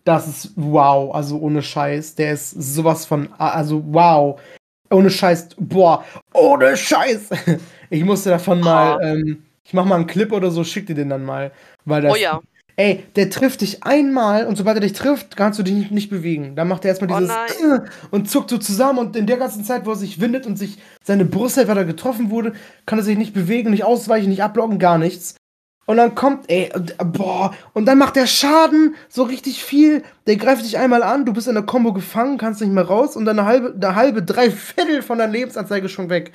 Das 0.03 0.27
ist 0.27 0.51
wow, 0.57 1.15
also 1.15 1.39
ohne 1.39 1.61
Scheiß. 1.61 2.15
Der 2.15 2.33
ist 2.33 2.51
sowas 2.51 3.05
von, 3.05 3.31
also 3.37 3.81
wow. 3.87 4.37
Ohne 4.91 5.09
Scheiß, 5.09 5.55
boah, 5.57 6.03
ohne 6.33 6.75
Scheiß. 6.75 7.29
Ich 7.89 8.03
musste 8.03 8.29
davon 8.29 8.59
mal, 8.59 8.99
ähm, 9.01 9.43
ich 9.63 9.73
mach 9.73 9.85
mal 9.85 9.95
einen 9.95 10.07
Clip 10.07 10.31
oder 10.31 10.51
so, 10.51 10.63
schick 10.63 10.87
dir 10.87 10.95
den 10.95 11.09
dann 11.09 11.25
mal. 11.25 11.51
Weil 11.85 12.01
das, 12.01 12.13
oh 12.13 12.17
ja. 12.17 12.39
Ey, 12.79 13.03
der 13.15 13.31
trifft 13.31 13.61
dich 13.61 13.83
einmal 13.83 14.45
und 14.45 14.55
sobald 14.55 14.77
er 14.77 14.81
dich 14.81 14.93
trifft, 14.93 15.35
kannst 15.35 15.57
du 15.57 15.63
dich 15.63 15.73
nicht, 15.73 15.91
nicht 15.91 16.09
bewegen. 16.11 16.55
Dann 16.55 16.67
macht 16.67 16.85
er 16.85 16.89
erstmal 16.89 17.11
Oh 17.11 17.19
dieses 17.19 17.35
äh, 17.59 17.89
und 18.11 18.29
zuckt 18.29 18.51
so 18.51 18.59
zusammen 18.59 18.99
und 18.99 19.15
in 19.15 19.25
der 19.25 19.37
ganzen 19.37 19.63
Zeit, 19.63 19.87
wo 19.87 19.91
er 19.91 19.95
sich 19.95 20.21
windet 20.21 20.45
und 20.45 20.57
sich 20.57 20.77
seine 21.03 21.25
Brust 21.25 21.57
hält, 21.57 21.69
weil 21.69 21.77
er 21.77 21.85
getroffen 21.85 22.29
wurde, 22.29 22.53
kann 22.85 22.99
er 22.99 23.03
sich 23.03 23.17
nicht 23.17 23.33
bewegen, 23.33 23.71
nicht 23.71 23.83
ausweichen, 23.83 24.29
nicht 24.29 24.43
abblocken, 24.43 24.77
gar 24.77 24.99
nichts. 24.99 25.37
Und 25.87 25.97
dann 25.97 26.13
kommt, 26.13 26.51
ey, 26.51 26.69
und, 26.75 26.91
äh, 26.91 27.03
boah, 27.03 27.55
und 27.73 27.85
dann 27.85 27.97
macht 27.97 28.15
der 28.15 28.27
Schaden 28.27 28.95
so 29.09 29.23
richtig 29.23 29.63
viel. 29.63 30.03
Der 30.27 30.35
greift 30.35 30.63
dich 30.63 30.77
einmal 30.77 31.01
an, 31.01 31.25
du 31.25 31.33
bist 31.33 31.47
in 31.47 31.55
der 31.55 31.63
Combo 31.63 31.93
gefangen, 31.93 32.37
kannst 32.37 32.61
nicht 32.61 32.73
mehr 32.73 32.85
raus 32.85 33.15
und 33.15 33.25
dann 33.25 33.39
eine 33.39 33.47
halbe, 33.47 33.73
eine 33.73 33.95
halbe, 33.95 34.21
drei 34.21 34.51
Viertel 34.51 35.01
von 35.01 35.17
deiner 35.17 35.31
Lebensanzeige 35.31 35.89
schon 35.89 36.09
weg. 36.11 36.31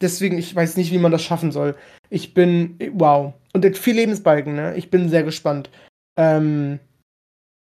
Deswegen, 0.00 0.38
ich 0.38 0.54
weiß 0.54 0.76
nicht, 0.76 0.92
wie 0.92 0.98
man 0.98 1.12
das 1.12 1.22
schaffen 1.22 1.52
soll. 1.52 1.76
Ich 2.10 2.34
bin, 2.34 2.78
wow. 2.92 3.32
Und 3.52 3.62
der 3.62 3.70
hat 3.70 3.78
vier 3.78 3.94
Lebensbalken, 3.94 4.54
ne? 4.54 4.76
Ich 4.76 4.90
bin 4.90 5.08
sehr 5.08 5.22
gespannt, 5.22 5.70
ähm, 6.18 6.80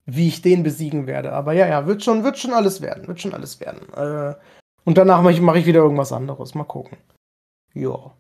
wie 0.07 0.29
ich 0.29 0.43
den 0.43 0.63
besiegen 0.63 1.07
werde. 1.07 1.33
Aber 1.33 1.53
ja, 1.53 1.67
ja, 1.67 1.87
wird 1.87 2.03
schon, 2.03 2.25
wird 2.25 2.39
schon 2.39 2.53
alles 2.53 2.81
werden. 2.81 3.09
Wird 3.09 3.21
schon 3.21 3.35
alles 3.35 3.61
werden. 3.61 3.93
Äh, 3.95 4.35
und 4.85 4.99
danach 4.99 5.23
mache 5.23 5.33
ich, 5.33 5.41
mach 5.41 5.55
ich 5.55 5.67
wieder 5.67 5.81
irgendwas 5.81 6.13
anderes. 6.13 6.55
Mal 6.55 6.65
gucken. 6.65 6.99
Ja. 7.75 8.13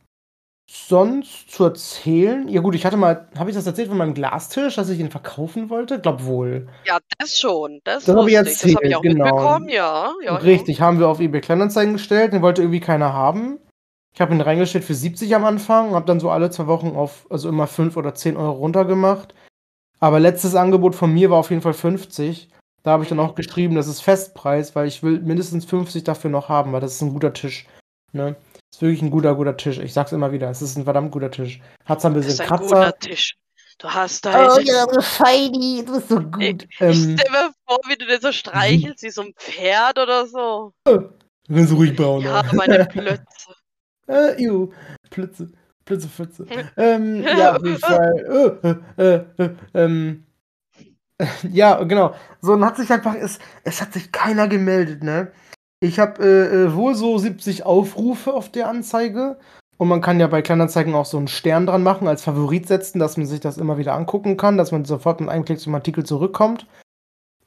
Sonst 0.70 1.50
zu 1.50 1.64
erzählen. 1.64 2.48
Ja, 2.48 2.61
gut, 2.61 2.74
ich 2.74 2.86
hatte 2.86 2.96
mal, 2.96 3.28
habe 3.36 3.50
ich 3.50 3.57
das 3.57 3.66
erzählt 3.66 3.88
von 3.88 3.98
meinem 3.98 4.14
Glastisch, 4.14 4.76
dass 4.76 4.88
ich 4.88 5.00
ihn 5.00 5.11
verkaufen 5.11 5.70
wollte? 5.70 6.00
Glaub 6.00 6.24
wohl. 6.24 6.68
Ja, 6.86 6.98
das 7.18 7.38
schon. 7.38 7.80
Das, 7.84 8.05
Das 8.05 8.16
hab 8.16 8.26
ich 8.26 8.32
ich. 8.32 8.38
Das 8.38 8.62
habe 8.62 8.70
ich 8.70 8.76
erzählt, 8.76 8.94
auch 8.94 9.03
genau. 9.03 9.24
mitbekommen, 9.24 9.68
ja. 9.68 10.12
ja 10.24 10.36
Richtig, 10.36 10.80
haben 10.80 10.98
wir 10.98 11.09
auf 11.09 11.20
eBay 11.20 11.40
Kleinanzeigen 11.40 11.94
gestellt, 11.94 12.32
den 12.32 12.42
wollte 12.42 12.62
irgendwie 12.62 12.80
keiner 12.80 13.12
haben. 13.12 13.59
Ich 14.14 14.20
habe 14.20 14.34
ihn 14.34 14.40
reingestellt 14.40 14.84
für 14.84 14.94
70 14.94 15.34
am 15.34 15.44
Anfang 15.44 15.88
und 15.88 15.94
habe 15.94 16.06
dann 16.06 16.20
so 16.20 16.30
alle 16.30 16.50
zwei 16.50 16.66
Wochen 16.66 16.88
auf, 16.96 17.26
also 17.30 17.48
immer 17.48 17.66
5 17.66 17.96
oder 17.96 18.14
10 18.14 18.36
Euro 18.36 18.52
runtergemacht. 18.52 19.34
Aber 20.00 20.20
letztes 20.20 20.54
Angebot 20.54 20.94
von 20.94 21.12
mir 21.12 21.30
war 21.30 21.38
auf 21.38 21.50
jeden 21.50 21.62
Fall 21.62 21.72
50. 21.74 22.48
Da 22.82 22.90
habe 22.90 23.04
ich 23.04 23.08
dann 23.08 23.20
auch 23.20 23.34
geschrieben, 23.34 23.74
das 23.76 23.86
ist 23.86 24.00
Festpreis, 24.02 24.74
weil 24.74 24.88
ich 24.88 25.02
will 25.02 25.20
mindestens 25.20 25.64
50 25.64 26.04
dafür 26.04 26.30
noch 26.30 26.48
haben, 26.48 26.72
weil 26.72 26.80
das 26.80 26.94
ist 26.94 27.00
ein 27.02 27.12
guter 27.12 27.32
Tisch. 27.32 27.66
Ne? 28.12 28.34
Das 28.54 28.78
ist 28.78 28.82
wirklich 28.82 29.02
ein 29.02 29.10
guter, 29.10 29.34
guter 29.34 29.56
Tisch. 29.56 29.78
Ich 29.78 29.92
sag's 29.94 30.12
immer 30.12 30.32
wieder, 30.32 30.50
es 30.50 30.60
ist 30.60 30.76
ein 30.76 30.84
verdammt 30.84 31.12
guter 31.12 31.30
Tisch. 31.30 31.60
Hat 31.86 32.00
zwar 32.00 32.10
ein 32.10 32.14
Das 32.14 32.26
bisschen 32.26 32.44
ist 32.44 32.50
ein 32.52 32.58
Kratzer. 32.58 32.76
guter 32.76 32.98
Tisch. 32.98 33.36
Du 33.78 33.88
hast 33.88 34.24
deine. 34.24 34.52
Oh 34.52 34.58
ja, 34.60 34.84
du 34.86 35.00
Feini, 35.00 35.84
du 35.86 35.94
bist 35.94 36.08
so 36.08 36.20
gut. 36.20 36.64
Ich 36.70 36.80
Ähm, 36.80 37.16
stell 37.18 37.30
mir 37.32 37.50
vor, 37.66 37.78
wie 37.88 37.96
du 37.96 38.06
den 38.06 38.20
so 38.20 38.30
streichelst, 38.30 39.02
wie 39.02 39.10
so 39.10 39.22
ein 39.22 39.32
Pferd 39.36 39.98
oder 39.98 40.26
so. 40.26 40.72
wenn 41.48 41.66
so 41.66 41.76
ruhig 41.76 41.96
braun. 41.96 42.22
Ja, 42.22 42.42
meine 42.52 42.84
Plötze. 42.84 43.54
Äh, 44.09 44.42
ew. 44.44 44.70
Plötze. 45.11 45.53
Plötze, 45.84 46.09
Pfütze. 46.09 46.46
ähm, 46.76 47.22
ja, 47.22 47.57
auf 47.57 47.64
jeden 47.64 47.78
Fall. 47.80 48.57
Äh, 48.98 49.03
äh, 49.03 49.24
äh, 49.36 49.44
äh, 49.44 49.50
ähm, 49.74 50.24
ja, 51.50 51.82
genau. 51.84 52.14
So, 52.40 52.53
dann 52.53 52.64
hat 52.64 52.76
sich 52.76 52.90
einfach, 52.92 53.14
es, 53.14 53.38
es 53.64 53.80
hat 53.80 53.92
sich 53.92 54.12
keiner 54.12 54.48
gemeldet, 54.48 55.03
ne? 55.03 55.32
Ich 55.80 55.98
habe 55.98 56.22
äh, 56.22 56.64
äh, 56.64 56.74
wohl 56.74 56.94
so 56.94 57.18
70 57.18 57.64
Aufrufe 57.64 58.32
auf 58.32 58.50
der 58.50 58.68
Anzeige. 58.68 59.38
Und 59.78 59.88
man 59.88 60.00
kann 60.00 60.20
ja 60.20 60.28
bei 60.28 60.42
Kleinanzeigen 60.42 60.94
auch 60.94 61.07
so 61.07 61.18
einen 61.18 61.26
Stern 61.26 61.66
dran 61.66 61.82
machen, 61.82 62.07
als 62.07 62.22
Favorit 62.22 62.68
setzen, 62.68 63.00
dass 63.00 63.16
man 63.16 63.26
sich 63.26 63.40
das 63.40 63.59
immer 63.59 63.78
wieder 63.78 63.94
angucken 63.94 64.36
kann, 64.36 64.57
dass 64.57 64.70
man 64.70 64.84
sofort 64.84 65.20
mit 65.20 65.28
einem 65.28 65.44
Klick 65.44 65.59
zum 65.59 65.74
Artikel 65.74 66.05
zurückkommt. 66.05 66.68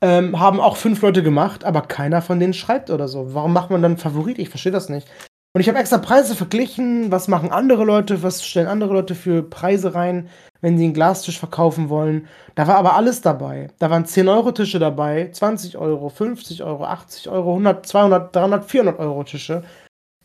Ähm, 0.01 0.37
haben 0.37 0.59
auch 0.59 0.75
fünf 0.75 1.01
Leute 1.01 1.23
gemacht, 1.23 1.63
aber 1.63 1.81
keiner 1.81 2.21
von 2.21 2.39
denen 2.39 2.53
schreibt 2.53 2.89
oder 2.89 3.07
so. 3.07 3.33
Warum 3.33 3.53
macht 3.53 3.69
man 3.69 3.81
dann 3.81 3.95
Favorit? 3.95 4.37
Ich 4.37 4.49
verstehe 4.49 4.73
das 4.73 4.89
nicht. 4.89 5.07
Und 5.55 5.61
ich 5.61 5.69
habe 5.69 5.79
extra 5.79 5.99
Preise 5.99 6.35
verglichen. 6.35 7.13
Was 7.13 7.29
machen 7.29 7.49
andere 7.49 7.85
Leute? 7.85 8.21
Was 8.23 8.45
stellen 8.45 8.67
andere 8.67 8.91
Leute 8.91 9.15
für 9.15 9.41
Preise 9.41 9.95
rein, 9.95 10.27
wenn 10.59 10.77
sie 10.77 10.83
einen 10.83 10.93
Glastisch 10.93 11.39
verkaufen 11.39 11.87
wollen? 11.87 12.27
Da 12.55 12.67
war 12.67 12.75
aber 12.75 12.97
alles 12.97 13.21
dabei. 13.21 13.69
Da 13.79 13.89
waren 13.89 14.03
10-Euro-Tische 14.03 14.79
dabei, 14.79 15.29
20 15.31 15.77
Euro, 15.77 16.09
50 16.09 16.61
Euro, 16.61 16.83
80 16.83 17.29
Euro, 17.29 17.51
100, 17.51 17.85
200, 17.85 18.35
300, 18.35 18.65
400 18.69 18.99
Euro 18.99 19.23
Tische. 19.23 19.63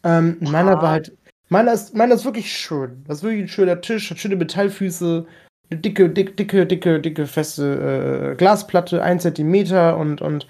Ähm, 0.03 0.39
meiner 0.41 0.83
war 0.83 0.91
halt. 0.91 1.17
Meiner 1.49 1.75
ist, 1.75 1.95
meiner 1.95 2.17
ist 2.17 2.25
wirklich 2.25 2.53
schön. 2.53 3.05
Das 3.07 3.19
ist 3.19 3.23
wirklich 3.23 3.43
ein 3.45 3.49
schöner 3.49 3.81
Tisch, 3.81 4.11
hat 4.11 4.19
schöne 4.19 4.35
Metallfüße, 4.35 5.27
eine 5.71 5.81
dicke, 5.81 6.11
dicke, 6.11 6.35
dicke, 6.35 6.67
dicke, 6.67 7.01
dicke, 7.01 7.27
feste 7.29 8.33
äh, 8.33 8.35
Glasplatte, 8.35 9.01
1 9.01 9.23
Zentimeter 9.23 9.97
und, 9.97 10.23
und 10.23 10.49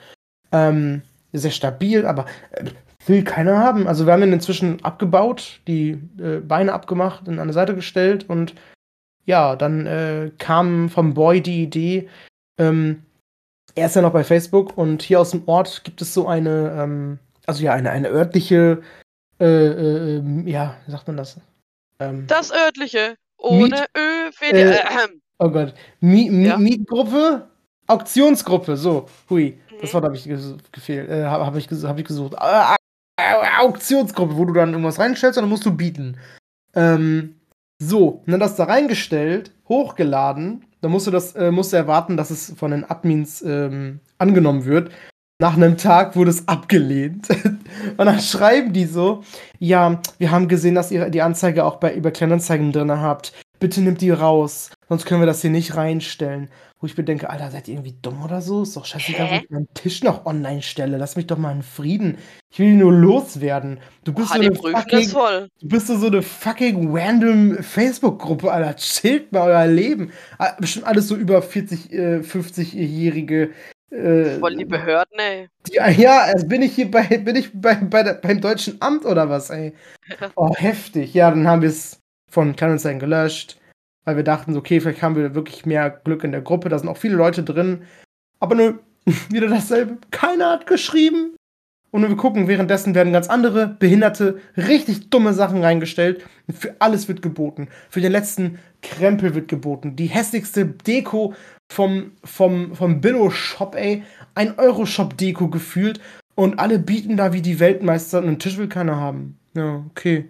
ähm, 0.52 1.02
sehr 1.34 1.50
stabil, 1.50 2.06
aber 2.06 2.24
äh, 2.52 2.64
will 3.10 3.24
keiner 3.24 3.58
haben. 3.58 3.86
Also 3.86 4.06
wir 4.06 4.12
haben 4.12 4.22
ihn 4.22 4.32
inzwischen 4.32 4.82
abgebaut, 4.84 5.60
die 5.66 5.98
äh, 6.18 6.38
Beine 6.40 6.72
abgemacht, 6.72 7.28
und 7.28 7.34
an 7.34 7.40
eine 7.40 7.52
Seite 7.52 7.74
gestellt 7.74 8.28
und 8.28 8.54
ja, 9.26 9.54
dann 9.56 9.86
äh, 9.86 10.30
kam 10.38 10.88
vom 10.88 11.12
Boy 11.14 11.40
die 11.42 11.62
Idee, 11.62 12.08
ähm, 12.58 13.02
er 13.76 13.86
ist 13.86 13.94
ja 13.96 14.02
noch 14.02 14.12
bei 14.12 14.24
Facebook 14.24 14.76
und 14.76 15.02
hier 15.02 15.20
aus 15.20 15.30
dem 15.30 15.42
Ort 15.46 15.84
gibt 15.84 16.00
es 16.02 16.12
so 16.14 16.26
eine, 16.26 16.74
ähm, 16.76 17.18
also 17.46 17.62
ja, 17.62 17.72
eine, 17.72 17.90
eine 17.90 18.08
örtliche, 18.08 18.82
äh, 19.38 19.44
äh, 19.46 20.16
ähm, 20.16 20.46
ja, 20.48 20.76
wie 20.86 20.90
sagt 20.92 21.06
man 21.06 21.16
das? 21.16 21.38
Ähm, 22.00 22.26
Das 22.26 22.50
örtliche. 22.52 23.14
Ohne 23.38 23.86
Ö. 23.96 24.30
für 24.32 24.52
die- 24.52 24.60
Äh, 24.60 24.78
oh 25.38 25.48
Gott, 25.50 25.74
Mi 26.00 26.28
Mi 26.30 26.46
Ja. 26.48 26.58
Mietgruppe? 26.58 27.46
Auktionsgruppe, 27.86 28.76
so, 28.76 29.08
hui, 29.28 29.58
das 29.80 29.90
Mhm. 29.90 29.94
Wort 29.94 30.04
habe 30.04 30.16
ich 30.16 30.24
gefehlt, 30.72 31.08
äh, 31.08 31.24
habe 31.24 31.46
hab 31.46 31.56
ich, 31.56 31.66
ges 31.68 31.84
hab 31.84 31.98
ich 31.98 32.04
gesucht. 32.04 32.34
Äh, 32.34 32.76
Au- 33.60 33.66
Auktionsgruppe, 33.68 34.36
wo 34.36 34.44
du 34.44 34.52
dann 34.52 34.70
irgendwas 34.72 34.98
reinstellst 34.98 35.38
und 35.38 35.42
dann 35.42 35.50
musst 35.50 35.66
du 35.66 35.74
bieten. 35.76 36.16
Ähm, 36.74 37.36
so, 37.82 38.22
dann 38.26 38.40
das 38.40 38.56
da 38.56 38.64
reingestellt, 38.64 39.52
hochgeladen, 39.68 40.64
dann 40.80 40.90
musst 40.90 41.06
du 41.06 41.10
das, 41.10 41.34
äh, 41.34 41.50
musst 41.50 41.72
du 41.72 41.76
erwarten, 41.76 42.16
dass 42.16 42.30
es 42.30 42.52
von 42.56 42.70
den 42.70 42.88
Admins 42.88 43.42
ähm, 43.42 44.00
angenommen 44.18 44.64
wird. 44.64 44.90
Nach 45.40 45.56
einem 45.56 45.78
Tag 45.78 46.16
wurde 46.16 46.30
es 46.30 46.46
abgelehnt. 46.48 47.28
und 47.96 48.06
dann 48.06 48.20
schreiben 48.20 48.72
die 48.74 48.84
so, 48.84 49.22
ja, 49.58 50.00
wir 50.18 50.30
haben 50.30 50.48
gesehen, 50.48 50.74
dass 50.74 50.90
ihr 50.90 51.08
die 51.08 51.22
Anzeige 51.22 51.64
auch 51.64 51.76
bei 51.76 51.94
über 51.94 52.10
Kleinanzeigen 52.10 52.72
drin 52.72 52.90
habt. 52.92 53.32
Bitte 53.58 53.80
nimmt 53.80 54.00
die 54.02 54.10
raus, 54.10 54.70
sonst 54.88 55.06
können 55.06 55.20
wir 55.22 55.26
das 55.26 55.40
hier 55.42 55.50
nicht 55.50 55.76
reinstellen. 55.76 56.50
Wo 56.80 56.86
ich 56.86 56.96
mir 56.96 57.04
denke, 57.04 57.28
Alter, 57.28 57.50
seid 57.50 57.68
ihr 57.68 57.74
irgendwie 57.74 57.94
dumm 58.00 58.24
oder 58.24 58.40
so? 58.40 58.62
Ist 58.62 58.74
doch 58.74 58.86
scheißegal, 58.86 59.26
Hä? 59.26 59.40
ich 59.44 59.50
meinen 59.50 59.68
Tisch 59.74 60.02
noch 60.02 60.24
online 60.24 60.62
stelle. 60.62 60.96
Lass 60.96 61.14
mich 61.14 61.26
doch 61.26 61.36
mal 61.36 61.52
in 61.52 61.62
Frieden. 61.62 62.16
Ich 62.50 62.58
will 62.58 62.68
ihn 62.68 62.78
nur 62.78 62.92
loswerden. 62.92 63.80
Du 64.04 64.14
bist 64.14 64.28
Boah, 64.32 64.36
so 64.36 64.40
eine 64.42 64.54
fucking, 64.54 65.10
du 65.60 65.68
bist 65.68 65.86
so 65.88 66.06
eine 66.06 66.22
fucking 66.22 66.88
random 66.90 67.62
Facebook-Gruppe, 67.62 68.50
Alter. 68.50 68.76
Chillt 68.76 69.30
mal 69.30 69.50
euer 69.50 69.66
Leben. 69.66 70.10
Ah, 70.38 70.56
Bestimmt 70.58 70.86
alles 70.86 71.06
so 71.08 71.16
über 71.16 71.42
40, 71.42 71.92
äh, 71.92 72.20
50-jährige. 72.20 73.50
Äh, 73.90 74.38
Voll 74.38 74.56
die 74.56 74.64
Behörden, 74.64 75.18
ey. 75.18 75.48
die, 75.66 75.74
ja, 76.00 76.20
also 76.22 76.46
bin 76.46 76.62
ich 76.62 76.74
hier 76.76 76.90
bei, 76.90 77.02
bin 77.18 77.36
ich 77.36 77.50
bei, 77.52 77.74
bei 77.74 78.02
der, 78.04 78.14
beim 78.14 78.40
deutschen 78.40 78.80
Amt 78.80 79.04
oder 79.04 79.28
was, 79.28 79.50
ey? 79.50 79.74
Oh, 80.36 80.54
heftig. 80.54 81.12
Ja, 81.12 81.28
dann 81.30 81.46
haben 81.46 81.60
wir 81.62 81.68
es 81.68 82.00
von 82.30 82.56
Kleinanzeigen 82.56 83.00
gelöscht, 83.00 83.59
weil 84.10 84.16
wir 84.16 84.24
dachten, 84.24 84.52
so, 84.52 84.58
okay, 84.58 84.80
vielleicht 84.80 85.02
haben 85.02 85.14
wir 85.14 85.36
wirklich 85.36 85.64
mehr 85.66 85.88
Glück 85.88 86.24
in 86.24 86.32
der 86.32 86.40
Gruppe. 86.40 86.68
Da 86.68 86.78
sind 86.78 86.88
auch 86.88 86.96
viele 86.96 87.14
Leute 87.14 87.44
drin. 87.44 87.82
Aber 88.40 88.56
nö, 88.56 88.74
wieder 89.30 89.46
dasselbe. 89.46 89.98
Keiner 90.10 90.50
hat 90.50 90.66
geschrieben. 90.66 91.36
Und 91.92 92.08
wir 92.08 92.16
gucken, 92.16 92.48
währenddessen 92.48 92.94
werden 92.94 93.12
ganz 93.12 93.28
andere, 93.28 93.66
behinderte, 93.66 94.40
richtig 94.56 95.10
dumme 95.10 95.32
Sachen 95.32 95.62
reingestellt. 95.62 96.24
Für 96.48 96.74
alles 96.80 97.08
wird 97.08 97.22
geboten. 97.22 97.68
Für 97.88 98.00
den 98.00 98.12
letzten 98.12 98.58
Krempel 98.82 99.34
wird 99.34 99.48
geboten. 99.48 99.96
Die 99.96 100.06
hässlichste 100.06 100.66
Deko 100.66 101.34
vom, 101.70 102.12
vom, 102.24 102.74
vom 102.74 103.00
Billo-Shop, 103.00 103.74
ey. 103.74 104.02
Ein 104.34 104.58
Euro-Shop-Deko 104.58 105.48
gefühlt. 105.48 106.00
Und 106.34 106.58
alle 106.58 106.78
bieten 106.78 107.16
da 107.16 107.32
wie 107.32 107.42
die 107.42 107.60
Weltmeister 107.60 108.18
und 108.18 108.26
einen 108.26 108.38
Tisch 108.38 108.56
will 108.56 108.68
keiner 108.68 108.96
haben. 108.96 109.38
Ja, 109.54 109.84
okay. 109.90 110.28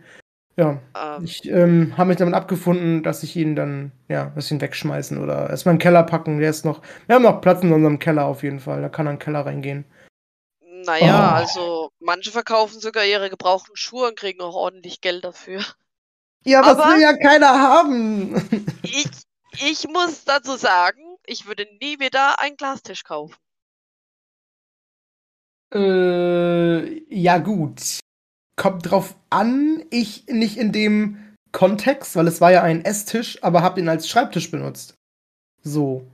Ja, 0.57 0.79
Ähm, 0.95 1.25
ich 1.25 1.45
ähm, 1.49 1.97
habe 1.97 2.09
mich 2.09 2.19
damit 2.19 2.35
abgefunden, 2.35 3.03
dass 3.03 3.23
ich 3.23 3.35
ihn 3.37 3.57
dann, 3.57 3.93
ja, 4.09 4.27
dass 4.35 4.47
ich 4.47 4.53
ihn 4.53 4.61
wegschmeißen 4.61 5.17
oder 5.23 5.49
erstmal 5.49 5.75
in 5.75 5.79
den 5.79 5.83
Keller 5.83 6.03
packen. 6.03 6.39
Der 6.39 6.51
ist 6.51 6.65
noch, 6.65 6.83
wir 7.07 7.15
haben 7.15 7.23
noch 7.23 7.41
Platz 7.41 7.63
in 7.63 7.73
unserem 7.73 7.99
Keller 7.99 8.25
auf 8.27 8.43
jeden 8.43 8.61
Fall. 8.61 8.83
Da 8.83 8.89
kann 8.89 9.07
er 9.07 9.13
in 9.13 9.17
den 9.17 9.23
Keller 9.25 9.47
reingehen. 9.47 9.85
naja, 10.85 11.31
Oh. 11.33 11.37
also 11.37 11.91
manche 12.01 12.31
verkaufen 12.33 12.81
sogar 12.81 13.05
ihre 13.05 13.31
gebrauchten 13.31 13.77
Schuhe 13.77 14.09
und 14.09 14.19
kriegen 14.19 14.41
auch 14.41 14.55
ordentlich 14.55 15.01
Geld 15.01 15.25
dafür. 15.25 15.63
Ja, 16.45 16.63
was 16.63 16.79
Aber- 16.79 16.95
will 16.95 17.01
ja 17.03 17.17
keiner 17.17 17.49
haben? 17.61 18.35
Ich, 18.83 19.07
ich 19.71 19.89
muss 19.89 20.25
dazu 20.25 20.57
sagen, 20.57 21.01
ich 21.27 21.47
würde 21.47 21.65
nie 21.81 22.01
wieder 22.01 22.41
einen 22.41 22.57
Glastisch 22.57 23.05
kaufen. 23.05 23.35
äh, 25.73 26.99
ja, 27.15 27.39
gut. 27.39 28.01
Kommt 28.61 28.91
drauf 28.91 29.15
an, 29.31 29.83
ich 29.89 30.27
nicht 30.27 30.59
in 30.59 30.71
dem 30.71 31.17
Kontext, 31.51 32.15
weil 32.15 32.29
es 32.29 32.43
war 32.43 32.53
ja 32.53 32.63
ein 32.63 32.85
Esstisch, 32.85 33.43
aber 33.43 33.63
habe 33.63 33.81
ihn 33.81 33.89
als 33.89 34.07
Schreibtisch 34.07 34.51
benutzt. 34.51 34.93
So. 35.63 36.07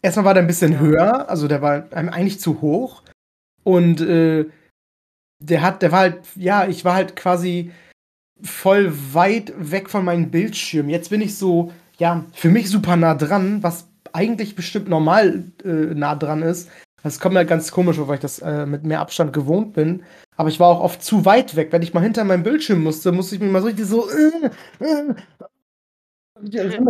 Erstmal 0.00 0.24
war 0.24 0.34
der 0.34 0.44
ein 0.44 0.46
bisschen 0.46 0.78
höher, 0.78 1.28
also 1.28 1.48
der 1.48 1.62
war 1.62 1.92
einem 1.92 2.10
eigentlich 2.10 2.38
zu 2.38 2.60
hoch. 2.60 3.02
Und 3.64 4.00
äh, 4.00 4.46
der 5.40 5.62
hat, 5.62 5.82
der 5.82 5.90
war 5.90 5.98
halt, 5.98 6.20
ja, 6.36 6.68
ich 6.68 6.84
war 6.84 6.94
halt 6.94 7.16
quasi 7.16 7.72
voll 8.40 8.92
weit 9.12 9.52
weg 9.56 9.90
von 9.90 10.04
meinem 10.04 10.30
Bildschirm. 10.30 10.88
Jetzt 10.88 11.10
bin 11.10 11.22
ich 11.22 11.36
so, 11.36 11.72
ja, 11.98 12.24
für 12.34 12.50
mich 12.50 12.70
super 12.70 12.94
nah 12.94 13.16
dran, 13.16 13.64
was 13.64 13.88
eigentlich 14.12 14.54
bestimmt 14.54 14.88
normal 14.88 15.42
äh, 15.64 15.68
nah 15.68 16.14
dran 16.14 16.42
ist. 16.42 16.70
Das 17.04 17.20
kommt 17.20 17.34
mir 17.34 17.44
ganz 17.44 17.70
komisch 17.70 17.98
vor, 17.98 18.08
weil 18.08 18.14
ich 18.14 18.22
das 18.22 18.38
äh, 18.38 18.64
mit 18.64 18.84
mehr 18.84 19.00
Abstand 19.00 19.34
gewohnt 19.34 19.74
bin. 19.74 20.02
Aber 20.36 20.48
ich 20.48 20.58
war 20.58 20.68
auch 20.68 20.80
oft 20.80 21.04
zu 21.04 21.26
weit 21.26 21.54
weg. 21.54 21.70
Wenn 21.70 21.82
ich 21.82 21.92
mal 21.92 22.00
hinter 22.00 22.24
meinem 22.24 22.42
Bildschirm 22.42 22.82
musste, 22.82 23.12
musste 23.12 23.34
ich 23.34 23.42
mir 23.42 23.48
mal 23.48 23.60
so 23.60 23.66
richtig 23.66 23.84
so 23.84 24.08
äh, 24.08 24.50
äh, 24.80 25.14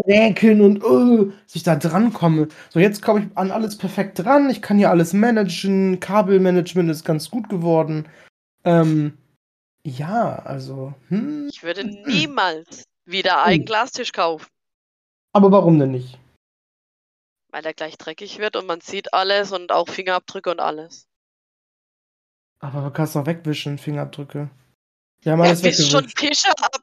räkeln 0.07 0.61
und 0.61 0.85
uh, 0.85 1.25
dass 1.25 1.57
ich 1.57 1.65
da 1.65 1.75
dran 1.75 2.12
komme. 2.12 2.47
So, 2.71 2.79
jetzt 2.79 3.03
komme 3.03 3.21
ich 3.21 3.37
an 3.37 3.51
alles 3.51 3.77
perfekt 3.77 4.21
dran. 4.21 4.49
Ich 4.51 4.62
kann 4.62 4.79
hier 4.79 4.91
alles 4.91 5.15
managen. 5.15 5.99
Kabelmanagement 5.99 6.91
ist 6.91 7.05
ganz 7.05 7.29
gut 7.29 7.49
geworden. 7.49 8.07
Ähm, 8.62 9.19
ja, 9.85 10.37
also. 10.45 10.95
Hm. 11.09 11.49
Ich 11.51 11.65
würde 11.65 11.85
niemals 12.07 12.85
wieder 13.05 13.43
einen 13.43 13.62
hm. 13.62 13.67
Glastisch 13.67 14.12
kaufen. 14.12 14.47
Aber 15.33 15.51
warum 15.51 15.81
denn 15.81 15.91
nicht? 15.91 16.21
Weil 17.55 17.65
er 17.67 17.73
gleich 17.73 17.97
dreckig 17.97 18.41
wird 18.41 18.57
und 18.57 18.67
man 18.67 18.81
sieht 18.81 19.15
alles 19.15 19.53
und 19.53 19.71
auch 19.71 19.89
Fingerabdrücke 19.89 20.51
und 20.51 20.59
alles. 20.59 21.07
Aber 22.59 22.81
du 22.81 22.91
kannst 22.91 23.15
doch 23.15 23.27
wegwischen, 23.27 23.79
Fingerabdrücke. 23.79 24.51
Wir 25.23 25.33
haben 25.33 25.41
alles 25.41 25.63
ja, 25.63 25.73
schon 25.73 26.09
Tische 26.09 26.51
ab. 26.51 26.81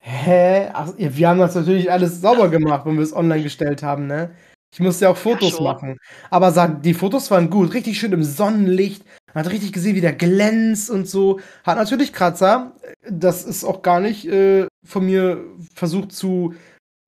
Hä? 0.00 0.68
Ach, 0.74 0.92
wir 0.98 1.28
haben 1.28 1.38
das 1.38 1.54
natürlich 1.54 1.90
alles 1.90 2.20
sauber 2.20 2.50
gemacht, 2.50 2.84
wenn 2.84 2.96
wir 2.96 3.02
es 3.02 3.14
online 3.14 3.42
gestellt 3.42 3.82
haben, 3.82 4.06
ne? 4.06 4.36
Ich 4.70 4.80
musste 4.80 5.06
ja 5.06 5.12
auch 5.12 5.16
Fotos 5.16 5.56
ja, 5.56 5.62
machen. 5.62 5.96
Aber 6.28 6.52
sag, 6.52 6.82
die 6.82 6.92
Fotos 6.92 7.30
waren 7.30 7.48
gut, 7.48 7.72
richtig 7.72 7.98
schön 7.98 8.12
im 8.12 8.24
Sonnenlicht. 8.24 9.02
Man 9.32 9.46
hat 9.46 9.50
richtig 9.50 9.72
gesehen, 9.72 9.96
wie 9.96 10.02
der 10.02 10.12
glänzt 10.12 10.90
und 10.90 11.08
so. 11.08 11.40
Hat 11.64 11.78
natürlich 11.78 12.12
Kratzer. 12.12 12.76
Das 13.08 13.44
ist 13.44 13.64
auch 13.64 13.80
gar 13.80 14.00
nicht 14.00 14.26
äh, 14.26 14.66
von 14.84 15.06
mir 15.06 15.42
versucht 15.74 16.12
zu 16.12 16.54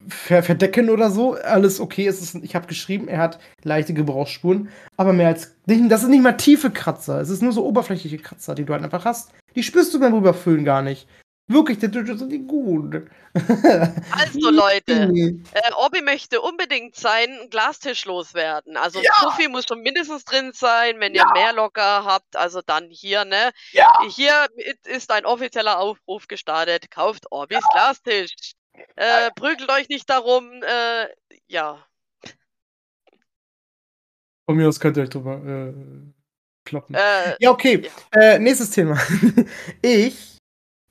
ver 0.09 0.43
verdecken 0.43 0.91
oder 0.91 1.11
so. 1.11 1.35
Alles 1.35 1.81
okay. 1.81 2.07
Es 2.07 2.21
ist, 2.21 2.37
ich 2.37 2.55
habe 2.55 2.67
geschrieben, 2.67 3.09
er 3.09 3.19
hat 3.19 3.39
leichte 3.63 3.95
Gebrauchsspuren. 3.95 4.71
Aber 4.97 5.13
mehr 5.13 5.29
als. 5.29 5.55
Das 5.67 6.01
sind 6.01 6.11
nicht 6.11 6.23
mal 6.23 6.33
tiefe 6.33 6.71
Kratzer. 6.71 7.21
Es 7.21 7.31
ist 7.31 7.43
nur 7.43 7.53
so 7.53 7.65
oberflächliche 7.65 8.19
Kratzer, 8.19 8.55
die 8.55 8.65
du 8.65 8.73
halt 8.73 8.83
einfach 8.83 9.05
hast. 9.05 9.33
Die 9.55 9.63
spürst 9.63 9.93
du 9.95 10.01
beim 10.01 10.15
Rüberfüllen 10.15 10.65
gar 10.65 10.83
nicht. 10.83 11.07
Wirklich, 11.51 11.81
der 11.81 11.91
tut 11.91 12.07
sind 12.07 12.47
gut. 12.47 13.09
Also 14.13 14.51
Leute, 14.51 14.93
äh, 15.53 15.73
Obi 15.85 16.01
möchte 16.01 16.41
unbedingt 16.41 16.95
seinen 16.95 17.51
Glastisch 17.51 18.05
loswerden. 18.05 18.77
Also 18.77 19.01
ja. 19.01 19.11
Puffy 19.21 19.49
muss 19.49 19.67
schon 19.69 19.83
mindestens 19.83 20.25
drin 20.25 20.53
sein, 20.53 20.99
wenn 20.99 21.15
ja. 21.15 21.25
ihr 21.25 21.33
mehr 21.33 21.53
locker 21.53 22.05
habt, 22.05 22.37
also 22.37 22.61
dann 22.65 22.89
hier, 22.91 23.25
ne? 23.25 23.51
Ja. 23.73 24.01
Hier 24.09 24.49
ist 24.85 25.11
ein 25.11 25.27
offizieller 25.27 25.79
Aufruf 25.79 26.29
gestartet. 26.29 26.91
Kauft 26.91 27.31
Orbis 27.31 27.61
ja. 27.61 27.69
Glastisch. 27.73 28.55
Äh, 28.97 29.31
prügelt 29.35 29.71
euch 29.71 29.89
nicht 29.89 30.09
darum, 30.09 30.63
äh, 30.63 31.07
ja. 31.47 31.85
Von 34.47 34.57
mir 34.57 34.69
aus 34.69 34.81
könnt 34.81 34.97
ihr 34.97 35.05
euch 35.05 35.11
drüber 35.11 35.35
äh, 35.45 35.73
kloppen. 36.65 36.95
Äh, 36.95 37.37
ja, 37.39 37.51
okay. 37.51 37.89
Äh, 38.13 38.39
nächstes 38.39 38.71
Thema. 38.71 38.99
ich 39.83 40.39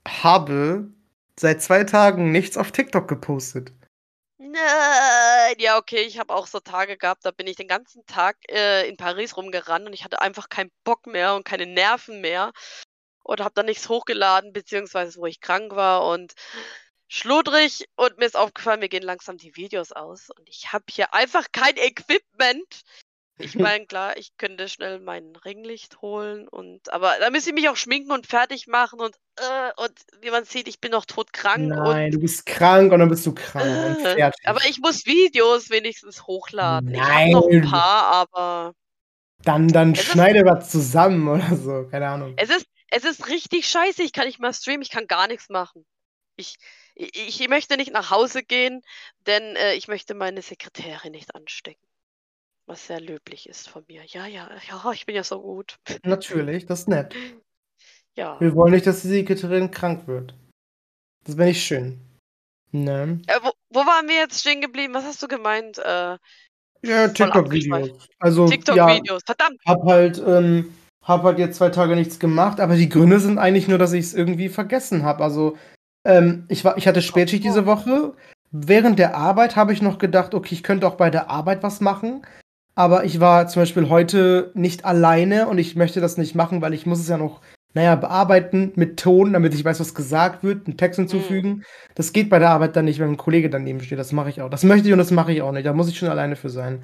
habe 0.07 0.87
seit 1.39 1.61
zwei 1.61 1.83
Tagen 1.83 2.31
nichts 2.31 2.57
auf 2.57 2.71
TikTok 2.71 3.07
gepostet. 3.07 3.71
Nein, 4.37 5.55
ja, 5.59 5.77
okay, 5.77 6.01
ich 6.01 6.17
habe 6.17 6.33
auch 6.33 6.47
so 6.47 6.59
Tage 6.59 6.97
gehabt, 6.97 7.25
da 7.25 7.31
bin 7.31 7.45
ich 7.47 7.55
den 7.55 7.67
ganzen 7.67 8.05
Tag 8.05 8.37
äh, 8.49 8.87
in 8.87 8.97
Paris 8.97 9.37
rumgerannt 9.37 9.85
und 9.85 9.93
ich 9.93 10.03
hatte 10.03 10.21
einfach 10.21 10.49
keinen 10.49 10.71
Bock 10.83 11.05
mehr 11.05 11.35
und 11.35 11.45
keine 11.45 11.65
Nerven 11.65 12.21
mehr 12.21 12.51
und 13.23 13.41
habe 13.41 13.53
dann 13.53 13.67
nichts 13.67 13.89
hochgeladen, 13.89 14.53
beziehungsweise 14.53 15.19
wo 15.19 15.25
ich 15.25 15.39
krank 15.39 15.75
war 15.75 16.05
und 16.05 16.33
schludrig 17.10 17.86
und 17.95 18.18
mir 18.18 18.26
ist 18.26 18.38
aufgefallen, 18.38 18.80
mir 18.80 18.88
gehen 18.88 19.03
langsam 19.03 19.38
die 19.38 19.55
Videos 19.55 19.91
aus 19.91 20.30
und 20.30 20.47
ich 20.47 20.72
habe 20.72 20.86
hier 20.89 21.14
einfach 21.14 21.47
kein 21.51 21.76
Equipment, 21.76 22.84
ich 23.39 23.55
meine, 23.74 23.86
klar, 23.88 24.16
ich 24.18 24.38
könnte 24.38 24.70
schnell 24.70 24.99
mein 24.99 25.36
Ringlicht 25.43 26.01
holen 26.01 26.47
und 26.47 26.93
aber 26.93 27.14
da 27.20 27.32
müsste 27.32 27.49
ich 27.49 27.55
mich 27.55 27.68
auch 27.68 27.76
schminken 27.76 28.12
und 28.12 28.28
fertig 28.28 28.68
machen 28.68 28.99
und 28.99 29.16
äh, 29.38 29.84
und 29.84 29.93
wie 30.22 30.30
man 30.30 30.45
sieht, 30.45 30.68
ich 30.68 30.80
bin 30.80 30.91
noch 30.91 31.05
todkrank 31.05 31.68
Nein, 31.68 32.12
du 32.12 32.20
bist 32.20 32.45
krank 32.45 32.91
und 32.93 32.99
dann 32.99 33.10
bist 33.10 33.26
du 33.26 33.34
krank 33.34 33.66
und 33.66 34.05
äh, 34.05 34.16
fertig. 34.16 34.47
aber 34.47 34.64
ich 34.66 34.80
muss 34.80 35.05
Videos 35.05 35.72
wenigstens 35.72 36.28
hochladen. 36.28 36.93
Ich 36.93 37.01
habe 37.01 37.32
noch 37.32 37.47
ein 37.49 37.62
paar, 37.62 38.03
aber 38.05 38.74
Dann 39.43 39.68
dann 39.70 39.93
es 39.93 40.01
ist 40.01 40.12
schneide 40.12 40.45
was 40.45 40.70
zusammen 40.70 41.28
oder 41.28 41.55
so, 41.55 41.88
keine 41.89 42.07
Ahnung. 42.07 42.34
es 42.38 42.49
ist 42.49 42.68
es 42.91 43.03
ist 43.03 43.28
richtig 43.30 43.68
scheiße. 43.68 44.03
Ich 44.03 44.14
kann 44.14 44.26
nicht 44.26 44.39
mal 44.39 44.53
streamen, 44.53 44.82
ich 44.82 44.89
kann 44.89 45.07
gar 45.07 45.28
nichts 45.28 45.49
machen. 45.49 45.86
Ich 46.36 46.55
ich 47.00 47.47
möchte 47.47 47.78
nicht 47.78 47.93
nach 47.93 48.12
Hause 48.12 48.43
gehen, 48.43 48.82
denn, 49.26 49.56
äh, 49.56 49.74
ich 49.76 49.88
möchte 49.88 50.14
meine 50.14 50.41
Sekretärin 50.41 51.14
nicht 51.14 51.34
anstecken. 51.34 51.86
Was 52.66 52.88
sehr 52.88 53.00
löblich 53.00 53.47
ist 53.47 53.70
von 53.70 53.84
mir. 53.88 54.04
Ja, 54.06 54.28
ja, 54.28 54.50
ja, 54.70 54.91
ich 54.91 55.06
bin 55.06 55.16
ja 55.16 55.24
so 55.24 55.41
gut. 55.41 55.80
Natürlich, 56.04 56.66
das 56.66 56.82
ist 56.82 56.88
nett. 56.89 57.16
Ja. 58.16 58.38
Wir 58.41 58.54
wollen 58.54 58.74
nicht, 58.74 58.86
dass 58.86 59.02
die 59.02 59.08
Sekretärin 59.08 59.72
krank 59.72 60.06
wird. 60.06 60.34
Das 61.24 61.38
wäre 61.38 61.47
nicht 61.47 61.64
schön. 61.64 62.02
Ne? 62.72 63.22
Äh, 63.28 63.39
wo, 63.41 63.52
wo 63.70 63.80
waren 63.86 64.10
wir 64.10 64.16
jetzt 64.16 64.41
stehen 64.41 64.60
geblieben? 64.60 64.93
Was 64.93 65.06
hast 65.06 65.24
du 65.24 65.30
gemeint? 65.30 65.78
Äh, 65.78 66.18
ja, 66.82 67.08
TikTok-Videos. 67.08 68.10
Also, 68.20 68.47
TikTok-Videos, 68.47 69.22
ja, 69.22 69.26
verdammt. 69.26 69.62
Hab 69.66 69.84
halt, 69.84 70.22
ähm, 70.26 70.74
hab 71.02 71.24
halt 71.24 71.39
jetzt 71.39 71.60
zwei 71.60 71.70
Tage 71.70 71.95
nichts 71.95 72.20
gemacht, 72.20 72.60
aber 72.60 72.76
die 72.76 72.89
Gründe 72.89 73.22
sind 73.22 73.38
eigentlich 73.38 73.70
nur, 73.70 73.78
dass 73.78 73.93
ich 73.93 74.06
es 74.06 74.14
irgendwie 74.14 74.50
vergessen 74.50 75.04
habe. 75.04 75.24
Also, 75.24 75.58
ähm, 76.06 76.45
ich, 76.47 76.64
war, 76.66 76.78
ich 76.78 76.88
hatte 76.88 77.02
Spätschicht 77.02 77.43
diese 77.43 77.66
Woche. 77.66 78.14
Während 78.52 78.97
der 79.00 79.16
Arbeit 79.16 79.56
habe 79.56 79.74
ich 79.74 79.82
noch 79.82 79.97
gedacht, 79.97 80.34
okay, 80.34 80.56
ich 80.56 80.64
könnte 80.64 80.88
auch 80.88 80.95
bei 80.95 81.10
der 81.10 81.30
Arbeit 81.30 81.64
was 81.64 81.82
machen. 81.82 82.24
Aber 82.76 83.04
ich 83.04 83.20
war 83.20 83.47
zum 83.47 83.64
Beispiel 83.64 83.89
heute 83.89 84.52
nicht 84.54 84.86
alleine 84.86 85.47
und 85.47 85.58
ich 85.58 85.76
möchte 85.76 86.00
das 86.00 86.18
nicht 86.18 86.34
machen, 86.34 86.62
weil 86.62 86.74
ich 86.74 86.86
muss 86.86 87.00
es 87.00 87.10
ja 87.10 87.18
noch, 87.18 87.41
naja, 87.74 87.95
bearbeiten 87.95 88.72
mit 88.76 88.97
Ton, 88.97 89.34
damit 89.34 89.54
ich 89.54 89.66
weiß, 89.66 89.80
was 89.82 89.93
gesagt 89.93 90.43
wird, 90.43 90.66
einen 90.66 90.78
Text 90.78 90.97
hinzufügen. 90.97 91.50
Mhm. 91.50 91.64
Das 91.95 92.14
geht 92.14 92.30
bei 92.30 92.39
der 92.39 92.52
Arbeit 92.52 92.76
dann 92.76 92.86
nicht, 92.86 93.00
wenn 93.00 93.10
ein 93.10 93.18
Kollege 93.18 93.50
daneben 93.50 93.82
steht. 93.82 94.00
Das 94.00 94.14
mache 94.14 94.30
ich 94.30 94.41
auch. 94.41 94.50
Das 94.50 94.64
möchte 94.64 94.88
ich 94.88 94.93
und 94.93 95.00
das 95.00 95.12
mache 95.12 95.34
ich 95.34 95.41
auch 95.41 95.52
nicht. 95.52 95.66
Da 95.66 95.74
muss 95.74 95.89
ich 95.89 95.97
schon 95.97 96.08
alleine 96.08 96.38
für 96.38 96.50
sein. 96.50 96.84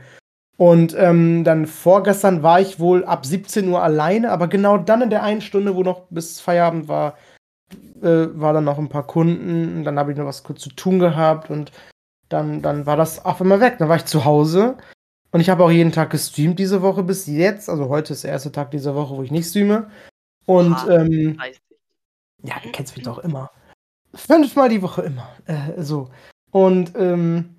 Und 0.58 0.96
ähm, 0.98 1.44
dann 1.44 1.66
vorgestern 1.66 2.44
war 2.44 2.62
ich 2.62 2.80
wohl 2.80 3.04
ab 3.06 3.26
17 3.26 3.68
Uhr 3.68 3.82
alleine, 3.82 4.32
aber 4.32 4.48
genau 4.48 4.78
dann 4.78 5.02
in 5.02 5.10
der 5.10 5.24
einen 5.24 5.42
Stunde, 5.42 5.76
wo 5.76 5.84
noch 5.84 6.04
bis 6.10 6.40
Feierabend 6.40 6.88
war, 6.88 7.18
äh, 8.02 8.28
war 8.34 8.54
dann 8.54 8.64
noch 8.64 8.78
ein 8.78 8.90
paar 8.90 9.08
Kunden. 9.08 9.78
Und 9.78 9.84
dann 9.84 9.98
habe 10.00 10.12
ich 10.12 10.18
noch 10.18 10.26
was 10.26 10.44
kurz 10.44 10.62
zu 10.62 10.70
tun 10.70 11.00
gehabt 11.00 11.50
und 11.50 11.72
dann, 12.30 12.62
dann 12.62 12.86
war 12.86 12.98
das 12.98 13.24
auf 13.24 13.42
einmal 13.42 13.60
weg. 13.60 13.78
Dann 13.80 13.90
war 13.90 13.98
ich 13.98 14.06
zu 14.06 14.26
Hause 14.26 14.78
und 15.32 15.42
ich 15.42 15.50
habe 15.50 15.64
auch 15.64 15.72
jeden 15.72 15.92
Tag 15.92 16.12
gestreamt 16.12 16.60
diese 16.60 16.82
Woche 16.82 17.04
bis 17.04 17.28
jetzt. 17.28 17.70
Also 17.70 17.90
heute 17.90 18.14
ist 18.14 18.24
der 18.24 18.32
erste 18.32 18.52
Tag 18.52 18.72
dieser 18.72 18.96
Woche, 18.96 19.16
wo 19.16 19.22
ich 19.22 19.32
nicht 19.32 19.50
streame. 19.50 19.90
Und 20.46 20.76
ah, 20.76 21.02
ähm, 21.02 21.38
ja, 22.44 22.56
du 22.64 22.72
kennst 22.72 22.96
mich 22.96 23.06
doch 23.06 23.20
immer. 23.20 23.52
Fünfmal 24.14 24.70
die 24.70 24.82
Woche 24.82 25.02
immer. 25.02 25.28
Äh, 25.46 25.82
so. 25.82 26.10
Und 26.52 26.94
ähm, 26.96 27.56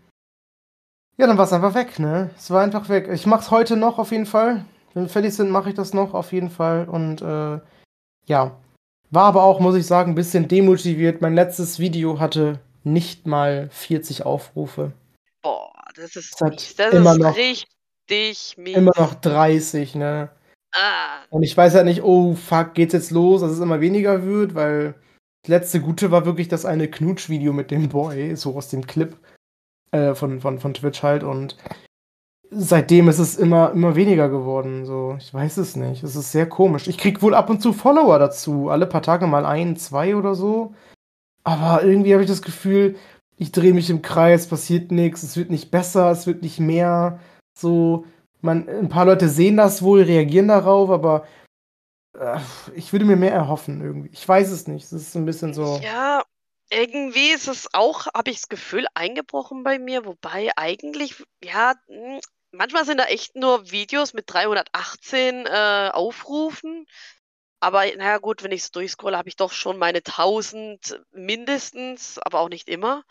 ja, 1.18 1.26
dann 1.26 1.36
war 1.38 1.44
es 1.44 1.52
einfach 1.52 1.74
weg, 1.74 1.98
ne? 1.98 2.30
Es 2.36 2.50
war 2.50 2.62
einfach 2.62 2.88
weg. 2.88 3.08
Ich 3.12 3.26
mach's 3.26 3.50
heute 3.50 3.76
noch 3.76 3.98
auf 3.98 4.10
jeden 4.10 4.26
Fall. 4.26 4.64
Wenn 4.94 5.04
wir 5.04 5.10
fertig 5.10 5.34
sind, 5.34 5.50
mache 5.50 5.68
ich 5.70 5.74
das 5.74 5.92
noch 5.92 6.14
auf 6.14 6.32
jeden 6.32 6.50
Fall. 6.50 6.88
Und 6.88 7.20
äh, 7.20 7.60
ja. 8.26 8.56
War 9.10 9.24
aber 9.24 9.44
auch, 9.44 9.60
muss 9.60 9.76
ich 9.76 9.86
sagen, 9.86 10.12
ein 10.12 10.16
bisschen 10.16 10.48
demotiviert. 10.48 11.22
Mein 11.22 11.34
letztes 11.34 11.78
Video 11.78 12.18
hatte 12.18 12.60
nicht 12.84 13.26
mal 13.26 13.68
40 13.70 14.26
Aufrufe. 14.26 14.92
Boah 15.42 15.66
das 15.96 16.16
ist, 16.16 16.40
das, 16.40 16.74
das 16.76 16.94
ist 16.94 17.18
noch, 17.18 17.36
richtig 17.36 18.56
mies. 18.56 18.76
Immer 18.76 18.92
noch 18.96 19.14
30, 19.14 19.94
ne? 19.94 20.30
Ah. 20.74 21.22
Und 21.30 21.42
ich 21.42 21.56
weiß 21.56 21.74
halt 21.74 21.86
nicht, 21.86 22.02
oh 22.02 22.34
fuck, 22.34 22.74
geht's 22.74 22.92
jetzt 22.92 23.10
los, 23.10 23.40
dass 23.40 23.52
es 23.52 23.60
immer 23.60 23.80
weniger 23.80 24.24
wird, 24.24 24.54
weil 24.54 24.94
das 25.42 25.48
letzte 25.48 25.80
Gute 25.80 26.10
war 26.10 26.26
wirklich 26.26 26.48
das 26.48 26.64
eine 26.64 26.88
Knutsch-Video 26.88 27.52
mit 27.52 27.70
dem 27.70 27.88
Boy, 27.88 28.36
so 28.36 28.56
aus 28.56 28.68
dem 28.68 28.86
Clip 28.86 29.16
äh, 29.92 30.14
von, 30.14 30.40
von, 30.40 30.58
von 30.58 30.74
Twitch 30.74 31.02
halt 31.02 31.22
und 31.22 31.56
seitdem 32.50 33.08
ist 33.08 33.18
es 33.18 33.36
immer, 33.36 33.72
immer 33.72 33.96
weniger 33.96 34.28
geworden. 34.28 34.84
So, 34.84 35.16
ich 35.18 35.32
weiß 35.32 35.56
es 35.58 35.76
nicht. 35.76 36.02
Es 36.02 36.16
ist 36.16 36.32
sehr 36.32 36.48
komisch. 36.48 36.88
Ich 36.88 36.98
krieg 36.98 37.22
wohl 37.22 37.34
ab 37.34 37.50
und 37.50 37.60
zu 37.60 37.72
Follower 37.72 38.18
dazu. 38.18 38.68
Alle 38.70 38.86
paar 38.86 39.02
Tage 39.02 39.26
mal 39.26 39.46
ein, 39.46 39.76
zwei 39.76 40.16
oder 40.16 40.34
so. 40.34 40.74
Aber 41.44 41.84
irgendwie 41.84 42.12
habe 42.12 42.22
ich 42.22 42.28
das 42.28 42.42
Gefühl, 42.42 42.96
ich 43.36 43.52
drehe 43.52 43.74
mich 43.74 43.90
im 43.90 44.02
Kreis, 44.02 44.48
passiert 44.48 44.90
nichts, 44.90 45.22
es 45.22 45.36
wird 45.36 45.50
nicht 45.50 45.70
besser, 45.70 46.10
es 46.10 46.26
wird 46.26 46.42
nicht 46.42 46.58
mehr. 46.58 47.20
So, 47.56 48.06
man, 48.40 48.68
ein 48.68 48.88
paar 48.88 49.04
Leute 49.04 49.28
sehen 49.28 49.56
das 49.56 49.82
wohl, 49.82 50.02
reagieren 50.02 50.48
darauf, 50.48 50.90
aber 50.90 51.26
äh, 52.18 52.38
ich 52.74 52.92
würde 52.92 53.04
mir 53.04 53.16
mehr 53.16 53.32
erhoffen 53.32 53.80
irgendwie. 53.80 54.10
Ich 54.12 54.26
weiß 54.26 54.50
es 54.50 54.66
nicht. 54.66 54.84
Es 54.84 54.92
ist 54.92 55.14
ein 55.14 55.26
bisschen 55.26 55.54
so. 55.54 55.78
Ja, 55.82 56.24
irgendwie 56.70 57.30
ist 57.32 57.48
es 57.48 57.72
auch, 57.74 58.06
habe 58.06 58.30
ich 58.30 58.40
das 58.40 58.48
Gefühl, 58.48 58.86
eingebrochen 58.94 59.62
bei 59.62 59.78
mir, 59.78 60.04
wobei 60.04 60.50
eigentlich, 60.56 61.22
ja, 61.44 61.74
hm, 61.86 62.20
manchmal 62.56 62.84
sind 62.84 62.98
da 62.98 63.04
echt 63.04 63.36
nur 63.36 63.70
Videos 63.70 64.14
mit 64.14 64.24
318 64.32 65.46
äh, 65.46 65.90
Aufrufen. 65.92 66.86
Aber 67.60 67.84
naja 67.96 68.18
gut, 68.18 68.42
wenn 68.42 68.52
ich 68.52 68.64
so 68.64 68.70
durchscrolle, 68.72 69.16
habe 69.16 69.28
ich 69.28 69.36
doch 69.36 69.52
schon 69.52 69.78
meine 69.78 70.02
1000 70.02 71.00
mindestens, 71.12 72.18
aber 72.18 72.40
auch 72.40 72.48
nicht 72.48 72.68
immer. 72.68 73.04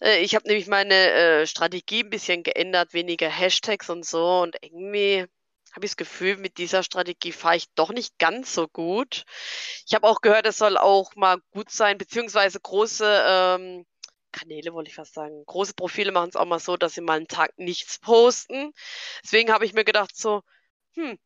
Äh, 0.00 0.20
ich 0.22 0.34
habe 0.34 0.46
nämlich 0.48 0.66
meine 0.66 0.94
äh, 0.94 1.46
Strategie 1.46 2.02
ein 2.04 2.10
bisschen 2.10 2.42
geändert, 2.42 2.92
weniger 2.94 3.28
Hashtags 3.28 3.90
und 3.90 4.04
so. 4.04 4.40
Und 4.42 4.56
irgendwie 4.62 5.26
habe 5.72 5.84
ich 5.86 5.92
das 5.92 5.96
Gefühl, 5.96 6.36
mit 6.36 6.58
dieser 6.58 6.82
Strategie 6.82 7.32
fahre 7.32 7.56
ich 7.56 7.72
doch 7.74 7.90
nicht 7.90 8.18
ganz 8.18 8.54
so 8.54 8.68
gut. 8.68 9.24
Ich 9.86 9.94
habe 9.94 10.08
auch 10.08 10.20
gehört, 10.20 10.46
es 10.46 10.58
soll 10.58 10.76
auch 10.76 11.14
mal 11.16 11.38
gut 11.52 11.70
sein, 11.70 11.98
beziehungsweise 11.98 12.60
große 12.60 13.24
ähm, 13.26 13.86
Kanäle, 14.30 14.72
wollte 14.72 14.90
ich 14.90 14.96
fast 14.96 15.14
sagen. 15.14 15.44
Große 15.46 15.74
Profile 15.74 16.12
machen 16.12 16.30
es 16.30 16.36
auch 16.36 16.46
mal 16.46 16.58
so, 16.60 16.76
dass 16.76 16.94
sie 16.94 17.00
mal 17.00 17.16
einen 17.18 17.28
Tag 17.28 17.52
nichts 17.58 17.98
posten. 17.98 18.72
Deswegen 19.24 19.52
habe 19.52 19.64
ich 19.64 19.72
mir 19.74 19.84
gedacht, 19.84 20.16
so, 20.16 20.42
hm, 20.94 21.18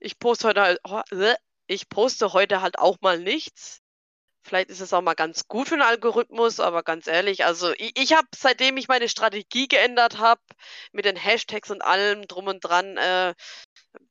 ich 0.00 0.18
poste 0.18 0.48
heute 0.48 0.62
halt, 0.62 0.80
äh, 1.12 1.36
ich 1.66 1.88
poste 1.88 2.32
heute 2.32 2.62
halt 2.62 2.78
auch 2.78 2.98
mal 3.00 3.18
nichts. 3.18 3.80
Vielleicht 4.44 4.70
ist 4.70 4.80
es 4.80 4.92
auch 4.92 5.02
mal 5.02 5.14
ganz 5.14 5.46
gut 5.46 5.68
für 5.68 5.76
den 5.76 5.82
Algorithmus, 5.82 6.58
aber 6.60 6.82
ganz 6.82 7.06
ehrlich, 7.06 7.44
also 7.44 7.72
ich, 7.74 7.92
ich 7.96 8.12
habe, 8.14 8.26
seitdem 8.34 8.76
ich 8.76 8.88
meine 8.88 9.08
Strategie 9.08 9.68
geändert 9.68 10.18
habe, 10.18 10.40
mit 10.92 11.04
den 11.04 11.16
Hashtags 11.16 11.70
und 11.70 11.82
allem 11.82 12.26
drum 12.26 12.48
und 12.48 12.60
dran, 12.60 12.96
äh, 12.96 13.34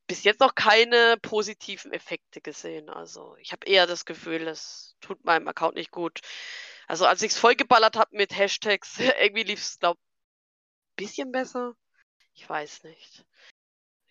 bis 0.06 0.24
jetzt 0.24 0.40
noch 0.40 0.54
keine 0.54 1.16
positiven 1.22 1.92
Effekte 1.92 2.40
gesehen. 2.40 2.88
Also 2.88 3.36
ich 3.40 3.52
habe 3.52 3.66
eher 3.66 3.86
das 3.86 4.04
Gefühl, 4.06 4.48
es 4.48 4.96
tut 5.00 5.24
meinem 5.24 5.48
Account 5.48 5.74
nicht 5.76 5.90
gut. 5.90 6.20
Also 6.86 7.06
als 7.06 7.22
ich 7.22 7.32
es 7.32 7.38
vollgeballert 7.38 7.96
habe 7.96 8.16
mit 8.16 8.36
Hashtags, 8.36 8.98
irgendwie 9.20 9.44
lief 9.44 9.60
es, 9.60 9.78
glaube 9.78 9.98
ich, 9.98 10.04
ein 10.04 10.96
bisschen 11.06 11.32
besser. 11.32 11.74
Ich 12.34 12.48
weiß 12.48 12.84
nicht. 12.84 13.24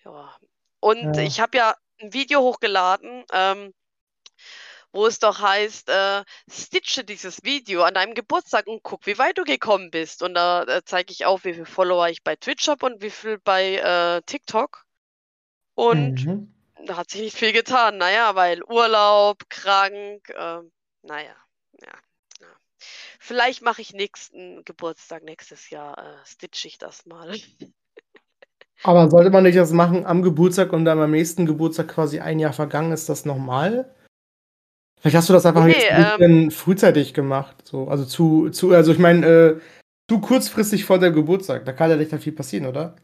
Ja. 0.04 0.36
Und 0.80 1.18
Ja. 1.18 1.24
ich 1.24 1.40
habe 1.40 1.58
ja 1.58 1.76
ein 2.00 2.14
Video 2.14 2.42
hochgeladen, 2.42 3.24
ähm, 3.32 3.74
wo 4.92 5.06
es 5.06 5.20
doch 5.20 5.40
heißt, 5.40 5.90
äh, 5.90 6.24
stitche 6.50 7.04
dieses 7.04 7.44
Video 7.44 7.84
an 7.84 7.94
deinem 7.94 8.14
Geburtstag 8.14 8.68
und 8.68 8.84
guck, 8.84 9.06
wie 9.06 9.18
weit 9.18 9.38
du 9.38 9.44
gekommen 9.44 9.90
bist. 9.90 10.22
Und 10.22 10.34
da 10.34 10.64
äh, 10.64 10.82
zeige 10.84 11.14
ich 11.14 11.26
auch, 11.26 11.44
wie 11.44 11.54
viele 11.54 11.66
Follower 11.66 12.10
ich 12.10 12.24
bei 12.24 12.36
Twitch 12.36 12.68
habe 12.68 12.86
und 12.88 13.02
wie 13.02 13.10
viel 13.10 13.38
bei 13.40 13.76
äh, 13.76 14.22
TikTok. 14.26 14.86
Und 15.76 16.26
Mhm. 16.26 16.54
da 16.86 16.98
hat 16.98 17.10
sich 17.10 17.22
nicht 17.22 17.38
viel 17.38 17.54
getan. 17.54 17.98
Naja, 17.98 18.36
weil 18.36 18.64
Urlaub, 18.64 19.50
krank, 19.50 20.28
äh, 20.30 20.62
naja, 21.04 21.36
ja, 21.80 21.88
ja. 21.88 21.94
Vielleicht 23.20 23.62
mache 23.62 23.82
ich 23.82 23.94
nächsten 23.94 24.64
Geburtstag 24.66 25.24
nächstes 25.24 25.70
Jahr, 25.70 25.98
äh, 25.98 26.26
stitche 26.26 26.68
ich 26.68 26.78
das 26.78 27.06
mal. 27.06 27.32
Aber 28.84 29.10
sollte 29.10 29.30
man 29.30 29.44
nicht 29.44 29.58
das 29.58 29.72
machen 29.72 30.06
am 30.06 30.24
Geburtstag 30.24 30.74
und 30.74 30.86
dann 30.86 31.00
am 31.00 31.12
nächsten 31.12 31.46
Geburtstag 31.46 31.88
quasi 31.90 32.20
ein 32.20 32.40
Jahr 32.40 32.54
vergangen, 32.54 32.92
ist 32.92 33.10
das 33.10 33.26
normal? 33.26 33.94
Vielleicht 35.00 35.18
hast 35.18 35.30
du 35.30 35.34
das 35.34 35.46
einfach 35.46 35.66
Nee, 35.66 35.74
jetzt 35.74 35.92
ein 35.92 36.18
bisschen 36.18 36.52
frühzeitig 36.52 37.14
gemacht. 37.14 37.56
So. 37.64 37.88
Also 37.88 38.06
zu, 38.06 38.50
zu, 38.50 38.72
also 38.72 38.92
ich 38.92 39.00
meine, 39.00 39.26
äh, 39.26 39.60
zu 40.08 40.20
kurzfristig 40.20 40.86
vor 40.86 41.00
deinem 41.00 41.16
Geburtstag. 41.16 41.66
Da 41.66 41.74
kann 41.74 41.90
ja 41.90 41.96
nicht 41.96 42.14
viel 42.14 42.34
passieren, 42.34 42.66
oder? 42.66 42.96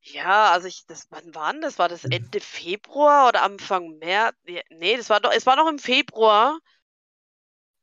Ja, 0.00 0.52
also 0.52 0.66
ich, 0.66 0.86
das, 0.86 1.06
wann 1.10 1.34
war 1.34 1.52
denn 1.52 1.62
das? 1.62 1.78
War 1.78 1.88
das 1.88 2.04
Ende 2.04 2.40
Februar 2.40 3.28
oder 3.28 3.42
Anfang 3.42 3.98
März? 3.98 4.34
Nee, 4.44 4.62
Nee, 4.70 4.96
das 4.96 5.08
war 5.08 5.20
doch, 5.20 5.32
es 5.32 5.46
war 5.46 5.56
noch 5.56 5.68
im 5.68 5.78
Februar. 5.78 6.58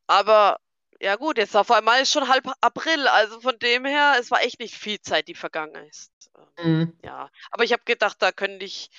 Aber 0.08 0.58
ja 1.06 1.18
gut, 1.18 1.38
jetzt 1.38 1.56
auf 1.56 1.70
einmal 1.70 2.02
ist 2.02 2.12
schon 2.12 2.28
halb 2.28 2.52
April. 2.62 3.08
Also 3.08 3.40
von 3.40 3.58
dem 3.60 3.86
her, 3.86 4.16
es 4.20 4.32
war 4.32 4.42
echt 4.42 4.60
nicht 4.60 4.76
viel 4.76 5.00
Zeit, 5.00 5.28
die 5.28 5.36
vergangen 5.36 5.76
ist. 5.88 6.12
Ähm, 6.36 6.46
Mhm. 6.58 6.94
Ja, 7.04 7.30
aber 7.52 7.64
ich 7.64 7.74
habe 7.74 7.84
gedacht, 7.86 8.18
da 8.22 8.32
könnte 8.32 8.66
ich, 8.66 8.90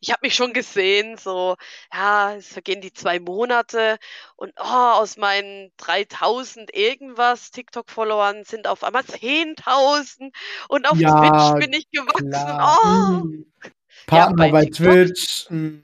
ich 0.00 0.10
habe 0.10 0.20
mich 0.22 0.34
schon 0.34 0.52
gesehen, 0.52 1.16
so, 1.18 1.56
ja, 1.92 2.34
es 2.34 2.48
vergehen 2.48 2.80
die 2.80 2.92
zwei 2.92 3.20
Monate 3.20 3.98
und 4.34 4.52
oh, 4.58 4.64
aus 4.64 5.16
meinen 5.16 5.70
3000 5.76 6.74
irgendwas 6.74 7.52
TikTok-Followern 7.52 8.42
sind 8.44 8.66
auf 8.66 8.82
einmal 8.82 9.04
10.000 9.04 10.34
und 10.68 10.88
auf 10.88 10.98
Ja, 10.98 11.12
Twitch 11.12 11.54
bin 11.60 11.72
ich 11.74 11.88
gewachsen. 11.92 12.28
Klar. 12.28 12.76
Oh, 12.82 13.24
Mhm. 13.24 13.52
Partner 14.08 14.36
bei 14.36 14.50
bei, 14.50 14.64
TikTok? 14.64 14.80
Twitch. 14.80 15.46
Mhm. 15.50 15.82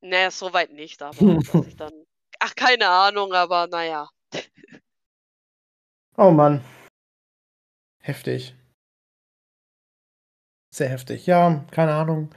naja, 0.00 0.30
soweit 0.32 0.72
nicht, 0.72 1.02
aber 1.02 1.20
dass 1.52 1.66
ich 1.68 1.76
dann, 1.76 1.92
ach, 2.40 2.56
keine 2.56 2.88
Ahnung, 2.88 3.32
aber 3.32 3.68
naja. 3.68 4.08
Oh 6.16 6.30
Mann. 6.30 6.62
Heftig. 8.00 8.54
Sehr 10.74 10.88
heftig. 10.88 11.26
Ja, 11.26 11.64
keine 11.70 11.94
Ahnung. 11.94 12.30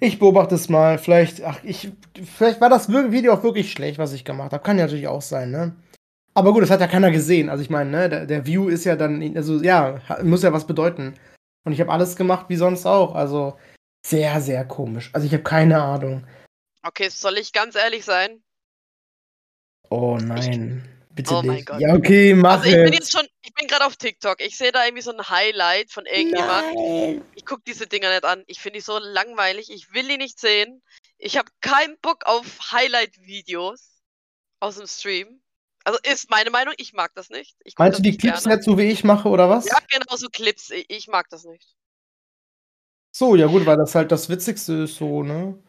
Ich 0.00 0.18
beobachte 0.18 0.54
es 0.54 0.68
mal. 0.68 0.98
Vielleicht, 0.98 1.42
ach, 1.42 1.62
ich, 1.62 1.92
vielleicht 2.14 2.60
war 2.60 2.68
das 2.68 2.88
Video 2.88 3.34
auch 3.34 3.42
wirklich 3.42 3.70
schlecht, 3.70 3.98
was 3.98 4.12
ich 4.12 4.24
gemacht 4.24 4.52
habe. 4.52 4.62
Kann 4.62 4.78
ja 4.78 4.84
natürlich 4.84 5.08
auch 5.08 5.22
sein, 5.22 5.50
ne? 5.50 5.76
Aber 6.34 6.52
gut, 6.52 6.62
das 6.62 6.70
hat 6.70 6.80
ja 6.80 6.88
keiner 6.88 7.12
gesehen. 7.12 7.48
Also 7.48 7.62
ich 7.62 7.70
meine, 7.70 7.90
ne, 7.90 8.08
der, 8.08 8.26
der 8.26 8.44
View 8.44 8.68
ist 8.68 8.84
ja 8.84 8.96
dann, 8.96 9.36
also 9.36 9.62
ja, 9.62 10.00
muss 10.22 10.42
ja 10.42 10.52
was 10.52 10.66
bedeuten. 10.66 11.14
Und 11.64 11.72
ich 11.72 11.80
habe 11.80 11.92
alles 11.92 12.16
gemacht 12.16 12.46
wie 12.48 12.56
sonst 12.56 12.86
auch. 12.86 13.14
Also 13.14 13.56
sehr, 14.04 14.40
sehr 14.40 14.64
komisch. 14.64 15.10
Also 15.12 15.26
ich 15.26 15.32
habe 15.32 15.44
keine 15.44 15.80
Ahnung. 15.80 16.26
Okay, 16.82 17.08
soll 17.08 17.38
ich 17.38 17.52
ganz 17.52 17.76
ehrlich 17.76 18.04
sein? 18.04 18.42
Oh 19.90 20.18
nein. 20.20 20.93
Bitte 21.14 21.32
Oh 21.34 21.42
mein 21.42 21.56
nicht. 21.56 21.66
Gott. 21.66 21.80
Ja, 21.80 21.94
okay, 21.94 22.34
mach 22.34 22.58
Also 22.58 22.64
ich 22.66 22.74
bin 22.74 22.92
jetzt 22.92 23.12
schon, 23.12 23.26
ich 23.42 23.54
bin 23.54 23.68
gerade 23.68 23.86
auf 23.86 23.96
TikTok. 23.96 24.40
Ich 24.40 24.56
sehe 24.56 24.72
da 24.72 24.84
irgendwie 24.84 25.02
so 25.02 25.12
ein 25.12 25.28
Highlight 25.28 25.92
von 25.92 26.06
irgendjemand. 26.06 26.74
Nein. 26.74 27.24
Ich 27.36 27.46
gucke 27.46 27.62
diese 27.66 27.86
Dinger 27.86 28.10
nicht 28.10 28.24
an. 28.24 28.42
Ich 28.48 28.58
finde 28.60 28.78
die 28.78 28.84
so 28.84 28.98
langweilig. 28.98 29.70
Ich 29.70 29.92
will 29.94 30.08
die 30.08 30.16
nicht 30.16 30.40
sehen. 30.40 30.82
Ich 31.18 31.36
habe 31.38 31.48
keinen 31.60 31.96
Bock 32.02 32.26
auf 32.26 32.72
Highlight-Videos 32.72 34.02
aus 34.58 34.76
dem 34.76 34.88
Stream. 34.88 35.40
Also 35.84 35.98
ist 36.02 36.30
meine 36.30 36.50
Meinung, 36.50 36.74
ich 36.78 36.94
mag 36.94 37.12
das 37.14 37.28
nicht. 37.30 37.56
Ich 37.62 37.74
Meinst 37.78 37.98
du 37.98 38.02
die 38.02 38.16
Clips 38.16 38.42
gerne. 38.44 38.56
nicht 38.56 38.64
so 38.64 38.76
wie 38.78 38.90
ich 38.90 39.04
mache, 39.04 39.28
oder 39.28 39.48
was? 39.48 39.66
Ja, 39.66 39.78
genau 39.88 40.16
so 40.16 40.28
Clips. 40.28 40.70
Ich, 40.70 40.86
ich 40.88 41.06
mag 41.08 41.28
das 41.28 41.44
nicht. 41.44 41.76
So, 43.12 43.36
ja 43.36 43.46
gut, 43.46 43.66
weil 43.66 43.76
das 43.76 43.94
halt 43.94 44.10
das 44.10 44.28
Witzigste 44.28 44.72
ist, 44.84 44.96
so, 44.96 45.22
ne? 45.22 45.62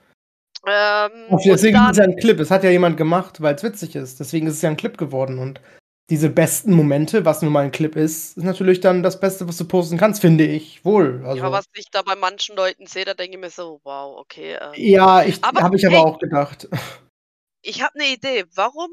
Ähm, 0.68 1.12
und 1.30 1.46
deswegen 1.46 1.78
ist 1.78 1.92
es 1.92 1.98
ja 1.98 2.04
ein 2.04 2.16
Clip. 2.16 2.40
Es 2.40 2.52
hat 2.52 2.64
ja 2.64 2.70
jemand 2.70 2.98
gemacht, 2.98 3.42
weil 3.42 3.56
es 3.56 3.64
witzig 3.64 3.96
ist. 3.96 4.20
Deswegen 4.20 4.48
ist 4.48 4.56
es 4.56 4.62
ja 4.62 4.70
ein 4.70 4.78
Clip 4.78 4.98
geworden. 4.98 5.38
Und 5.38 5.62
diese 6.10 6.30
besten 6.30 6.74
Momente, 6.74 7.26
was 7.26 7.42
nun 7.42 7.52
mal 7.52 7.64
ein 7.66 7.72
Clip 7.72 7.96
ist, 7.96 8.38
ist 8.38 8.44
natürlich 8.44 8.80
dann 8.80 9.04
das 9.04 9.20
Beste, 9.20 9.48
was 9.48 9.58
du 9.58 9.66
posten 9.66 9.98
kannst, 9.98 10.22
finde 10.22 10.46
ich. 10.46 10.86
Wohl. 10.86 11.22
ja, 11.24 11.30
Also. 11.30 11.52
was 11.52 11.66
ich 11.74 11.90
da 11.92 12.02
bei 12.02 12.16
manchen 12.16 12.56
Leuten 12.56 12.86
sehe, 12.86 13.06
da 13.06 13.14
denke 13.14 13.38
ich 13.38 13.42
mir 13.42 13.50
so, 13.50 13.80
wow, 13.84 14.18
okay. 14.18 14.58
Ähm, 14.62 14.72
Ja, 14.76 15.24
habe 15.42 15.76
ich 15.76 15.88
aber 15.88 16.06
auch 16.06 16.20
gedacht. 16.20 16.68
ich 17.62 17.82
habe 17.82 17.96
eine 17.96 18.08
Idee. 18.08 18.46
Warum 18.54 18.90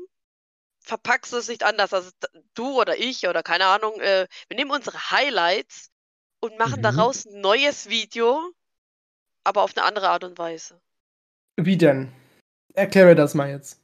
verpackst 0.81 1.33
du 1.33 1.37
es 1.37 1.49
nicht 1.49 1.65
anders? 1.65 1.93
Also 1.93 2.11
du 2.55 2.81
oder 2.81 2.99
ich 2.99 3.27
oder 3.29 3.43
keine 3.43 3.67
Ahnung, 3.67 4.01
äh, 4.01 4.27
wir 4.49 4.57
nehmen 4.57 4.71
unsere 4.71 5.11
Highlights 5.11 5.91
und 6.41 6.59
machen 6.59 6.79
Mhm. 6.79 6.83
daraus 6.83 7.25
ein 7.27 7.41
neues 7.41 7.89
Video, 7.89 8.41
aber 9.45 9.63
auf 9.63 9.77
eine 9.77 9.87
andere 9.87 10.09
Art 10.09 10.25
und 10.25 10.39
Weise. 10.39 10.81
Wie 11.57 11.77
denn? 11.77 12.13
Erkläre 12.75 13.15
das 13.15 13.35
mal 13.35 13.51
jetzt. 13.51 13.81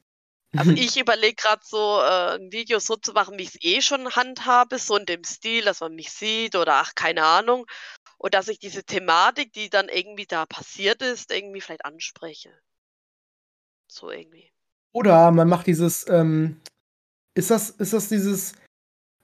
Also 0.56 0.70
ich 0.76 0.98
überlege 0.98 1.34
gerade 1.34 1.62
so, 1.64 2.00
äh, 2.00 2.36
ein 2.36 2.52
Video 2.52 2.78
so 2.78 2.96
zu 2.96 3.12
machen, 3.12 3.38
wie 3.38 3.42
ich 3.42 3.54
es 3.54 3.62
eh 3.62 3.80
schon 3.82 4.10
handhabe, 4.10 4.78
so 4.78 4.96
in 4.96 5.06
dem 5.06 5.24
Stil, 5.24 5.64
dass 5.64 5.80
man 5.80 5.94
mich 5.94 6.10
sieht 6.10 6.56
oder 6.56 6.74
ach, 6.74 6.94
keine 6.94 7.24
Ahnung. 7.24 7.66
Und 8.16 8.34
dass 8.34 8.48
ich 8.48 8.58
diese 8.58 8.82
Thematik, 8.82 9.52
die 9.52 9.70
dann 9.70 9.88
irgendwie 9.88 10.26
da 10.26 10.46
passiert 10.46 11.02
ist, 11.02 11.32
irgendwie 11.32 11.60
vielleicht 11.60 11.84
anspreche. 11.84 12.50
So 13.86 14.10
irgendwie. 14.10 14.50
Oder 14.92 15.30
man 15.30 15.48
macht 15.48 15.66
dieses, 15.66 16.08
ähm, 16.08 16.60
ist 17.34 17.50
das, 17.50 17.70
ist 17.70 17.92
das 17.92 18.08
dieses, 18.08 18.54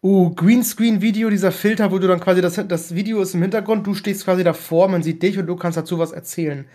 uh, 0.02 0.32
Greenscreen-Video, 0.34 1.30
dieser 1.30 1.50
Filter, 1.50 1.90
wo 1.90 1.98
du 1.98 2.06
dann 2.06 2.20
quasi, 2.20 2.40
das, 2.40 2.60
das 2.68 2.94
Video 2.94 3.22
ist 3.22 3.34
im 3.34 3.42
Hintergrund, 3.42 3.86
du 3.86 3.94
stehst 3.94 4.24
quasi 4.24 4.44
davor, 4.44 4.88
man 4.88 5.02
sieht 5.02 5.22
dich 5.22 5.38
und 5.38 5.46
du 5.46 5.56
kannst 5.56 5.78
dazu 5.78 5.98
was 5.98 6.12
erzählen. 6.12 6.68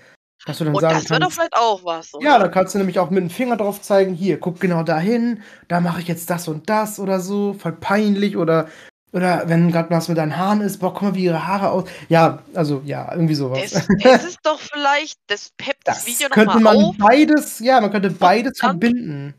Dass 0.45 0.57
du 0.57 0.63
dann 0.63 0.73
Und 0.73 0.81
sagen 0.81 0.99
das 1.01 1.09
wäre 1.09 1.19
doch 1.19 1.31
vielleicht 1.31 1.55
auch 1.55 1.83
was, 1.83 2.13
oder? 2.13 2.25
ja, 2.25 2.39
da 2.39 2.47
kannst 2.47 2.73
du 2.73 2.77
nämlich 2.77 2.99
auch 2.99 3.09
mit 3.09 3.21
dem 3.21 3.29
Finger 3.29 3.57
drauf 3.57 3.81
zeigen, 3.81 4.13
hier, 4.13 4.39
guck 4.39 4.59
genau 4.59 4.83
dahin, 4.83 5.43
da 5.67 5.81
mache 5.81 6.01
ich 6.01 6.07
jetzt 6.07 6.29
das 6.29 6.47
und 6.47 6.69
das 6.69 6.99
oder 6.99 7.19
so, 7.19 7.53
voll 7.53 7.73
peinlich 7.73 8.37
oder, 8.37 8.67
oder 9.11 9.43
wenn 9.49 9.71
gerade 9.71 9.89
was 9.89 10.07
mit 10.07 10.17
deinen 10.17 10.37
Haaren 10.37 10.61
ist, 10.61 10.77
boah, 10.79 10.93
guck 10.93 11.01
mal, 11.01 11.15
wie 11.15 11.25
ihre 11.25 11.45
Haare 11.45 11.71
aus. 11.71 11.89
Ja, 12.07 12.39
also, 12.53 12.81
ja, 12.85 13.11
irgendwie 13.11 13.35
sowas. 13.35 13.71
Das, 13.71 13.87
das 14.01 14.23
ist 14.25 14.39
doch 14.43 14.59
vielleicht, 14.59 15.19
das 15.27 15.51
peppt 15.57 15.87
das, 15.87 16.05
Das 16.05 16.07
Video 16.07 16.29
könnte 16.29 16.55
nochmal 16.55 16.75
man 16.75 16.85
auf, 16.85 16.95
beides, 16.97 17.59
ja, 17.59 17.81
man 17.81 17.91
könnte 17.91 18.09
beides 18.11 18.59
verbinden. 18.59 19.33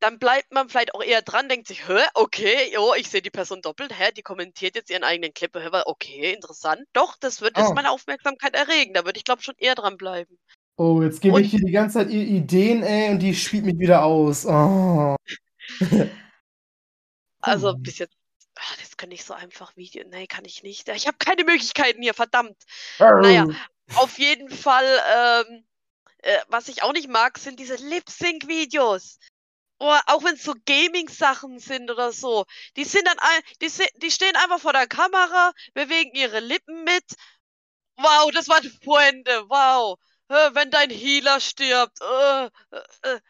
Dann 0.00 0.18
bleibt 0.18 0.52
man 0.52 0.68
vielleicht 0.68 0.94
auch 0.94 1.02
eher 1.02 1.22
dran, 1.22 1.48
denkt 1.48 1.68
sich, 1.68 1.86
hä, 1.88 2.02
okay, 2.14 2.72
jo, 2.72 2.94
ich 2.94 3.08
sehe 3.10 3.22
die 3.22 3.30
Person 3.30 3.60
doppelt, 3.62 3.96
hä, 3.98 4.10
die 4.16 4.22
kommentiert 4.22 4.74
jetzt 4.74 4.90
ihren 4.90 5.04
eigenen 5.04 5.32
Clip, 5.34 5.54
hä, 5.54 5.68
okay, 5.84 6.32
interessant. 6.32 6.82
Doch, 6.92 7.16
das 7.20 7.40
wird 7.40 7.56
jetzt 7.56 7.68
Oh. 7.70 7.74
meine 7.74 7.90
Aufmerksamkeit 7.90 8.54
erregen, 8.54 8.94
da 8.94 9.04
würde 9.04 9.18
ich 9.18 9.24
glaube 9.24 9.42
schon 9.42 9.54
eher 9.58 9.74
dran 9.74 9.96
bleiben. 9.96 10.38
Oh, 10.76 11.02
jetzt 11.02 11.20
gebe 11.20 11.36
Und- 11.36 11.44
ich 11.44 11.50
hier 11.50 11.60
die 11.60 11.72
ganze 11.72 11.98
Zeit 11.98 12.10
Ideen, 12.10 12.82
ey, 12.82 13.10
und 13.10 13.18
die 13.20 13.34
spielt 13.34 13.64
mich 13.64 13.78
wieder 13.78 14.02
aus. 14.04 14.46
Oh. 14.46 15.16
Also 17.42 17.70
Oh. 17.70 17.74
bis 17.76 17.98
jetzt, 17.98 18.14
ah, 18.56 18.74
das 18.80 18.96
kann 18.96 19.10
ich 19.10 19.24
so 19.24 19.32
einfach 19.34 19.76
Video, 19.76 20.04
nee, 20.08 20.26
kann 20.26 20.44
ich 20.44 20.62
nicht. 20.62 20.88
Ich 20.88 21.06
habe 21.06 21.16
keine 21.18 21.44
Möglichkeiten 21.44 22.02
hier, 22.02 22.14
verdammt. 22.14 22.56
Naja, 22.98 23.46
Auf 23.96 24.18
jeden 24.18 24.50
Fall, 24.50 24.84
ähm, 25.48 25.64
äh, 26.18 26.38
was 26.48 26.68
ich 26.68 26.82
auch 26.82 26.92
nicht 26.92 27.08
mag, 27.08 27.38
sind 27.38 27.58
diese 27.58 27.76
Lip-Sync-Videos. 27.76 29.18
Oh, 29.82 29.96
auch 30.06 30.22
wenn's 30.24 30.42
so 30.44 30.54
Gaming-Sachen 30.66 31.58
sind 31.58 31.90
oder 31.90 32.12
so. 32.12 32.44
Die 32.76 32.84
sind 32.84 33.06
dann 33.06 33.16
die 33.62 33.70
die 34.02 34.10
stehen 34.10 34.36
einfach 34.36 34.60
vor 34.60 34.74
der 34.74 34.86
Kamera, 34.86 35.52
bewegen 35.72 36.14
ihre 36.14 36.40
Lippen 36.40 36.84
mit. 36.84 37.04
Wow, 37.96 38.30
das 38.32 38.48
war 38.48 38.60
die 38.60 38.70
Pointe, 38.84 39.44
wow. 39.48 39.98
Wenn 40.28 40.70
dein 40.70 40.90
Healer 40.90 41.40
stirbt, 41.40 41.98
äh, 42.00 42.44
äh, 42.44 42.48
äh, 43.02 43.20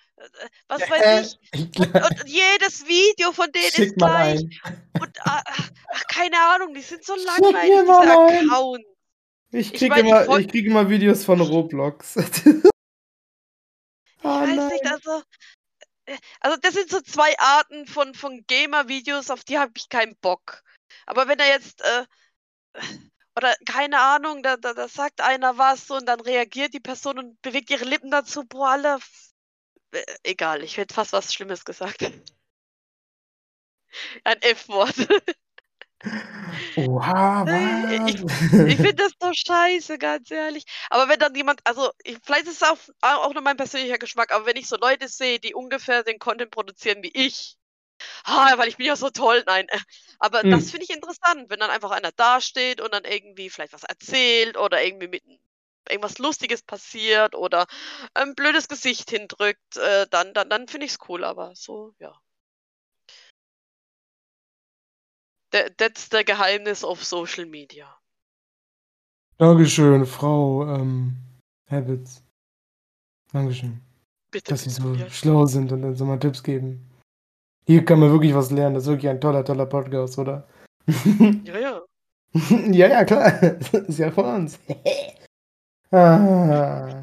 was 0.68 0.90
weiß 0.90 1.36
ich. 1.52 1.78
Und 1.78 1.94
und 1.94 2.28
jedes 2.28 2.86
Video 2.86 3.32
von 3.32 3.50
denen 3.52 3.70
Schick 3.70 3.86
ist 3.86 3.96
gleich. 3.96 4.42
Und, 5.00 5.18
ach 5.24 5.42
ach, 5.46 6.04
keine 6.08 6.36
Ahnung, 6.38 6.74
die 6.74 6.82
sind 6.82 7.04
so 7.04 7.14
langweilig, 7.14 7.86
diese. 7.86 8.42
Accounts. 8.42 8.84
Ich 9.52 9.72
kriege 9.72 9.94
ich 9.94 10.00
immer 10.00 10.24
folg 10.24 10.42
ich 10.42 10.48
kriege 10.48 10.70
immer 10.70 10.90
Videos 10.90 11.24
von 11.24 11.40
Roblox. 11.40 12.16
Ich 14.22 14.24
Oh 14.24 14.28
weiß 14.28 14.48
nicht, 14.68 14.84
nein. 14.84 14.92
also 14.92 15.18
äh, 15.18 15.22
also 16.40 16.56
das 16.60 16.74
sind 16.74 16.90
so 16.90 17.00
2 17.00 17.38
Arten 17.38 17.86
von 17.86 18.14
von 18.14 18.44
Gamer-Videos, 18.46 19.30
auf 19.30 19.44
die 19.44 19.58
habe 19.58 19.72
ich 19.76 19.88
keinen 19.88 20.16
Bock. 20.16 20.62
Aber 21.06 21.28
wenn 21.28 21.38
er 21.38 21.48
jetzt, 21.48 21.82
äh 21.82 22.04
oder 23.36 23.54
keine 23.66 24.00
Ahnung, 24.00 24.42
da 24.42 24.56
da 24.56 24.74
da 24.74 24.88
sagt 24.88 25.20
einer 25.20 25.58
was 25.58 25.90
und 25.90 26.06
dann 26.06 26.20
reagiert 26.20 26.74
die 26.74 26.80
Person 26.80 27.18
und 27.18 27.42
bewegt 27.42 27.70
ihre 27.70 27.84
Lippen 27.84 28.10
dazu. 28.10 28.44
Boah, 28.44 28.70
Alter, 28.70 28.96
f 28.96 29.30
äh, 29.92 30.04
egal, 30.24 30.64
ich 30.64 30.76
hätte 30.78 30.94
fast 30.94 31.12
was 31.14 31.34
Schlimmes 31.34 31.64
gesagt. 31.64 32.02
Ein 34.24 34.40
F-Wort. 34.42 34.94
Oha, 36.76 37.44
Äh, 37.44 37.98
ich 38.04 38.22
ich 38.66 38.78
was? 38.78 38.80
finde 38.80 38.96
das 39.04 39.12
so 39.20 39.32
scheiße, 39.32 39.98
ganz 39.98 40.30
ehrlich. 40.30 40.64
Aber 40.90 41.08
wenn 41.08 41.18
dann 41.18 41.34
jemand 41.34 41.60
also, 41.64 41.90
ich 42.04 42.18
vielleicht 42.24 42.46
ist 42.46 42.62
es 42.62 42.68
auch 42.68 42.78
auch 43.00 43.32
nur 43.32 43.42
mein 43.42 43.56
persönlicher 43.56 43.98
Geschmack, 43.98 44.32
aber 44.32 44.46
wenn 44.46 44.56
ich 44.56 44.68
so 44.68 44.76
Leute 44.76 45.08
sehe, 45.08 45.38
die 45.40 45.54
ungefähr 45.54 46.02
den 46.04 46.18
Content 46.18 46.50
produzieren 46.50 47.02
wie 47.02 47.10
ich, 47.14 47.56
ah, 48.24 48.58
weil 48.58 48.68
ich 48.68 48.76
bin 48.78 48.86
ja 48.86 48.96
so 48.96 49.10
toll, 49.10 49.44
nein, 49.46 49.66
äh, 49.70 49.78
aber 50.20 50.44
das 50.44 50.70
Hm. 50.70 50.72
finde 50.72 50.84
ich 50.84 50.90
interessant, 50.96 51.50
wenn 51.50 51.60
dann 51.60 51.70
einfach 51.70 51.90
einer 51.92 52.12
dasteht 52.12 52.80
und 52.82 52.92
dann 52.94 53.04
irgendwie 53.04 53.50
vielleicht 53.50 53.72
was 53.74 53.84
erzählt 53.84 54.56
oder 54.58 54.82
irgendwie 54.84 55.08
mit 55.08 55.24
irgendwas 55.88 56.18
Lustiges 56.18 56.62
passiert 56.62 57.34
oder 57.36 57.66
ein 58.14 58.34
blödes 58.36 58.68
Gesicht 58.68 59.10
hindrückt, 59.10 59.76
äh, 59.78 60.06
dann 60.10 60.34
dann 60.34 60.50
dann 60.50 60.68
finde 60.68 60.86
ich's 60.86 60.98
cool, 61.08 61.24
aber 61.24 61.54
so, 61.56 61.94
ja. 62.00 62.14
That's 65.50 66.08
the 66.10 66.24
Geheimnis 66.24 66.84
of 66.84 67.02
Social 67.04 67.46
Media. 67.46 67.86
Dankeschön, 69.38 70.04
Frau, 70.06 70.66
ähm, 70.66 71.16
Habitz. 71.70 72.22
Dankeschön. 73.32 73.80
Bitte, 74.30 74.50
Dass 74.50 74.64
Sie 74.64 74.70
so 74.70 74.94
ja. 74.94 75.08
schlau 75.10 75.46
sind 75.46 75.72
und 75.72 75.82
dann 75.82 75.96
so 75.96 76.04
mal 76.04 76.18
Tipps 76.18 76.42
geben. 76.42 76.88
Hier 77.66 77.84
kann 77.84 78.00
man 78.00 78.10
wirklich 78.10 78.34
was 78.34 78.50
lernen. 78.50 78.74
Das 78.74 78.84
ist 78.84 78.90
wirklich 78.90 79.08
ein 79.08 79.20
toller, 79.20 79.44
toller 79.44 79.66
Podcast, 79.66 80.18
oder? 80.18 80.46
Ja, 81.44 81.58
ja. 81.58 81.82
Ja, 82.70 82.86
ja, 82.88 83.04
klar. 83.04 83.42
Ist 83.42 83.98
ja 83.98 84.10
von 84.10 84.24
uns. 84.24 84.58
Ah. 85.92 87.02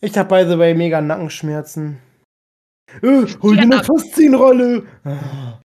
Ich 0.00 0.18
habe, 0.18 0.28
by 0.28 0.50
the 0.50 0.58
way, 0.58 0.74
mega 0.74 1.00
Nackenschmerzen. 1.00 2.00
Äh, 3.02 3.24
hol 3.40 3.56
dir 3.56 3.66
'ne 3.66 3.84
Faszien-Rolle. 3.84 4.84
Ah. 5.04 5.60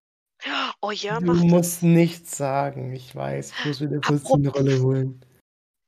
Oh 0.82 0.90
ja, 0.90 1.20
Du 1.20 1.26
mach 1.26 1.40
musst 1.42 1.82
nichts 1.82 2.36
sagen. 2.36 2.92
Ich 2.92 3.14
weiß, 3.14 3.52
ich 3.52 3.64
muss 3.64 3.80
mir 3.80 3.88
'ne 3.88 4.02
Faszien-Rolle 4.02 4.76
Apropos 4.76 4.82
holen. 4.82 5.24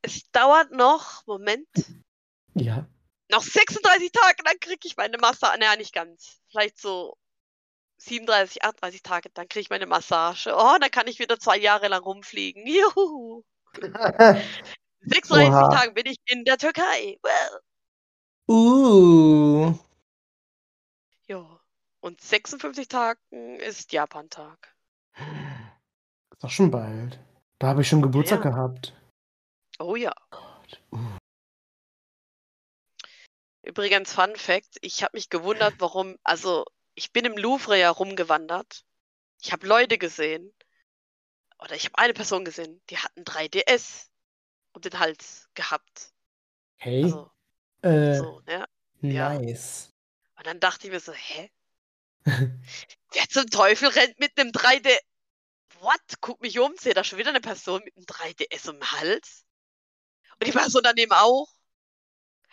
Es 0.02 0.30
dauert 0.32 0.70
noch 0.72 1.26
Moment. 1.26 1.68
Ja. 2.54 2.88
Noch 3.30 3.42
36 3.42 4.10
Tage, 4.12 4.42
dann 4.44 4.58
kriege 4.60 4.80
ich 4.84 4.96
meine 4.96 5.18
Massa 5.18 5.54
na 5.58 5.66
ja, 5.66 5.76
nicht 5.76 5.92
ganz. 5.92 6.40
Vielleicht 6.50 6.78
so 6.80 7.16
37, 7.98 8.64
38 8.64 9.02
Tage, 9.02 9.30
dann 9.34 9.48
kriege 9.48 9.62
ich 9.62 9.70
meine 9.70 9.86
Massage. 9.86 10.48
Oh, 10.56 10.76
dann 10.80 10.90
kann 10.90 11.08
ich 11.08 11.18
wieder 11.20 11.38
2 11.40 11.58
Jahre 11.58 11.88
lang 11.88 12.02
rumfliegen. 12.04 12.66
Juhu. 12.66 13.44
36 15.02 15.50
Oha. 15.52 15.68
Tagen 15.70 15.94
bin 15.94 16.06
ich 16.06 16.18
in 16.26 16.44
der 16.44 16.58
Türkei. 16.58 17.18
Wow. 17.22 17.60
Uh. 18.48 19.74
Ja. 21.28 21.60
Und 22.00 22.20
56 22.22 22.88
Tagen 22.88 23.60
ist 23.60 23.92
Japantag. 23.92 24.74
Ist 26.32 26.42
doch 26.44 26.50
schon 26.50 26.70
bald. 26.70 27.18
Da 27.58 27.68
habe 27.68 27.82
ich 27.82 27.88
schon 27.88 28.00
Ja, 28.00 28.06
Geburtstag 28.06 28.44
ja. 28.44 28.50
gehabt. 28.50 28.94
Oh 29.80 29.96
ja. 29.96 30.12
Gott. 30.30 30.80
Uh. 30.92 30.98
Übrigens, 33.62 34.12
Fun 34.12 34.34
Fact, 34.36 34.78
ich 34.80 35.02
habe 35.02 35.16
mich 35.16 35.30
gewundert, 35.30 35.74
warum 35.78 36.16
also, 36.24 36.64
ich 36.94 37.12
bin 37.12 37.24
im 37.24 37.36
Louvre 37.36 37.78
ja 37.78 37.90
rumgewandert. 37.90 38.84
Ich 39.42 39.52
habe 39.52 39.66
Leute 39.66 39.98
gesehen 39.98 40.52
oder 41.60 41.74
ich 41.74 41.86
habe 41.86 41.98
eine 41.98 42.14
Person 42.14 42.44
gesehen, 42.44 42.80
die 42.90 42.98
hat 42.98 43.10
'n 43.16 43.24
3DS 43.24 44.10
um 44.72 44.82
den 44.82 44.98
Hals 44.98 45.48
gehabt. 45.54 46.12
Okay. 46.80 47.02
Also, 47.04 47.30
Äh, 47.82 48.14
so, 48.14 48.40
ne? 48.46 48.66
Ja. 49.02 49.38
nice. 49.40 49.90
Und 50.36 50.46
dann 50.46 50.60
dachte 50.60 50.86
ich 50.86 50.92
mir 50.92 51.00
so: 51.00 51.12
„Hä?“ 51.12 51.50
Wer 53.12 53.26
zum 53.28 53.46
Teufel 53.48 53.88
rennt 53.88 54.18
mit 54.20 54.36
'nem 54.36 54.52
3D 54.52 54.98
what? 55.80 56.00
Gucke 56.20 56.42
mich 56.42 56.58
um, 56.60 56.74
sehe 56.78 56.94
da 56.94 57.04
schon 57.04 57.18
wieder 57.18 57.32
'ne 57.32 57.40
Person 57.40 57.82
mit 57.84 57.96
'nem 57.96 58.06
3DS 58.06 58.68
um'm 58.68 58.82
Hals. 58.92 59.44
Und 60.40 60.46
die 60.48 60.52
Person 60.52 60.82
daneben 60.84 61.12
auch. 61.12 61.48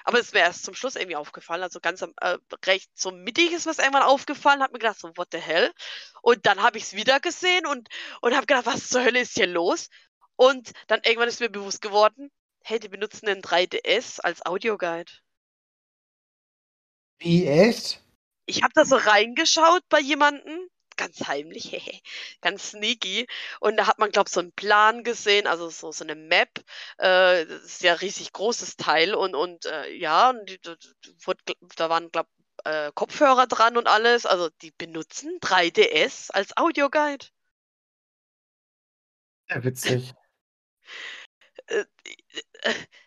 Aber 0.07 0.19
es 0.19 0.33
mir 0.33 0.39
erst 0.41 0.63
zum 0.63 0.75
Schluss 0.75 0.95
irgendwie 0.95 1.15
aufgefallen, 1.15 1.63
also 1.63 1.79
ganz 1.79 2.03
am 2.03 2.13
äh, 2.21 2.37
recht 2.65 2.91
so 2.95 3.09
mittig 3.11 3.51
ist 3.51 3.65
mir's 3.65 3.79
irgendwann 3.79 4.03
aufgefallen, 4.03 4.61
habe 4.61 4.73
mir 4.73 4.79
gedacht 4.79 4.99
so: 4.99 5.09
„What 5.17 5.29
the 5.31 5.39
hell?“ 5.39 5.71
Und 6.21 6.45
dann 6.45 6.61
habe 6.61 6.77
ich's 6.77 6.93
wieder 6.93 7.19
gesehen 7.19 7.65
und 7.65 7.89
und 8.21 8.35
habe 8.35 8.45
gedacht: 8.45 8.67
„Was 8.67 8.87
zur 8.89 9.03
Hölle 9.03 9.19
ist 9.21 9.33
hier 9.33 9.47
los?“ 9.47 9.89
Und 10.35 10.71
dann 10.87 11.01
irgendwann 11.03 11.27
ist 11.29 11.39
mir 11.39 11.49
bewusst 11.49 11.81
geworden: 11.81 12.29
„Hey, 12.63 12.79
die 12.79 12.87
benutzen 12.89 13.25
'nen 13.25 13.41
3DS 13.41 14.19
als 14.19 14.45
Audioguide.“ 14.45 15.11
Wie, 17.21 17.45
echt? 17.47 18.04
Ich 18.49 18.61
habe 18.63 18.73
da 18.75 18.85
so 18.85 18.95
reingeschaut 18.95 19.81
bei 19.89 19.99
jemandem, 19.99 20.69
ganz 20.97 21.27
heimlich, 21.27 21.71
ganz 22.41 22.71
sneaky. 22.71 23.25
Und 23.59 23.77
da 23.77 23.87
hat 23.87 23.97
man, 23.99 24.11
glaube 24.11 24.27
ich, 24.29 24.33
so 24.33 24.39
'n 24.39 24.51
Plan 24.53 25.03
gesehen, 25.03 25.47
also 25.47 25.69
so 25.69 25.91
so 25.91 26.03
'ne 26.05 26.15
Map. 26.15 26.59
Äh, 26.97 27.45
das 27.47 27.63
ist 27.63 27.81
ja 27.83 27.93
riesig 27.93 28.31
großes 28.33 28.77
Teil 28.77 29.15
und 29.15 29.33
und, 29.35 29.65
äh, 29.65 29.91
ja, 29.93 30.29
und 30.29 30.45
die 30.49 30.59
d 30.61 30.75
d 30.75 31.09
wurde 31.25 31.39
gl 31.45 31.55
da 31.75 31.89
waren, 31.89 32.11
glaube 32.11 32.29
äh, 32.65 32.91
Kopfhörer 32.93 33.47
dran 33.47 33.77
und 33.77 33.87
alles. 33.87 34.25
Also, 34.27 34.49
die 34.61 34.71
benutzen 34.71 35.37
3DS 35.41 36.29
als 36.31 36.55
Audioguide. 36.55 37.25
Ja, 39.49 39.63
witzig. 39.63 40.15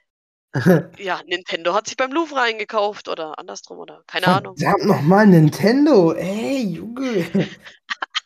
Ja, 0.98 1.20
Nintendo 1.26 1.74
hat 1.74 1.86
sich 1.86 1.96
beim 1.96 2.12
Louvre 2.12 2.40
eingekauft 2.40 3.08
oder 3.08 3.38
andersrum 3.38 3.78
oder 3.78 4.02
keine 4.06 4.30
Ahnung. 4.30 4.58
Verdammt 4.58 4.86
noch 4.86 5.02
mal, 5.02 5.26
Nintendo. 5.26 6.12
Ey, 6.14 6.64
Junge. 6.74 7.26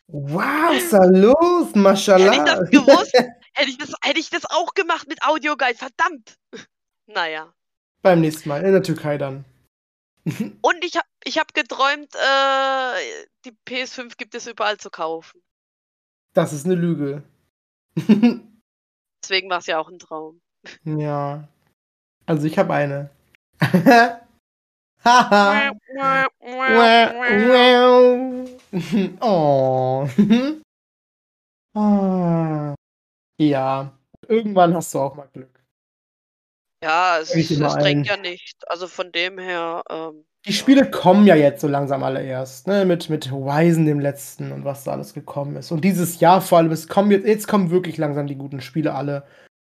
Wow, 0.07 0.75
was 0.75 0.83
ist 0.83 0.93
da 0.93 1.05
los? 1.05 1.75
Hätte 2.15 2.35
ich 2.35 2.43
Maschallah. 2.43 2.43
das 2.43 2.59
gewusst, 2.69 3.13
hätte 3.53 3.69
ich 3.69 3.77
das 3.77 3.93
hätte 4.03 4.19
ich 4.19 4.29
das 4.29 4.45
auch 4.49 4.73
gemacht 4.73 5.07
mit 5.07 5.23
Audioguide, 5.23 5.77
verdammt. 5.77 6.35
Na 7.07 7.27
ja. 7.29 7.53
Beim 8.03 8.19
nächsten 8.19 8.49
Mal, 8.49 8.63
in 8.65 8.73
der 8.73 8.83
Türkei 8.83 9.17
dann. 9.17 9.45
Und 10.65 10.83
ich 10.85 10.95
habe 10.95 11.07
ich 11.25 11.37
habe 11.37 11.51
geträumt, 11.53 12.15
äh, 12.15 13.25
die 13.45 13.51
PS5 13.67 14.15
gibt 14.15 14.33
es 14.33 14.47
überall 14.47 14.77
zu 14.77 14.89
kaufen. 14.89 15.41
Das 16.35 16.51
ist 16.51 16.65
'ne 16.65 16.73
Lüge. 16.75 17.23
Deswegen 19.23 19.49
war's 19.49 19.67
ja 19.67 19.79
auch 19.79 19.89
'n 19.89 19.99
Traum. 19.99 20.41
Ja. 20.85 21.47
Also, 22.25 22.47
ich 22.47 22.57
habe 22.57 22.73
eine. 22.73 23.09
Oh. 29.21 30.07
Ah. 31.75 32.75
Ja, 33.39 33.97
irgendwann 34.27 34.75
hast 34.75 34.93
du 34.93 34.99
auch 34.99 35.15
mal 35.15 35.27
Glück. 35.33 35.59
Ja, 36.83 37.17
es 37.19 37.33
es 37.33 37.57
drängt 37.57 38.05
ja 38.05 38.15
nicht. 38.15 38.55
Also, 38.67 38.87
von 38.87 39.11
dem 39.11 39.39
her, 39.39 39.81
ähm, 39.89 40.23
Die 40.45 40.51
ja. 40.51 40.55
Spiele 40.55 40.91
kommen 40.91 41.25
ja 41.25 41.35
jetzt 41.35 41.61
so 41.61 41.67
langsam 41.67 42.03
alle 42.03 42.21
erst, 42.21 42.67
ne, 42.67 42.85
mit 42.85 43.09
mit 43.09 43.31
Horizon 43.31 43.87
dem 43.87 43.99
letzten 43.99 44.51
und 44.51 44.65
was 44.65 44.83
da 44.83 44.91
alles 44.91 45.15
gekommen 45.15 45.55
ist. 45.55 45.71
Und 45.71 45.83
dieses 45.83 46.19
Jahr 46.19 46.41
vor 46.41 46.59
allem, 46.59 46.71
es 46.71 46.87
kommen 46.87 47.09
jetzt 47.09 47.25
jetzt 47.25 47.47
kommen 47.47 47.71
wirklich 47.71 47.97
langsam 47.97 48.27
die 48.27 48.37
guten 48.37 48.61
Spiele 48.61 48.93
alle. 48.93 49.25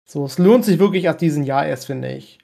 So, 0.07 0.27
es 0.27 0.37
lohnt 0.39 0.67
sich 0.67 0.79
wirklich 0.79 1.09
ab 1.09 1.17
diesem 1.17 1.45
Jahr 1.45 1.65
erst, 1.67 1.87
finde 1.87 2.13
ich. 2.13 2.39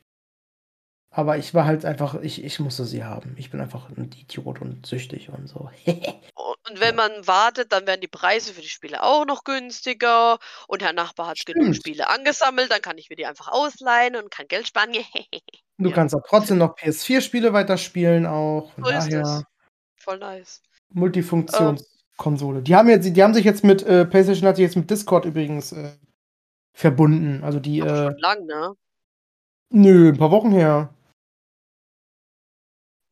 Aber 1.13 1.39
ich 1.39 1.55
war 1.55 1.65
halt 1.65 1.85
einfach 1.85 2.15
ich 2.23 2.45
ich 2.45 2.61
musste 2.61 2.85
sie 2.85 3.05
haben. 3.05 3.35
Ich 3.37 3.51
bin 3.51 3.61
einfach 3.61 3.91
'n 3.91 4.11
Idiot 4.17 4.61
und 4.61 4.87
süchtig 4.87 5.29
und 5.31 5.49
so. 5.49 5.69
Und 6.35 6.81
wenn 6.81 6.95
man 6.95 7.27
wartet, 7.27 7.73
dann 7.73 7.87
werden 7.87 8.01
die 8.01 8.09
Preise 8.09 8.55
für 8.55 8.61
die 8.61 8.69
Spiele 8.69 9.03
auch 9.03 9.27
noch 9.27 9.45
günstiger 9.45 10.39
und 10.69 10.83
Herr 10.83 10.93
Nachbar 10.93 11.27
hat 11.27 11.45
genug 11.45 11.63
Stimmt. 11.63 11.77
Spiele 11.77 12.09
angesammelt, 12.09 12.71
dann 12.71 12.81
kann 12.81 12.97
ich 12.99 13.11
mir 13.11 13.17
die 13.17 13.27
einfach 13.27 13.49
ausleihen 13.49 14.17
und 14.17 14.31
kann 14.31 14.47
Geld 14.49 14.69
sparen. 14.69 14.93
Du 15.79 15.89
Ja. 15.89 15.95
kannst 15.97 16.15
auch 16.15 16.23
trotzdem 16.29 16.59
noch 16.59 16.77
PS4-Spiele 16.77 17.53
weiterspielen 17.55 18.27
auch, 18.27 18.71
von 18.73 18.85
So 18.85 18.91
daher 18.91 19.45
Voll 19.99 20.19
nice. 20.19 20.61
Multifunktionskonsole. 20.93 22.63
Die 22.63 22.75
haben 22.77 22.89
jetzt, 22.89 23.05
die 23.17 23.23
haben 23.23 23.35
sich 23.35 23.45
jetzt 23.45 23.65
mit 23.65 23.83
äh, 23.83 24.05
PlayStation 24.05 24.49
hat 24.49 24.57
sich 24.57 24.65
jetzt 24.65 24.77
mit 24.77 24.91
Discord 24.91 25.25
übrigens 25.25 25.73
äh, 25.73 25.91
verbunden. 26.75 27.43
Also 27.45 27.61
die. 27.61 27.83
Aber 27.83 27.91
Äh, 27.91 28.05
schon 28.11 28.19
lang, 28.19 28.47
ne? 28.47 28.75
nö, 29.71 30.11
ein 30.11 30.19
paar 30.19 30.31
Wochen 30.31 30.51
her. 30.53 30.91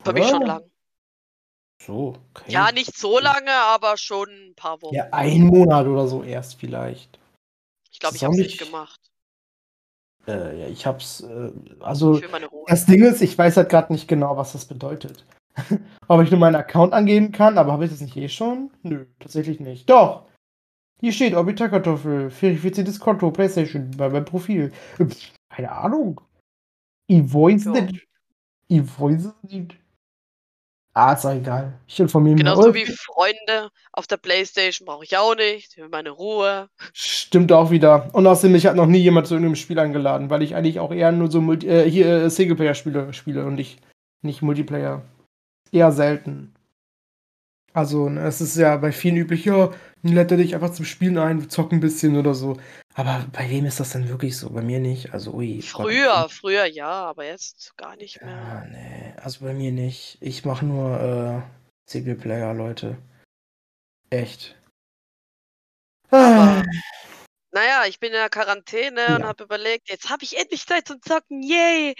Für 0.09 0.15
mich 0.15 0.29
schon 0.29 0.43
lang. 0.43 0.63
So, 1.83 2.17
okay. 2.35 2.51
Ja, 2.51 2.73
nicht 2.73 2.97
so 2.97 3.19
lange, 3.19 3.53
aber 3.53 3.97
schon 3.97 4.29
ein 4.29 4.55
paar 4.55 4.83
Wochen. 4.83 4.95
Ja, 4.95 5.09
ein 5.13 5.43
Monat 5.43 5.87
oder 5.87 6.09
so 6.09 6.23
erst 6.23 6.59
vielleicht. 6.59 7.19
Ich 7.93 8.01
glaube, 8.01 8.17
ich 8.17 8.25
habe 8.25 8.35
es 8.35 8.41
nicht 8.41 8.59
gemacht. 8.59 9.01
Äh, 10.27 10.61
ja, 10.61 10.67
ich 10.69 10.87
hab's. 10.87 11.21
Äh, 11.21 11.53
also, 11.81 12.19
Ich 12.19 12.27
das 12.67 12.87
Ding 12.87 13.03
ist, 13.03 13.23
ich 13.23 13.37
weiß 13.37 13.57
halt 13.57 13.69
gerade 13.69 13.93
nicht 13.93 14.09
genau, 14.09 14.37
was 14.37 14.53
das 14.53 14.65
bedeutet. 14.67 15.25
Ob 16.09 16.23
ich 16.23 16.31
nur 16.31 16.41
meinen 16.41 16.57
Account 16.57 16.93
angeben 16.93 17.33
kann, 17.33 17.59
aber 17.59 17.73
habe 17.73 17.85
ich 17.85 17.91
das 17.91 18.01
nicht 18.01 18.17
eh 18.17 18.29
schon? 18.29 18.71
Nö, 18.83 19.07
tatsächlich 19.21 19.61
nicht. 19.61 19.89
Doch! 19.89 20.27
Hier 21.01 21.13
steht 21.13 21.35
Orbiterkartoffel, 21.35 22.31
verifiziertes 22.31 22.99
Konto, 22.99 23.31
PlayStation, 23.31 23.91
bei 23.97 24.09
meinem 24.09 24.25
Profil. 24.25 24.73
Äh, 24.99 25.07
Keine 25.49 25.73
Ahnung. 25.73 26.21
E-Voice 27.09 27.65
Ja. 27.67 27.81
nicht. 27.81 28.07
E-Voice 28.69 29.33
nicht. 29.43 29.77
Ah, 30.99 31.13
ist 31.13 31.25
doch 31.25 31.31
egal. 31.31 31.79
Ich 31.87 32.01
informiere 32.01 32.35
mich. 32.35 32.45
Genauso 32.45 32.75
wie 32.75 32.85
Freunde 32.85 33.71
auf 33.93 34.09
der 34.09 34.17
Playstation 34.17 34.85
brauche 34.85 35.05
ich 35.05 35.17
auch 35.17 35.37
nicht. 35.37 35.71
Ich 35.71 35.77
will 35.77 35.89
meine 35.89 36.11
Ruhe. 36.11 36.69
Stimmt 36.93 37.53
auch 37.53 37.71
wieder. 37.71 38.13
Und 38.15 38.27
außerdem, 38.27 38.51
mich 38.51 38.67
hat 38.67 38.75
noch 38.75 38.87
nie 38.87 38.99
jemand 38.99 39.29
zu 39.29 39.35
irgendeinem 39.35 39.55
Spiel 39.55 39.79
eingeladen, 39.79 40.29
weil 40.29 40.43
ich 40.43 40.57
eigentlich 40.57 40.81
auch 40.81 40.91
eher 40.91 41.13
nur 41.13 41.31
so 41.31 41.41
Multi 41.41 41.69
äh, 41.69 41.89
hier 41.89 42.25
äh, 42.25 42.31
Singleplayer-Spiele 42.31 43.13
spiele 43.13 43.47
und 43.47 43.55
nicht, 43.55 43.79
nicht 44.23 44.43
Multiplayer. 44.43 45.03
Eher 45.71 45.93
selten. 45.93 46.53
Also, 47.75 48.09
ne, 48.09 48.27
es 48.27 48.41
ist 48.41 48.57
ja 48.57 48.77
bei 48.77 48.93
vielen 48.93 49.17
üblich, 49.17 49.45
ja, 49.45 49.71
lädt 50.03 50.31
er 50.31 50.37
dich 50.39 50.55
einfach 50.55 50.71
zum 50.73 50.85
Spielen 50.85 51.19
ein, 51.19 51.49
zock 51.51 51.73
ein 51.73 51.81
bisschen 51.81 52.17
oder 52.17 52.35
so. 52.35 52.59
Aber 52.95 53.25
bei 53.33 53.49
wem 53.51 53.65
ist 53.67 53.79
das 53.79 53.91
denn 53.91 54.09
wirklich 54.09 54.37
so? 54.37 54.51
Bei 54.51 54.63
mir 54.63 54.81
nicht. 54.81 55.13
Also, 55.13 55.33
ui. 55.35 55.59
Gott. 55.73 55.87
Früher, 55.87 56.29
früher 56.31 56.65
ja, 56.65 56.89
aber 56.91 57.25
jetzt 57.25 57.77
gar 57.77 57.95
nicht 57.97 58.21
mehr. 58.23 58.31
Ja, 58.35 58.65
nee. 58.65 59.13
Also 59.23 59.45
bei 59.45 59.53
mir 59.55 59.71
nicht. 59.71 60.19
Ich 60.21 60.45
mache 60.45 60.65
nur 60.67 61.45
äh, 61.47 61.91
Singleplayer, 61.91 62.55
Leute. 62.55 62.97
Echt. 64.11 64.57
Ah. 66.11 66.61
Aber- 66.61 66.65
Naja, 67.53 67.85
ich 67.89 68.01
bin 68.01 68.09
in 68.09 68.15
der 68.15 68.29
Quarantäne 68.31 69.07
und 69.17 69.21
Ja. 69.21 69.27
habe 69.29 69.45
überlegt, 69.45 69.89
jetzt 69.91 70.11
habe 70.11 70.25
ich 70.25 70.37
endlich 70.39 70.67
Zeit 70.67 70.87
zum 70.89 71.01
Zocken. 71.03 71.43
Yay! 71.43 71.95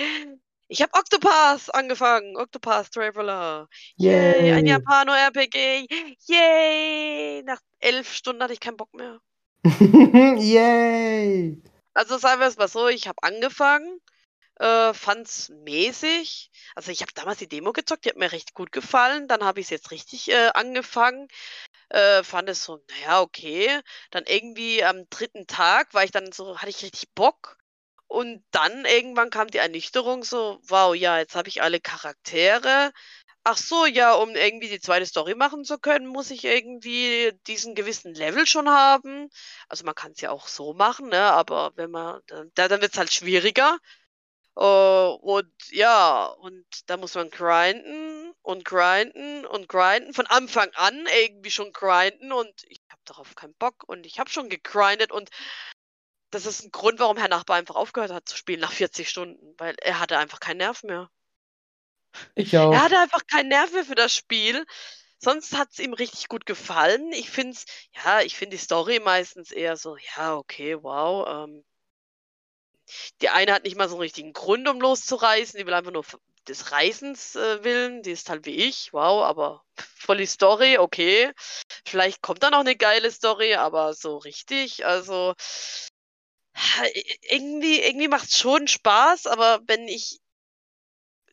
Ich 0.69 0.83
habe 0.83 0.93
Octopath 0.95 1.75
angefangen. 1.75 2.37
Octopath 2.37 2.93
Traveler. 2.93 3.69
Yay! 3.97 4.53
Ein 4.53 4.67
Yay. 4.67 4.75
Japano-RPG. 4.75 5.87
Yay! 6.27 7.43
Nach 7.45 7.61
elf 7.81 8.13
Stunden 8.13 8.43
hatte 8.43 8.53
ich 8.53 8.61
keinen 8.61 8.77
Bock 8.77 8.93
mehr. 8.95 9.19
Yay! 10.39 11.63
Also 11.95 12.19
sagen 12.19 12.41
wir 12.41 12.47
es 12.49 12.59
mal 12.59 12.69
so, 12.69 12.87
ich 12.89 13.09
habe 13.09 13.23
angefangen, 13.23 13.99
äh, 14.57 14.93
fand's 14.95 15.49
mäßig. 15.49 16.51
Also 16.75 16.91
ich 16.93 17.01
habe 17.03 17.13
damals 17.15 17.39
die 17.39 17.49
Demo 17.49 17.73
gezockt, 17.73 18.05
die 18.05 18.11
hat 18.11 18.17
mir 18.17 18.33
recht 18.33 18.55
gut 18.55 18.71
gefallen. 18.73 19.27
Dann 19.27 19.43
habe 19.43 19.61
ich 19.61 19.67
es 19.67 19.71
jetzt 19.71 19.91
richtig 19.91 20.31
äh, 20.31 20.51
angefangen, 20.55 21.29
äh, 21.89 22.23
fand 22.23 22.49
es 22.49 22.65
so, 22.65 22.81
naja, 22.91 23.23
okay. 23.23 23.81
Dann 24.11 24.25
irgendwie 24.27 24.85
am 24.85 25.09
dritten 25.11 25.47
Tag 25.47 25.95
war 25.95 26.05
ich 26.05 26.11
dann 26.11 26.31
so, 26.33 26.59
hatte 26.59 26.71
ich 26.71 26.83
richtig 26.83 27.09
Bock. 27.15 27.58
Und 28.09 28.45
dann 28.53 28.85
irgendwann 28.87 29.31
kam 29.31 29.49
die 29.49 29.59
Ernüchterung 29.59 30.25
so, 30.25 30.61
wow, 30.65 30.95
ja, 30.95 31.19
jetzt 31.19 31.35
habe 31.37 31.49
ich 31.49 31.63
alle 31.63 31.81
Charaktere. 31.81 32.93
Ach 33.45 33.57
so, 33.59 33.87
ja, 33.87 34.15
um 34.15 34.37
irgendwie 34.37 34.69
die 34.69 34.81
zweite 34.81 35.07
Story 35.07 35.35
machen 35.35 35.65
zu 35.65 35.79
können, 35.79 36.07
muss 36.09 36.31
ich 36.31 36.45
irgendwie 36.45 37.33
diesen 37.47 37.75
gewissen 37.75 38.15
Level 38.15 38.47
schon 38.47 38.69
haben. 38.71 39.29
Also 39.69 39.85
man 39.85 39.95
kann 39.95 40.13
es 40.13 40.21
ja 40.23 40.31
auch 40.33 40.49
so 40.49 40.75
machen, 40.75 41.09
ne? 41.11 41.21
Aber 41.33 41.73
wenn 41.77 41.91
man, 41.91 42.21
dann, 42.29 42.51
da- 42.55 42.69
dann 42.69 42.83
wird 42.83 42.93
es 42.93 42.99
halt 42.99 43.13
schwieriger. 43.13 43.79
Äh, 44.57 44.61
und 44.63 45.53
ja, 45.71 46.27
und 46.27 46.67
da 46.87 46.97
muss 46.97 47.15
man 47.15 47.31
grinden 47.31 48.33
und 48.43 48.65
grinden 48.65 49.47
und 49.47 49.69
grinden. 49.69 50.13
Von 50.15 50.27
Anfang 50.27 50.71
an 50.75 51.07
irgendwie 51.21 51.51
schon 51.51 51.73
grinden 51.73 52.33
und 52.33 52.53
ich 52.69 52.81
habe 52.91 53.01
darauf 53.05 53.35
keinen 53.35 53.55
Bock 53.55 53.85
und 53.87 54.07
ich 54.07 54.19
habe 54.19 54.31
schon 54.31 54.49
gegrindet 54.49 55.13
und 55.13 55.31
das 56.31 56.47
ist 56.47 56.65
ein 56.65 56.71
Grund, 56.71 56.99
warum 57.01 57.17
Herr 57.17 57.29
Nachbar 57.29 57.57
einfach 57.57 57.77
aufgehört 57.77 58.13
hat 58.13 58.29
zu 58.29 58.37
spielen 58.37 58.61
nach 58.61 58.73
40 58.73 59.09
Stunden, 59.09 59.55
weil 59.59 59.75
er 59.83 60.01
hatte 60.01 60.19
einfach 60.19 60.41
keinen 60.41 60.59
Nerv 60.59 60.83
mehr. 60.83 61.11
Ich 62.35 62.57
auch. 62.57 62.73
Er 62.73 62.83
hatte 62.83 62.99
einfach 62.99 63.27
keinen 63.27 63.49
Nerv 63.49 63.73
mehr 63.73 63.85
für 63.85 63.95
das 63.95 64.15
Spiel. 64.15 64.67
Sonst 65.19 65.57
hat 65.57 65.71
es 65.73 65.79
ihm 65.81 65.95
richtig 65.95 66.29
gut 66.29 66.47
gefallen. 66.47 67.13
Ich 67.13 67.31
finde 67.31 67.57
ja, 68.05 68.21
ich 68.21 68.37
finde 68.37 68.57
die 68.57 68.63
Story 68.63 69.01
meistens 69.01 69.51
eher 69.51 69.77
so, 69.77 69.97
ja, 70.17 70.37
okay, 70.37 70.83
wow. 70.83 71.27
Ähm, 71.29 71.65
die 73.21 73.29
eine 73.29 73.53
hat 73.53 73.65
nicht 73.65 73.77
mal 73.77 73.89
so 73.89 73.97
einen 73.97 74.03
richtigen 74.03 74.33
Grund, 74.33 74.69
um 74.69 74.81
loszureißen. 74.81 75.59
Die 75.59 75.67
will 75.67 75.75
einfach 75.75 75.93
nur 75.93 76.05
des 76.47 76.73
Reisens 76.73 77.37
äh, 77.37 77.65
willen. 77.65 78.03
Die 78.03 78.13
ist 78.13 78.31
halt 78.31 78.47
wie 78.47 78.57
ich, 78.57 78.93
wow, 78.93 79.25
aber 79.25 79.65
voll 79.77 80.19
die 80.19 80.27
Story, 80.27 80.79
okay. 80.79 81.33
Vielleicht 81.85 82.23
kommt 82.23 82.43
da 82.43 82.51
noch 82.51 82.61
eine 82.61 82.77
geile 82.77 83.11
Story, 83.11 83.55
aber 83.55 83.95
so 83.95 84.17
richtig, 84.19 84.87
also 84.87 85.35
irgendwie, 87.31 87.81
irgendwie 87.81 88.09
macht 88.09 88.29
es 88.29 88.39
schon 88.39 88.69
Spaß, 88.69 89.27
aber 89.27 89.61
wenn 89.67 89.87
ich 89.89 90.21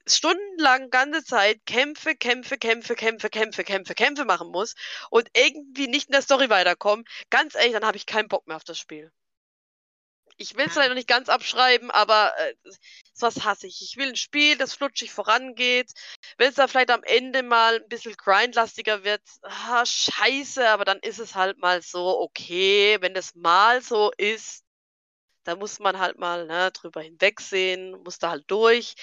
stundenlang 0.08 0.90
ganze 0.90 1.24
Zeit 1.24 1.66
Kämpfe, 1.66 2.16
Kämpfe, 2.16 2.58
Kämpfe, 2.58 2.96
Kämpfe, 2.96 3.30
Kämpfe, 3.30 3.64
Kämpfe, 3.64 3.96
Kämpfe 3.96 4.26
machen 4.26 4.50
muss 4.52 4.76
und 5.10 5.30
irgendwie 5.36 5.88
nicht 5.88 6.08
in 6.08 6.14
der 6.14 6.22
Story 6.22 6.50
weiterkommen, 6.50 7.06
ganz 7.30 7.56
ehrlich, 7.56 7.74
dann 7.74 7.86
habe 7.86 7.98
ich 7.98 8.06
keinen 8.06 8.28
Bock 8.28 8.46
mehr 8.48 8.58
auf 8.58 8.64
das 8.64 8.78
Spiel. 8.78 9.12
Ich 10.38 10.58
will 10.58 10.66
es 10.68 10.76
leider 10.76 10.90
noch 10.90 10.96
nicht 10.96 11.08
ganz 11.08 11.30
abschreiben, 11.30 11.92
aber 11.92 12.34
äh, 12.38 12.54
sowas 13.14 13.46
hasse 13.46 13.68
ich. 13.68 13.82
Ich 13.82 13.96
will 13.96 14.10
ein 14.10 14.18
Spiel, 14.18 14.58
das 14.58 14.74
flutschig 14.74 15.14
vorangeht. 15.14 15.94
Wenn 16.38 16.50
es 16.50 16.56
da 16.56 16.68
vielleicht 16.68 16.92
am 16.92 17.04
Ende 17.04 17.42
mal 17.42 17.78
ein 17.78 17.88
bisschen 17.88 18.16
grindlastiger 18.18 19.06
wird, 19.06 19.22
ah, 19.44 19.86
scheiße, 19.86 20.68
aber 20.70 20.84
dann 20.84 21.00
ist 21.00 21.20
es 21.20 21.36
halt 21.36 21.58
mal 21.60 21.82
so, 21.82 22.20
okay, 22.20 22.98
wenn 23.00 23.14
das 23.14 23.34
mal 23.36 23.82
so 23.82 24.12
ist, 24.18 24.65
da 25.46 25.56
muss 25.56 25.80
man 25.80 26.00
halt 26.00 26.20
mal 26.20 26.46
ne, 26.48 26.72
drüber 26.72 27.02
hinwegsehen, 27.02 28.04
muss 28.04 28.20
da 28.20 28.32
halt 28.32 28.44
durch. 28.48 28.96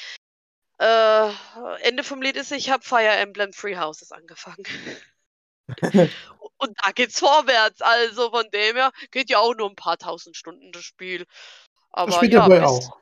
Äh, 0.78 1.30
Ende 1.82 2.04
vom 2.04 2.20
Lied 2.20 2.36
ist, 2.36 2.52
ich 2.52 2.70
habe 2.70 2.84
Fire 2.84 3.08
Emblem 3.08 3.52
Free 3.52 3.76
Houses 3.76 4.12
angefangen. 4.12 4.64
Und 6.58 6.76
da 6.82 6.92
geht's 6.92 7.18
vorwärts. 7.18 7.80
Also 7.80 8.30
von 8.30 8.48
dem 8.52 8.76
her 8.76 8.92
geht 9.10 9.30
ja 9.30 9.38
auch 9.38 9.54
nur 9.54 9.70
ein 9.70 9.76
paar 9.76 9.96
tausend 9.96 10.36
Stunden 10.36 10.72
das 10.72 10.82
Spiel. 10.82 11.26
Aber 11.90 12.12
Spielt 12.12 12.32
ja, 12.32 12.48
bis, 12.48 12.62
auch. 12.62 12.98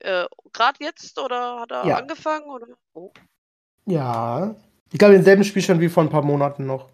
äh, 0.00 0.26
gerade 0.52 0.84
jetzt 0.84 1.18
oder 1.18 1.60
hat 1.60 1.70
er 1.70 1.84
Ja. 1.84 1.96
angefangen? 1.96 2.48
Oder? 2.50 2.66
Oh. 2.94 3.12
Ja. 3.86 4.54
Ich 4.92 4.98
glaube, 4.98 5.14
denselben 5.14 5.44
Spielstand 5.44 5.80
wie 5.80 5.88
vor 5.88 6.02
ein 6.02 6.10
paar 6.10 6.22
Monaten 6.22 6.66
noch. 6.66 6.88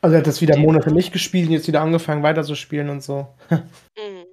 Also 0.00 0.14
er 0.14 0.20
hat 0.20 0.26
das 0.26 0.40
wieder 0.40 0.56
Monate 0.56 0.92
nicht 0.92 1.12
gespielt 1.12 1.48
und 1.48 1.52
jetzt 1.54 1.66
wieder 1.66 1.80
angefangen 1.80 2.22
weiter 2.22 2.44
zu 2.44 2.54
spielen 2.54 2.88
und 2.88 3.02
so. 3.02 3.34
Mhm. 3.96 4.26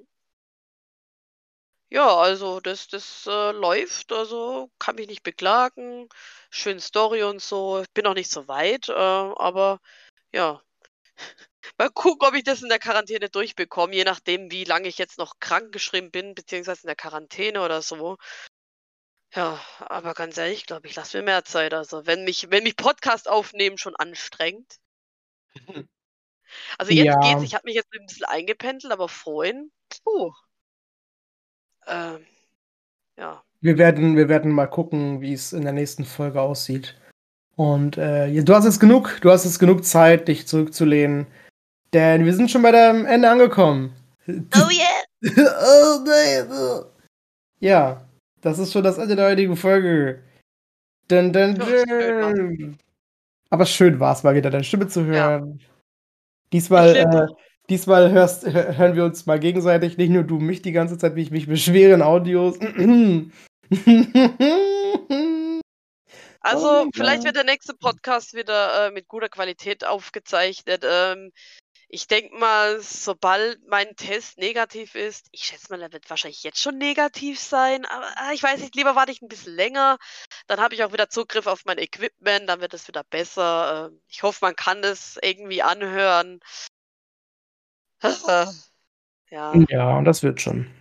Ja, 1.91 2.17
also 2.17 2.59
das, 2.59 2.87
das 2.87 3.25
äh, 3.27 3.51
läuft, 3.51 4.11
also 4.11 4.69
kann 4.79 4.95
mich 4.95 5.07
nicht 5.07 5.23
beklagen. 5.23 6.09
Schön 6.49 6.79
Story 6.79 7.23
und 7.23 7.41
so. 7.41 7.81
Ich 7.81 7.91
bin 7.93 8.03
noch 8.03 8.13
nicht 8.15 8.29
so 8.31 8.47
weit, 8.47 8.89
äh, 8.89 8.93
aber 8.93 9.79
ja. 10.33 10.61
Mal 11.77 11.89
gucken, 11.89 12.27
ob 12.27 12.35
ich 12.35 12.43
das 12.43 12.61
in 12.61 12.69
der 12.69 12.79
Quarantäne 12.79 13.29
durchbekomme, 13.29 13.95
je 13.95 14.03
nachdem, 14.03 14.51
wie 14.51 14.65
lange 14.65 14.87
ich 14.87 14.97
jetzt 14.97 15.17
noch 15.17 15.39
krankgeschrieben 15.39 16.11
bin, 16.11 16.35
beziehungsweise 16.35 16.83
in 16.83 16.87
der 16.87 16.95
Quarantäne 16.95 17.61
oder 17.63 17.81
so. 17.81 18.17
Ja, 19.33 19.59
aber 19.79 20.13
ganz 20.13 20.37
ehrlich, 20.37 20.59
ich 20.59 20.65
glaube, 20.65 20.87
ich 20.87 20.95
lasse 20.95 21.17
mir 21.17 21.23
mehr 21.23 21.43
Zeit. 21.45 21.73
Also, 21.73 22.05
wenn 22.05 22.23
mich, 22.23 22.51
wenn 22.51 22.63
mich 22.63 22.75
Podcast 22.77 23.27
aufnehmen 23.29 23.77
schon 23.77 23.95
anstrengt. 23.95 24.79
Also 26.77 26.91
jetzt 26.91 27.05
Ja. 27.05 27.19
geht's, 27.19 27.43
ich 27.43 27.53
habe 27.53 27.63
mich 27.65 27.75
jetzt 27.75 27.89
ein 27.93 28.05
bisschen 28.05 28.25
eingependelt, 28.25 28.91
aber 28.91 29.09
vorhin, 29.09 29.71
puh. 30.03 30.31
Ähm, 31.87 32.25
ja. 33.17 33.43
Wir 33.61 33.77
werden, 33.77 34.15
wir 34.15 34.29
werden 34.29 34.51
mal 34.51 34.67
gucken, 34.67 35.21
wie 35.21 35.33
es 35.33 35.53
in 35.53 35.63
der 35.63 35.73
nächsten 35.73 36.05
Folge 36.05 36.41
aussieht. 36.41 36.95
Und 37.55 37.97
äh, 37.97 38.43
du 38.43 38.53
hast 38.53 38.65
jetzt 38.65 38.79
genug, 38.79 39.19
du 39.21 39.31
hast 39.31 39.45
jetzt 39.45 39.59
genug 39.59 39.85
Zeit, 39.85 40.27
dich 40.27 40.47
zurückzulehnen. 40.47 41.27
Denn 41.93 42.25
wir 42.25 42.33
sind 42.33 42.51
schon 42.51 42.61
bei 42.61 42.71
dem 42.71 43.05
Ende 43.05 43.29
angekommen. 43.29 43.95
Oh 44.27 44.69
yeah! 44.69 45.03
oh 45.23 46.03
nein. 46.05 46.51
oh. 46.51 46.85
Ja, 47.59 48.05
das 48.41 48.59
ist 48.59 48.73
schon 48.73 48.83
das 48.83 48.97
Ende 48.97 49.15
der 49.15 49.29
heutigen 49.29 49.55
Folge. 49.55 50.21
Dun, 51.07 51.31
dun, 51.31 51.57
war's. 51.59 52.35
dun. 52.35 52.77
Aber 53.49 53.65
schön 53.65 53.99
war 53.99 54.13
es 54.13 54.23
mal 54.23 54.35
wieder, 54.35 54.49
deine 54.49 54.63
Stimme 54.63 54.87
zu 54.87 55.01
Ja. 55.01 55.29
hören. 55.29 55.61
Diesmal, 56.53 56.89
Ich 56.89 56.95
lebe 57.03 57.17
äh, 57.17 57.27
diesmal 57.69 58.11
hörst, 58.11 58.45
hör- 58.45 58.77
hören 58.77 58.95
wir 58.95 59.05
uns 59.05 59.25
mal 59.25 59.39
gegenseitig, 59.39 59.97
nicht 59.97 60.09
nur 60.09 60.23
du 60.23 60.39
mich 60.39 60.61
die 60.61 60.71
ganze 60.71 60.97
Zeit, 60.97 61.15
wie 61.15 61.21
ich 61.23 61.31
mich 61.31 61.47
beschwere 61.47 61.93
in 61.93 62.01
Audios. 62.01 62.57
Also, 66.41 66.83
Oh 66.83 66.89
vielleicht 66.93 67.23
wird 67.23 67.35
der 67.35 67.43
nächste 67.43 67.73
Podcast 67.73 68.35
wieder 68.35 68.87
äh, 68.87 68.91
mit 68.91 69.07
guter 69.07 69.29
Qualität 69.29 69.83
aufgezeichnet. 69.83 70.83
Ähm, 70.87 71.31
ich 71.87 72.07
denke 72.07 72.35
mal, 72.35 72.81
sobald 72.81 73.59
mein 73.67 73.95
Test 73.95 74.37
negativ 74.37 74.95
ist, 74.95 75.27
ich 75.31 75.43
schätze 75.43 75.67
mal, 75.69 75.81
er 75.81 75.93
wird 75.93 76.09
wahrscheinlich 76.09 76.43
jetzt 76.43 76.61
schon 76.61 76.77
negativ 76.77 77.39
sein, 77.39 77.85
aber 77.85 78.05
ah, 78.15 78.31
ich 78.33 78.41
weiß 78.41 78.59
nicht, 78.61 78.75
lieber 78.75 78.95
warte 78.95 79.11
ich 79.11 79.21
ein 79.21 79.27
bisschen 79.27 79.55
länger. 79.55 79.97
Dann 80.47 80.59
habe 80.59 80.73
ich 80.73 80.83
auch 80.83 80.93
wieder 80.93 81.09
Zugriff 81.09 81.47
auf 81.47 81.65
mein 81.65 81.77
Equipment, 81.77 82.49
dann 82.49 82.61
wird 82.61 82.73
es 82.73 82.87
wieder 82.87 83.03
besser. 83.03 83.89
Ähm, 83.91 84.01
ich 84.07 84.23
hoffe, 84.23 84.39
man 84.41 84.55
kann 84.55 84.83
es 84.83 85.19
irgendwie 85.21 85.61
anhören. 85.61 86.39
ja. 89.29 89.53
Ja, 89.69 90.01
das 90.01 90.23
wird 90.23 90.41
schon. 90.41 90.71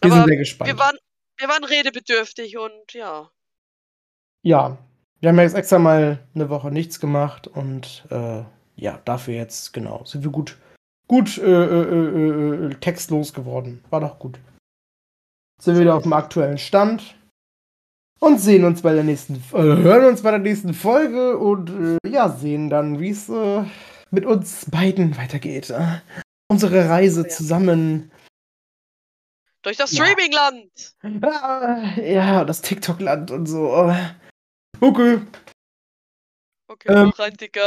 Wir 0.00 0.10
Aber 0.10 0.16
sind 0.16 0.28
sehr 0.28 0.36
gespannt. 0.36 0.70
Wir 0.70 0.78
waren, 0.78 0.96
wir 1.38 1.48
waren 1.48 1.64
redebedürftig 1.64 2.56
und 2.56 2.92
ja. 2.92 3.30
Ja, 4.42 4.78
wir 5.20 5.28
haben 5.30 5.36
ja 5.36 5.42
jetzt 5.42 5.54
extra 5.54 5.78
mal 5.78 6.26
eine 6.34 6.48
Woche 6.50 6.70
nichts 6.70 7.00
gemacht 7.00 7.46
und 7.46 8.04
äh, 8.10 8.44
ja, 8.76 9.00
dafür 9.04 9.34
jetzt, 9.34 9.72
genau, 9.72 10.04
sind 10.04 10.22
wir 10.24 10.30
gut, 10.30 10.56
gut 11.08 11.38
äh, 11.38 11.42
äh, 11.42 12.66
äh, 12.66 12.74
textlos 12.74 13.32
geworden. 13.32 13.82
War 13.90 14.00
doch 14.00 14.18
gut. 14.18 14.38
Sind 15.60 15.74
wir 15.74 15.80
wieder 15.82 15.94
auf 15.96 16.02
dem 16.02 16.12
aktuellen 16.12 16.58
Stand 16.58 17.16
und 18.20 18.38
sehen 18.40 18.64
uns 18.64 18.82
bei 18.82 18.92
der 18.94 19.04
nächsten, 19.04 19.36
äh, 19.52 19.62
hören 19.62 20.04
uns 20.06 20.22
bei 20.22 20.30
der 20.30 20.40
nächsten 20.40 20.74
Folge 20.74 21.38
und 21.38 21.70
äh, 22.04 22.08
ja, 22.08 22.28
sehen 22.28 22.68
dann, 22.70 23.00
wie 23.00 23.10
es 23.10 23.28
äh, 23.28 23.64
mit 24.10 24.26
uns 24.26 24.70
beiden 24.70 25.16
weitergeht. 25.16 25.70
Äh, 25.70 26.00
unsere 26.48 26.88
Reise 26.88 27.26
zusammen. 27.26 28.10
Durch 29.62 29.76
das 29.78 29.92
Ja. 29.92 30.04
Streamingland. 30.04 30.94
Äh, 31.02 32.14
ja, 32.14 32.44
das 32.44 32.62
TikTok-Land 32.62 33.30
und 33.30 33.46
so. 33.46 33.74
Äh. 33.88 33.96
Okay. 34.80 35.20
Okay, 36.68 36.88
Ähm, 36.92 37.10
rein, 37.10 37.34
Digga. 37.36 37.66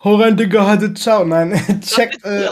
Rein, 0.00 0.36
Digga, 0.36 0.66
hatte 0.66 0.94
ciao. 0.94 1.24
Nein, 1.24 1.52
checkt, 1.82 2.24
äh, 2.24 2.50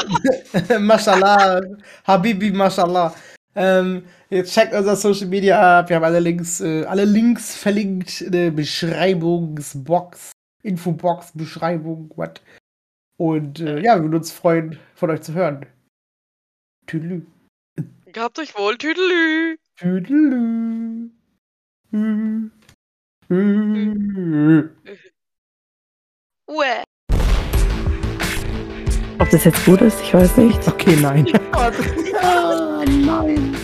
Mashallah, 0.78 1.60
Habibi, 2.04 2.50
Mashallah. 2.50 3.14
Ähm, 3.54 4.04
jetzt 4.30 4.52
checkt 4.52 4.74
unser 4.74 4.96
Social 4.96 5.28
Media 5.28 5.78
ab. 5.78 5.88
Wir 5.88 5.96
haben 5.96 6.04
alle 6.04 6.20
Links, 6.20 6.60
äh, 6.60 6.84
alle 6.84 7.04
Links 7.04 7.54
verlinkt 7.56 8.20
in 8.20 8.32
der 8.32 8.50
Beschreibungsbox, 8.50 10.32
Infobox, 10.62 11.32
Beschreibung, 11.34 12.10
what. 12.16 12.40
Und 13.18 13.60
äh, 13.60 13.80
ja, 13.80 13.94
wir 13.96 14.02
würden 14.02 14.16
uns 14.16 14.32
freuen, 14.32 14.78
von 14.94 15.10
euch 15.10 15.22
zu 15.22 15.32
hören. 15.32 15.66
Tüdelü. 16.86 17.26
Gehabt 18.12 18.38
euch 18.38 18.56
wohl, 18.56 18.76
Tüdelü. 18.76 19.56
Tüdelü. 19.76 21.10
Ü. 21.92 22.50
Ü. 23.30 24.70
Uäh. 26.48 26.85
Ob 29.18 29.30
das 29.30 29.44
jetzt 29.44 29.64
gut 29.64 29.80
ist, 29.80 30.00
ich 30.02 30.12
weiß 30.12 30.36
nicht. 30.36 30.66
Okay, 30.68 30.96
nein. 31.00 31.26
ah, 31.52 31.70
nein. 32.86 33.56